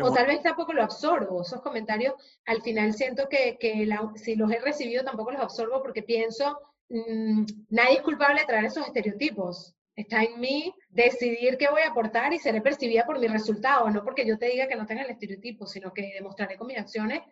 o 0.00 0.10
tal 0.10 0.26
vez 0.28 0.42
tampoco 0.42 0.72
lo 0.72 0.82
absorbo, 0.82 1.42
esos 1.42 1.60
comentarios, 1.60 2.14
al 2.46 2.62
final 2.62 2.94
siento 2.94 3.28
que, 3.28 3.58
que 3.60 3.86
si 4.16 4.34
los 4.34 4.50
he 4.50 4.60
recibido 4.60 5.04
tampoco 5.04 5.32
los 5.32 5.42
absorbo 5.42 5.82
porque 5.82 6.02
pienso, 6.02 6.58
mmm, 6.88 7.44
nadie 7.68 7.96
es 7.96 8.02
culpable 8.02 8.40
de 8.40 8.46
traer 8.46 8.64
esos 8.64 8.86
estereotipos. 8.86 9.76
Está 9.96 10.24
en 10.24 10.40
mí 10.40 10.74
decidir 10.88 11.56
qué 11.56 11.68
voy 11.70 11.82
a 11.82 11.90
aportar 11.90 12.32
y 12.32 12.38
seré 12.38 12.60
percibida 12.60 13.06
por 13.06 13.20
mi 13.20 13.28
resultado, 13.28 13.88
no 13.90 14.02
porque 14.02 14.26
yo 14.26 14.38
te 14.38 14.46
diga 14.46 14.66
que 14.66 14.74
no 14.74 14.86
tenga 14.86 15.02
el 15.02 15.10
estereotipo, 15.10 15.66
sino 15.66 15.92
que 15.92 16.12
demostraré 16.14 16.56
con 16.56 16.66
mis 16.66 16.78
acciones 16.78 17.22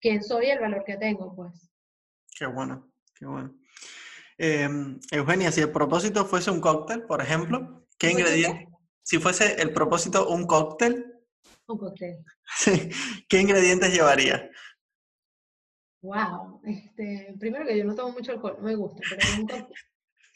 quién 0.00 0.22
soy 0.22 0.46
y 0.46 0.50
el 0.50 0.58
valor 0.58 0.82
que 0.84 0.96
tengo, 0.96 1.34
pues. 1.34 1.70
Qué 2.36 2.46
bueno, 2.46 2.92
qué 3.14 3.26
bueno. 3.26 3.54
Em, 4.38 4.98
Eugenia, 5.10 5.52
si 5.52 5.60
el 5.60 5.70
propósito 5.70 6.24
fuese 6.24 6.50
un 6.50 6.60
cóctel, 6.60 7.04
por 7.04 7.20
ejemplo, 7.20 7.86
¿qué 7.98 8.10
ingrediente? 8.10 8.68
Si 9.02 9.18
fuese 9.18 9.60
el 9.60 9.72
propósito 9.72 10.28
un 10.28 10.46
cóctel. 10.46 11.04
Un 11.66 11.78
cóctel. 11.78 12.24
¿Qué 13.28 13.40
ingredientes 13.40 13.92
llevaría? 13.92 14.50
Wow, 16.02 16.62
este, 16.64 17.34
primero 17.38 17.66
que 17.66 17.76
yo 17.76 17.84
no 17.84 17.94
tomo 17.94 18.12
mucho 18.12 18.32
alcohol, 18.32 18.56
no 18.58 18.64
me 18.64 18.74
gusta, 18.74 19.00
pero 19.10 19.68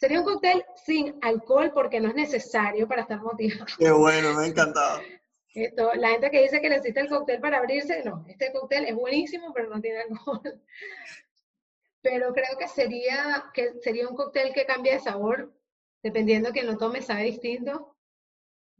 sería 0.04 0.20
un 0.20 0.26
cóctel 0.26 0.62
sin 0.84 1.18
alcohol 1.22 1.70
porque 1.72 1.98
no 1.98 2.10
es 2.10 2.14
necesario 2.14 2.86
para 2.86 3.02
estar 3.02 3.22
motivado. 3.22 3.64
Qué 3.78 3.90
bueno, 3.90 4.34
me 4.34 4.42
ha 4.42 4.46
encantado. 4.46 5.00
Esto, 5.54 5.94
la 5.94 6.10
gente 6.10 6.30
que 6.30 6.42
dice 6.42 6.60
que 6.60 6.68
necesita 6.68 7.00
el 7.00 7.08
cóctel 7.08 7.40
para 7.40 7.56
abrirse, 7.56 8.02
no, 8.04 8.22
este 8.28 8.52
cóctel 8.52 8.84
es 8.84 8.94
buenísimo, 8.94 9.50
pero 9.54 9.70
no 9.70 9.80
tiene 9.80 10.00
alcohol. 10.00 10.62
Pero 12.02 12.34
creo 12.34 12.58
que 12.58 12.68
sería, 12.68 13.46
que 13.54 13.80
sería 13.80 14.06
un 14.06 14.14
cóctel 14.14 14.52
que 14.52 14.66
cambia 14.66 14.92
de 14.92 15.00
sabor, 15.00 15.54
dependiendo 16.02 16.48
de 16.48 16.52
quien 16.52 16.66
lo 16.66 16.76
tome, 16.76 17.00
sabe 17.00 17.22
distinto. 17.22 17.96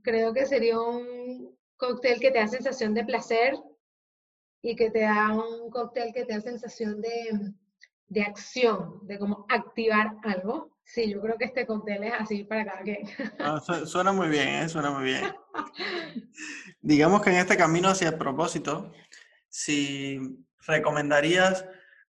Creo 0.03 0.35
que 0.35 0.45
sería 0.45 0.79
un 0.79 1.57
cóctel 1.79 2.21
que 2.21 2.33
te 2.33 2.39
da 2.39 2.49
sensación 2.49 2.93
de 2.93 3.05
placer 3.05 3.55
y 4.61 4.77
que 4.77 4.91
te 4.91 5.01
da 5.01 5.33
un 5.33 5.71
cóctel 5.71 6.13
que 6.13 6.27
te 6.27 6.35
da 6.35 6.43
sensación 6.43 7.01
de, 7.01 7.55
de 8.09 8.21
acción, 8.21 9.07
de 9.07 9.19
como 9.19 9.47
activar 9.49 10.19
algo. 10.23 10.74
Sí, 10.85 11.11
yo 11.11 11.21
creo 11.21 11.37
que 11.37 11.47
este 11.47 11.67
cóctel 11.67 12.05
es 12.05 12.13
así 12.13 12.45
para 12.45 12.65
cada 12.65 12.83
quien. 12.83 13.09
Ah, 13.41 13.61
suena 13.87 14.13
muy 14.13 14.29
bien, 14.29 14.49
¿eh? 14.49 14.69
suena 14.69 14.91
muy 14.91 15.05
bien. 15.05 15.35
Digamos 16.81 17.23
que 17.23 17.31
en 17.31 17.37
este 17.37 17.57
camino 17.57 17.89
hacia 17.89 18.09
el 18.09 18.19
propósito, 18.19 18.93
si 19.49 20.47
recomendarías 20.67 21.65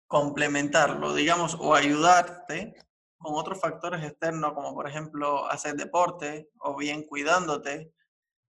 complementarlo, 0.07 1.15
digamos, 1.15 1.57
o 1.59 1.73
ayudarte 1.73 2.75
con 3.17 3.35
otros 3.35 3.59
factores 3.59 4.03
externos, 4.03 4.53
como 4.53 4.73
por 4.73 4.87
ejemplo 4.87 5.49
hacer 5.49 5.75
deporte, 5.75 6.49
o 6.59 6.75
bien 6.75 7.03
cuidándote, 7.03 7.91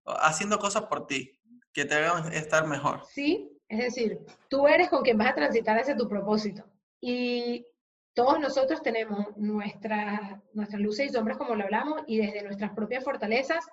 haciendo 0.05 0.59
cosas 0.59 0.83
por 0.83 1.07
ti, 1.07 1.41
que 1.72 1.85
te 1.85 1.95
hagan 1.95 2.33
estar 2.33 2.66
mejor. 2.66 3.03
Sí, 3.11 3.51
es 3.68 3.79
decir, 3.79 4.18
tú 4.49 4.66
eres 4.66 4.89
con 4.89 5.03
quien 5.03 5.18
vas 5.18 5.29
a 5.29 5.35
transitar 5.35 5.79
hacia 5.79 5.97
tu 5.97 6.09
propósito. 6.09 6.64
Y 7.01 7.66
todos 8.17 8.41
nosotros 8.41 8.83
tenemos 8.83 9.37
nuestras, 9.37 10.41
luces 10.73 11.11
y 11.11 11.12
sombras, 11.12 11.37
como 11.37 11.55
lo 11.55 11.64
hablamos, 11.64 12.01
y 12.07 12.17
desde 12.17 12.43
nuestras 12.43 12.73
propias 12.73 13.05
fortalezas, 13.05 13.67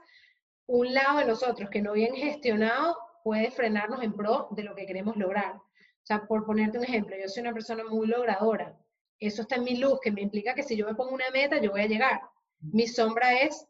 un 0.68 0.94
lado 0.94 1.20
de 1.20 1.26
nosotros 1.26 1.70
que 1.70 1.82
no 1.82 1.94
bien 1.94 2.14
gestionado 2.14 2.98
puede 3.24 3.52
frenarnos 3.52 4.04
en 4.04 4.12
pro 4.12 4.50
de 4.52 4.64
lo 4.64 4.76
que 4.76 4.86
queremos 4.86 5.16
lograr. 5.16 5.56
O 5.56 6.06
sea, 6.06 6.26
por 6.28 6.46
ponerte 6.46 6.78
un 6.78 6.84
ejemplo, 6.84 7.16
yo 7.16 7.30
soy 7.30 7.40
una 7.40 7.54
persona 7.54 7.86
muy 7.86 8.06
logradora. 8.06 8.78
Eso 9.18 9.44
está 9.44 9.56
en 9.56 9.64
mi 9.64 9.78
luz, 9.78 10.02
que 10.02 10.12
me 10.12 10.20
implica 10.20 10.54
que 10.54 10.64
si 10.64 10.76
yo 10.76 10.86
me 10.88 10.96
pongo 10.96 11.14
una 11.14 11.32
meta, 11.32 11.62
yo 11.62 11.72
voy 11.72 11.82
a 11.82 11.88
llegar. 11.88 12.22
Mi 12.60 12.86
sombra 12.86 13.44
es 13.44 13.66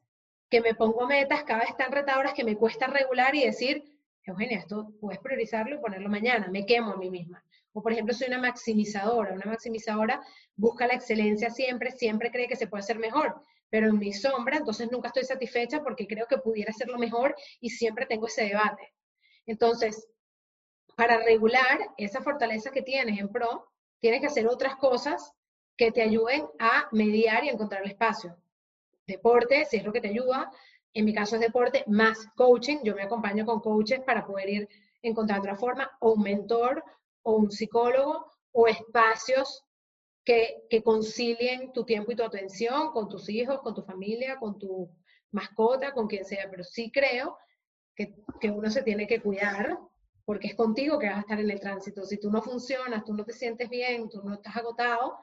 que 0.49 0.59
me 0.59 0.74
pongo 0.74 1.05
metas 1.05 1.43
cada 1.43 1.59
vez 1.59 1.78
tan 1.78 1.91
retadoras 1.91 2.34
que 2.34 2.43
me 2.43 2.57
cuesta 2.57 2.88
regular 2.88 3.36
y 3.36 3.45
decir, 3.45 3.84
Eugenia, 4.24 4.57
esto 4.57 4.91
puedes 4.99 5.19
priorizarlo 5.19 5.76
y 5.76 5.80
ponerlo 5.80 6.09
mañana, 6.09 6.47
me 6.47 6.65
quemo 6.65 6.93
a 6.93 6.97
mí 6.97 7.11
misma. 7.11 7.43
O 7.74 7.82
por 7.82 7.91
ejemplo, 7.91 8.13
soy 8.13 8.28
una 8.28 8.39
maximizadora. 8.39 9.34
Una 9.34 9.45
maximizadora 9.45 10.21
busca 10.55 10.88
la 10.88 10.93
excelencia 10.93 11.49
siempre, 11.49 11.91
siempre 11.91 12.32
cree 12.32 12.47
que 12.47 12.55
se 12.55 12.67
puede 12.67 12.82
hacer 12.82 12.99
mejor. 12.99 13.41
Pero 13.69 13.88
en 13.88 13.97
mi 13.97 14.13
sombra, 14.13 14.57
entonces 14.57 14.91
nunca 14.91 15.07
estoy 15.07 15.24
satisfecha 15.24 15.82
porque 15.84 16.07
creo 16.07 16.28
que 16.28 16.38
pudiera 16.38 16.69
hacerlo 16.69 16.99
mejor 16.99 17.36
y 17.59 17.71
siempre 17.71 18.05
tengo 18.05 18.28
ese 18.28 18.43
debate. 18.43 18.93
Entonces, 19.47 20.07
para 20.95 21.17
regular 21.17 21.80
esa 21.97 22.21
fortaleza 22.21 22.69
que 22.69 22.84
tienes 22.84 23.19
en 23.19 23.30
pro, 23.30 23.67
tienes 23.99 24.21
que 24.21 24.28
hacer 24.28 24.47
otras 24.47 24.76
cosas 24.76 25.34
que 25.76 25.91
te 25.91 26.03
ayuden 26.03 26.45
a 26.59 26.88
mediar 26.91 27.43
y 27.43 27.49
encontrar 27.49 27.82
el 27.82 27.89
espacio. 27.89 28.38
Deporte, 29.07 29.65
si 29.65 29.78
es 29.78 29.84
lo 29.84 29.91
que 29.91 30.01
te 30.01 30.09
ayuda. 30.09 30.51
En 30.93 31.05
mi 31.05 31.13
caso 31.13 31.36
es 31.36 31.41
deporte 31.41 31.84
más 31.88 32.28
coaching. 32.36 32.78
Yo 32.84 32.95
me 32.95 33.01
acompaño 33.03 33.45
con 33.45 33.59
coaches 33.59 34.01
para 34.01 34.24
poder 34.26 34.49
ir 34.49 34.69
encontrando 35.01 35.41
otra 35.41 35.55
forma, 35.55 35.89
o 35.99 36.13
un 36.13 36.21
mentor, 36.21 36.84
o 37.24 37.36
un 37.36 37.51
psicólogo 37.51 38.32
o 38.51 38.67
espacios 38.67 39.63
que, 40.24 40.63
concilien 40.84 41.74
tu 41.74 41.84
tiempo 41.84 42.11
y 42.11 42.15
tu 42.15 42.24
atención 42.24 42.91
con 42.91 43.09
tus 43.09 43.30
hijos, 43.30 43.61
con 43.61 43.74
tu 43.74 43.84
familia, 43.84 44.38
con 44.38 44.57
tu 44.57 44.89
mascota, 45.32 45.91
con 45.93 46.07
quien 46.07 46.26
sea. 46.26 46.49
Pero 46.49 46.63
sí 46.63 46.91
creo 46.91 47.38
que, 47.95 48.15
que 48.39 48.49
uno 48.49 48.69
se 48.69 48.84
tiene 48.84 49.07
que 49.07 49.21
cuidar 49.21 49.78
porque 50.26 50.47
es 50.47 50.55
contigo 50.55 50.99
que 50.99 51.07
vas 51.07 51.17
a 51.17 51.21
estar 51.21 51.39
en 51.39 51.49
el 51.49 51.59
tránsito. 51.59 52.05
Si 52.05 52.17
tú 52.17 52.32
no 52.32 52.41
funcionas, 52.41 53.03
tú 53.03 53.13
no 53.13 53.26
te 53.26 53.34
sientes 53.34 53.69
bien, 53.69 54.09
tú 54.09 54.21
no 54.24 54.36
estás 54.36 54.55
agotado, 54.55 55.17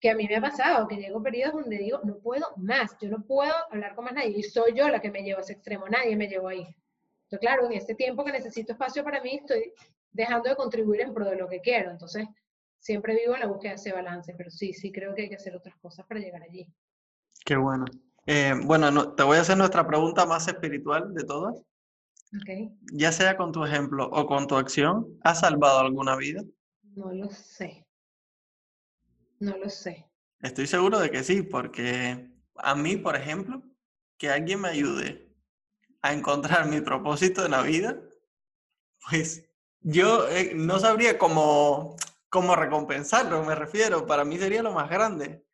que 0.00 0.10
a 0.10 0.14
mí 0.14 0.26
me 0.28 0.36
ha 0.36 0.40
pasado, 0.40 0.86
que 0.86 0.96
llego 0.96 1.22
periodos 1.22 1.62
donde 1.62 1.78
digo, 1.78 2.00
no 2.04 2.18
puedo 2.18 2.52
más, 2.56 2.96
yo 3.00 3.08
no 3.08 3.24
puedo 3.24 3.52
hablar 3.70 3.94
con 3.94 4.04
más 4.04 4.14
nadie, 4.14 4.36
y 4.36 4.42
soy 4.42 4.74
yo 4.74 4.88
la 4.88 5.00
que 5.00 5.10
me 5.10 5.22
llevo 5.22 5.38
a 5.38 5.40
ese 5.40 5.54
extremo, 5.54 5.88
nadie 5.88 6.14
me 6.14 6.28
llevó 6.28 6.48
ahí. 6.48 6.60
Entonces, 6.60 7.40
claro, 7.40 7.66
en 7.66 7.72
este 7.72 7.94
tiempo 7.94 8.24
que 8.24 8.32
necesito 8.32 8.72
espacio 8.72 9.02
para 9.02 9.22
mí, 9.22 9.36
estoy 9.36 9.72
dejando 10.14 10.48
de 10.48 10.56
contribuir 10.56 11.02
en 11.02 11.12
pro 11.12 11.26
de 11.26 11.36
lo 11.36 11.48
que 11.48 11.60
quiero. 11.60 11.90
Entonces, 11.90 12.26
siempre 12.78 13.14
vivo 13.14 13.34
en 13.34 13.40
la 13.40 13.46
búsqueda 13.46 13.72
de 13.72 13.76
ese 13.76 13.92
balance, 13.92 14.34
pero 14.38 14.50
sí, 14.50 14.72
sí 14.72 14.90
creo 14.90 15.14
que 15.14 15.22
hay 15.22 15.28
que 15.28 15.36
hacer 15.36 15.54
otras 15.54 15.76
cosas 15.76 16.06
para 16.06 16.20
llegar 16.20 16.42
allí. 16.42 16.66
Qué 17.44 17.56
bueno. 17.56 17.84
Eh, 18.26 18.54
bueno, 18.64 19.14
te 19.14 19.22
voy 19.22 19.36
a 19.36 19.42
hacer 19.42 19.58
nuestra 19.58 19.86
pregunta 19.86 20.24
más 20.24 20.48
espiritual 20.48 21.12
de 21.12 21.24
todas. 21.24 21.60
Okay. 22.40 22.70
Ya 22.92 23.12
sea 23.12 23.36
con 23.36 23.52
tu 23.52 23.64
ejemplo 23.64 24.08
o 24.10 24.26
con 24.26 24.46
tu 24.46 24.56
acción, 24.56 25.18
¿has 25.22 25.40
salvado 25.40 25.80
alguna 25.80 26.16
vida? 26.16 26.42
No 26.82 27.12
lo 27.12 27.28
sé. 27.28 27.86
No 29.40 29.56
lo 29.58 29.68
sé. 29.68 30.08
Estoy 30.40 30.66
seguro 30.66 30.98
de 30.98 31.10
que 31.10 31.22
sí, 31.22 31.42
porque 31.42 32.30
a 32.56 32.74
mí, 32.74 32.96
por 32.96 33.16
ejemplo, 33.16 33.62
que 34.16 34.30
alguien 34.30 34.60
me 34.60 34.68
ayude 34.68 35.30
a 36.02 36.12
encontrar 36.12 36.66
mi 36.66 36.80
propósito 36.80 37.44
en 37.44 37.52
la 37.52 37.62
vida, 37.62 38.00
pues 39.08 39.48
yo 39.84 40.26
eh, 40.30 40.52
no 40.54 40.78
sabría 40.78 41.18
cómo, 41.18 41.94
cómo 42.30 42.56
recompensarlo, 42.56 43.44
me 43.44 43.54
refiero. 43.54 44.06
Para 44.06 44.24
mí 44.24 44.38
sería 44.38 44.62
lo 44.62 44.72
más 44.72 44.88
grande. 44.88 45.44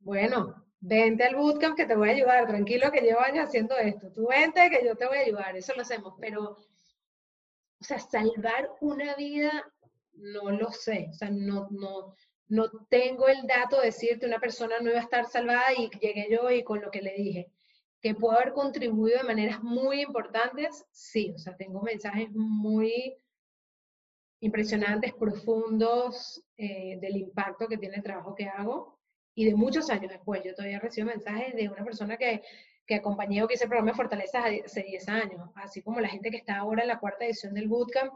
Bueno, 0.00 0.66
vente 0.80 1.24
al 1.24 1.36
bootcamp 1.36 1.76
que 1.76 1.86
te 1.86 1.94
voy 1.94 2.08
a 2.08 2.12
ayudar. 2.12 2.48
Tranquilo 2.48 2.90
que 2.90 3.00
llevo 3.00 3.20
años 3.20 3.46
haciendo 3.46 3.76
esto. 3.76 4.12
Tú 4.12 4.26
vente 4.26 4.68
que 4.70 4.84
yo 4.84 4.96
te 4.96 5.06
voy 5.06 5.18
a 5.18 5.20
ayudar. 5.20 5.56
Eso 5.56 5.72
lo 5.76 5.82
hacemos. 5.82 6.14
Pero, 6.20 6.58
o 7.80 7.84
sea, 7.84 8.00
salvar 8.00 8.70
una 8.80 9.14
vida, 9.14 9.72
no 10.14 10.50
lo 10.50 10.72
sé. 10.72 11.06
O 11.10 11.14
sea, 11.14 11.30
no, 11.30 11.68
no, 11.70 12.14
no 12.48 12.68
tengo 12.90 13.28
el 13.28 13.46
dato 13.46 13.78
de 13.78 13.86
decirte 13.86 14.26
una 14.26 14.40
persona 14.40 14.80
no 14.80 14.90
iba 14.90 14.98
a 14.98 15.04
estar 15.04 15.26
salvada 15.26 15.72
y 15.76 15.88
llegué 16.00 16.26
yo 16.28 16.50
y 16.50 16.64
con 16.64 16.80
lo 16.80 16.90
que 16.90 17.02
le 17.02 17.14
dije 17.14 17.52
que 18.00 18.14
puedo 18.14 18.36
haber 18.36 18.52
contribuido 18.52 19.18
de 19.18 19.24
maneras 19.24 19.60
muy 19.60 20.02
importantes, 20.02 20.86
sí, 20.92 21.32
o 21.34 21.38
sea, 21.38 21.56
tengo 21.56 21.82
mensajes 21.82 22.30
muy 22.30 23.16
impresionantes, 24.40 25.14
profundos 25.14 26.42
eh, 26.56 26.98
del 27.00 27.16
impacto 27.16 27.66
que 27.66 27.78
tiene 27.78 27.96
el 27.96 28.02
trabajo 28.02 28.34
que 28.34 28.48
hago 28.48 28.98
y 29.34 29.44
de 29.44 29.54
muchos 29.54 29.90
años 29.90 30.10
después. 30.10 30.42
Yo 30.44 30.54
todavía 30.54 30.78
recibo 30.78 31.06
mensajes 31.06 31.54
de 31.54 31.68
una 31.68 31.84
persona 31.84 32.16
que, 32.16 32.42
que 32.86 32.96
acompañé 32.96 33.42
o 33.42 33.48
que 33.48 33.54
hice 33.54 33.64
el 33.64 33.70
programa 33.70 33.92
de 33.92 33.96
Fortaleza 33.96 34.44
hace 34.64 34.82
10 34.82 35.08
años, 35.08 35.50
así 35.54 35.82
como 35.82 36.00
la 36.00 36.08
gente 36.08 36.30
que 36.30 36.38
está 36.38 36.56
ahora 36.56 36.82
en 36.82 36.88
la 36.88 36.98
cuarta 36.98 37.24
edición 37.24 37.54
del 37.54 37.68
Bootcamp, 37.68 38.12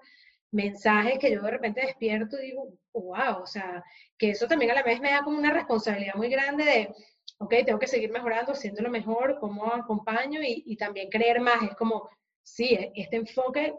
mensajes 0.53 1.19
que 1.19 1.33
yo 1.33 1.43
de 1.43 1.51
repente 1.51 1.81
despierto 1.81 2.39
y 2.39 2.47
digo, 2.47 2.69
wow, 2.93 3.43
o 3.43 3.47
sea, 3.47 3.83
que 4.19 4.31
eso 4.31 4.47
también 4.47 4.71
a 4.71 4.75
la 4.75 4.83
vez 4.83 5.01
me 5.01 5.11
da 5.11 5.23
como 5.23 5.39
una 5.39 5.53
responsabilidad 5.53 6.15
muy 6.15 6.29
grande 6.29 6.65
de, 6.65 6.95
ok, 7.39 7.55
tengo 7.65 7.79
que 7.79 7.87
seguir 7.87 8.13
mejorando, 8.13 8.53
lo 8.79 8.91
mejor, 8.91 9.39
cómo 9.41 9.73
acompaño 9.73 10.43
y, 10.43 10.63
y 10.67 10.77
también 10.77 11.09
creer 11.09 11.41
más. 11.41 11.63
Es 11.63 11.75
como, 11.77 12.09
sí, 12.43 12.79
este 12.95 13.17
enfoque 13.17 13.75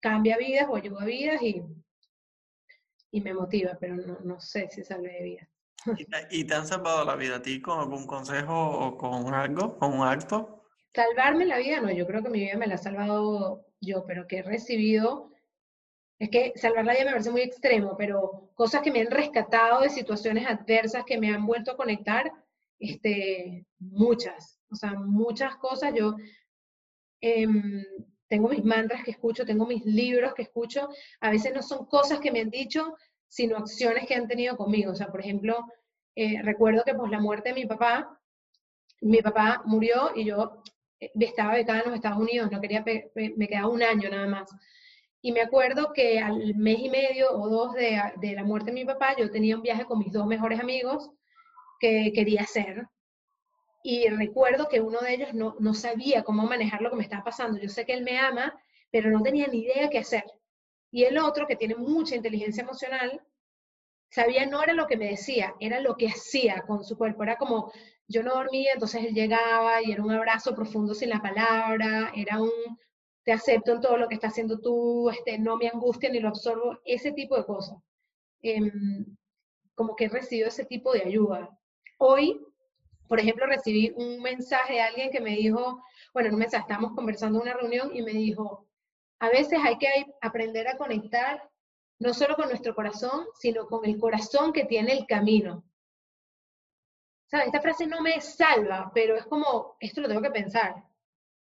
cambia 0.00 0.36
vidas 0.36 0.66
o 0.68 0.76
ayuda 0.76 1.04
vidas 1.04 1.42
y, 1.42 1.62
y 3.10 3.20
me 3.20 3.34
motiva, 3.34 3.76
pero 3.80 3.96
no, 3.96 4.18
no 4.20 4.40
sé 4.40 4.68
si 4.70 4.84
salve 4.84 5.12
de 5.12 5.22
vida. 5.22 5.48
¿Y 6.30 6.44
te, 6.44 6.54
han 6.54 6.66
salvado 6.66 7.04
la 7.04 7.16
vida 7.16 7.36
a 7.36 7.42
ti 7.42 7.60
con 7.60 7.78
algún 7.78 8.06
consejo 8.06 8.54
o 8.54 8.96
con 8.96 9.32
algo, 9.32 9.78
con 9.78 9.98
un 9.98 10.06
acto? 10.06 10.64
Salvarme 10.94 11.46
la 11.46 11.58
vida, 11.58 11.80
no, 11.80 11.90
yo 11.90 12.06
creo 12.06 12.22
que 12.22 12.30
mi 12.30 12.40
vida 12.40 12.56
me 12.56 12.66
la 12.66 12.74
ha 12.74 12.78
salvado 12.78 13.66
yo, 13.80 14.04
pero 14.06 14.26
que 14.26 14.38
he 14.38 14.42
recibido, 14.42 15.30
es 16.18 16.30
que 16.30 16.52
salvar 16.56 16.84
la 16.84 16.94
vida 16.94 17.04
me 17.04 17.12
parece 17.12 17.30
muy 17.30 17.42
extremo, 17.42 17.96
pero 17.96 18.50
cosas 18.54 18.82
que 18.82 18.90
me 18.90 19.00
han 19.00 19.10
rescatado 19.10 19.82
de 19.82 19.90
situaciones 19.90 20.46
adversas 20.46 21.04
que 21.04 21.18
me 21.18 21.32
han 21.32 21.46
vuelto 21.46 21.70
a 21.70 21.76
conectar, 21.76 22.32
este, 22.80 23.66
muchas, 23.78 24.60
o 24.70 24.74
sea, 24.74 24.94
muchas 24.94 25.56
cosas. 25.56 25.94
Yo 25.94 26.16
eh, 27.20 27.46
tengo 28.28 28.48
mis 28.48 28.64
mantras 28.64 29.02
que 29.04 29.10
escucho, 29.10 29.44
tengo 29.44 29.66
mis 29.66 29.84
libros 29.84 30.34
que 30.34 30.42
escucho, 30.42 30.88
a 31.20 31.30
veces 31.30 31.52
no 31.54 31.62
son 31.62 31.86
cosas 31.86 32.20
que 32.20 32.30
me 32.30 32.40
han 32.40 32.50
dicho, 32.50 32.94
sino 33.26 33.56
acciones 33.56 34.06
que 34.06 34.14
han 34.14 34.28
tenido 34.28 34.56
conmigo. 34.56 34.92
O 34.92 34.94
sea, 34.94 35.08
por 35.08 35.20
ejemplo, 35.20 35.64
eh, 36.14 36.40
recuerdo 36.42 36.82
que 36.84 36.94
por 36.94 37.10
la 37.10 37.20
muerte 37.20 37.50
de 37.50 37.54
mi 37.54 37.66
papá, 37.66 38.18
mi 39.00 39.18
papá 39.22 39.62
murió 39.64 40.12
y 40.14 40.24
yo 40.24 40.62
eh, 41.00 41.10
estaba 41.18 41.54
becada 41.54 41.80
en 41.80 41.86
los 41.86 41.94
Estados 41.94 42.18
Unidos, 42.18 42.50
no 42.50 42.60
quería, 42.60 42.84
me 43.14 43.48
quedaba 43.48 43.68
un 43.68 43.82
año 43.82 44.10
nada 44.10 44.26
más. 44.26 44.50
Y 45.20 45.32
me 45.32 45.40
acuerdo 45.40 45.92
que 45.92 46.20
al 46.20 46.54
mes 46.54 46.78
y 46.78 46.90
medio 46.90 47.32
o 47.32 47.48
dos 47.48 47.74
de, 47.74 48.00
de 48.20 48.32
la 48.34 48.44
muerte 48.44 48.70
de 48.70 48.74
mi 48.74 48.84
papá, 48.84 49.16
yo 49.18 49.30
tenía 49.30 49.56
un 49.56 49.62
viaje 49.62 49.84
con 49.84 49.98
mis 49.98 50.12
dos 50.12 50.26
mejores 50.26 50.60
amigos 50.60 51.10
que 51.80 52.12
quería 52.14 52.42
hacer. 52.42 52.86
Y 53.82 54.08
recuerdo 54.08 54.68
que 54.68 54.80
uno 54.80 55.00
de 55.00 55.14
ellos 55.14 55.34
no, 55.34 55.56
no 55.60 55.74
sabía 55.74 56.24
cómo 56.24 56.44
manejar 56.44 56.82
lo 56.82 56.90
que 56.90 56.96
me 56.96 57.02
estaba 57.02 57.24
pasando. 57.24 57.58
Yo 57.58 57.68
sé 57.68 57.86
que 57.86 57.94
él 57.94 58.02
me 58.02 58.18
ama, 58.18 58.54
pero 58.90 59.10
no 59.10 59.22
tenía 59.22 59.46
ni 59.46 59.60
idea 59.60 59.88
qué 59.88 59.98
hacer. 59.98 60.24
Y 60.90 61.04
el 61.04 61.18
otro, 61.18 61.46
que 61.46 61.56
tiene 61.56 61.76
mucha 61.76 62.16
inteligencia 62.16 62.62
emocional, 62.62 63.22
sabía 64.10 64.46
no 64.46 64.62
era 64.62 64.72
lo 64.72 64.86
que 64.86 64.96
me 64.96 65.10
decía, 65.10 65.54
era 65.60 65.80
lo 65.80 65.96
que 65.96 66.08
hacía 66.08 66.64
con 66.66 66.84
su 66.84 66.96
cuerpo. 66.96 67.22
Era 67.22 67.36
como, 67.36 67.72
yo 68.08 68.22
no 68.22 68.34
dormía, 68.34 68.72
entonces 68.72 69.04
él 69.04 69.14
llegaba 69.14 69.82
y 69.82 69.92
era 69.92 70.02
un 70.02 70.10
abrazo 70.10 70.54
profundo 70.54 70.94
sin 70.94 71.10
la 71.10 71.20
palabra, 71.20 72.12
era 72.16 72.40
un, 72.40 72.50
te 73.22 73.32
acepto 73.32 73.72
en 73.72 73.80
todo 73.82 73.98
lo 73.98 74.08
que 74.08 74.14
estás 74.14 74.32
haciendo 74.32 74.58
tú, 74.58 75.10
este, 75.10 75.38
no 75.38 75.56
me 75.58 75.68
angustia 75.68 76.10
ni 76.10 76.20
lo 76.20 76.28
absorbo, 76.28 76.80
ese 76.84 77.12
tipo 77.12 77.36
de 77.36 77.44
cosas. 77.44 77.78
Em, 78.42 79.16
como 79.74 79.94
que 79.96 80.06
he 80.06 80.08
recibido 80.08 80.48
ese 80.48 80.64
tipo 80.64 80.92
de 80.92 81.02
ayuda. 81.02 81.50
Hoy, 81.98 82.40
por 83.08 83.18
ejemplo, 83.18 83.46
recibí 83.46 83.92
un 83.96 84.20
mensaje 84.20 84.74
de 84.74 84.80
alguien 84.82 85.10
que 85.10 85.20
me 85.20 85.30
dijo, 85.30 85.82
bueno, 86.12 86.28
en 86.28 86.34
un 86.34 86.40
mensaje, 86.40 86.62
estábamos 86.62 86.94
conversando 86.94 87.38
en 87.38 87.42
una 87.42 87.54
reunión 87.54 87.90
y 87.94 88.02
me 88.02 88.12
dijo, 88.12 88.68
a 89.18 89.30
veces 89.30 89.58
hay 89.64 89.78
que 89.78 89.88
aprender 90.20 90.68
a 90.68 90.76
conectar 90.76 91.48
no 91.98 92.14
solo 92.14 92.36
con 92.36 92.48
nuestro 92.48 92.74
corazón, 92.74 93.26
sino 93.38 93.66
con 93.66 93.84
el 93.84 93.98
corazón 93.98 94.52
que 94.52 94.66
tiene 94.66 94.92
el 94.92 95.06
camino. 95.06 95.64
¿Sabes? 97.26 97.46
Esta 97.46 97.60
frase 97.60 97.86
no 97.86 98.00
me 98.00 98.20
salva, 98.20 98.90
pero 98.94 99.16
es 99.16 99.26
como, 99.26 99.76
esto 99.80 100.00
lo 100.00 100.08
tengo 100.08 100.22
que 100.22 100.30
pensar. 100.30 100.84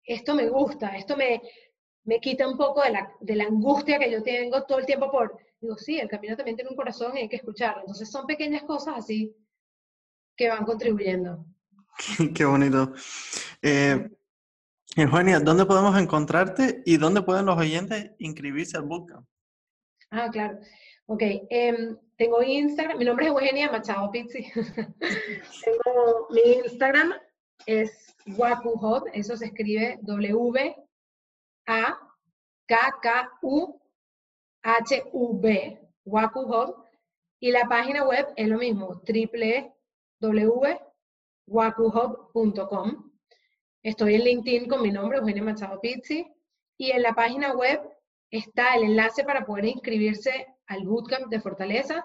Esto 0.04 0.34
me 0.34 0.48
gusta, 0.48 0.96
esto 0.96 1.16
me, 1.16 1.42
me 2.04 2.20
quita 2.20 2.46
un 2.46 2.56
poco 2.56 2.82
de 2.82 2.90
la, 2.90 3.12
de 3.20 3.34
la 3.34 3.44
angustia 3.44 3.98
que 3.98 4.10
yo 4.10 4.22
tengo 4.22 4.62
todo 4.64 4.78
el 4.78 4.86
tiempo 4.86 5.10
por, 5.10 5.36
digo, 5.60 5.76
sí, 5.76 5.98
el 5.98 6.08
camino 6.08 6.36
también 6.36 6.56
tiene 6.56 6.70
un 6.70 6.76
corazón 6.76 7.16
y 7.16 7.22
hay 7.22 7.28
que 7.28 7.36
escucharlo. 7.36 7.80
Entonces 7.80 8.10
son 8.10 8.26
pequeñas 8.26 8.62
cosas 8.62 8.94
así 8.98 9.34
que 10.36 10.48
van 10.48 10.64
contribuyendo. 10.64 11.44
Qué 12.34 12.44
bonito. 12.44 12.92
Eh, 13.62 14.10
Eugenia, 14.96 15.40
¿dónde 15.40 15.66
podemos 15.66 15.98
encontrarte 15.98 16.82
y 16.84 16.96
dónde 16.96 17.22
pueden 17.22 17.46
los 17.46 17.58
oyentes 17.58 18.12
inscribirse 18.18 18.76
al 18.76 18.84
bootcamp? 18.84 19.26
Ah, 20.10 20.30
claro. 20.30 20.58
Ok, 21.06 21.22
em, 21.50 21.96
tengo 22.16 22.42
Instagram, 22.42 22.98
mi 22.98 23.04
nombre 23.04 23.26
es 23.26 23.30
Eugenia 23.30 23.70
Machado 23.70 24.10
Pizzi. 24.10 24.50
tengo 25.64 26.28
mi 26.30 26.52
Instagram, 26.64 27.12
es 27.66 28.14
WakuHub, 28.26 29.04
eso 29.12 29.36
se 29.36 29.46
escribe 29.46 29.98
W 30.02 30.74
A 31.66 31.98
K 32.66 32.76
K 33.02 33.30
U 33.42 33.80
H 34.62 35.04
U 35.12 35.38
B, 35.38 35.78
WakuHub, 36.04 36.84
y 37.38 37.52
la 37.52 37.68
página 37.68 38.04
web 38.04 38.26
es 38.36 38.48
lo 38.48 38.58
mismo, 38.58 39.00
www.wakuhub.com. 40.20 43.12
Estoy 43.82 44.14
en 44.14 44.24
LinkedIn 44.24 44.68
con 44.68 44.82
mi 44.82 44.90
nombre, 44.90 45.18
Eugenia 45.18 45.42
Machado 45.42 45.78
Pizzi, 45.80 46.26
y 46.76 46.90
en 46.90 47.02
la 47.02 47.14
página 47.14 47.52
web 47.52 47.80
está 48.30 48.74
el 48.74 48.82
enlace 48.84 49.24
para 49.24 49.46
poder 49.46 49.64
inscribirse 49.66 50.46
al 50.66 50.84
bootcamp 50.84 51.28
de 51.28 51.40
Fortaleza. 51.40 52.04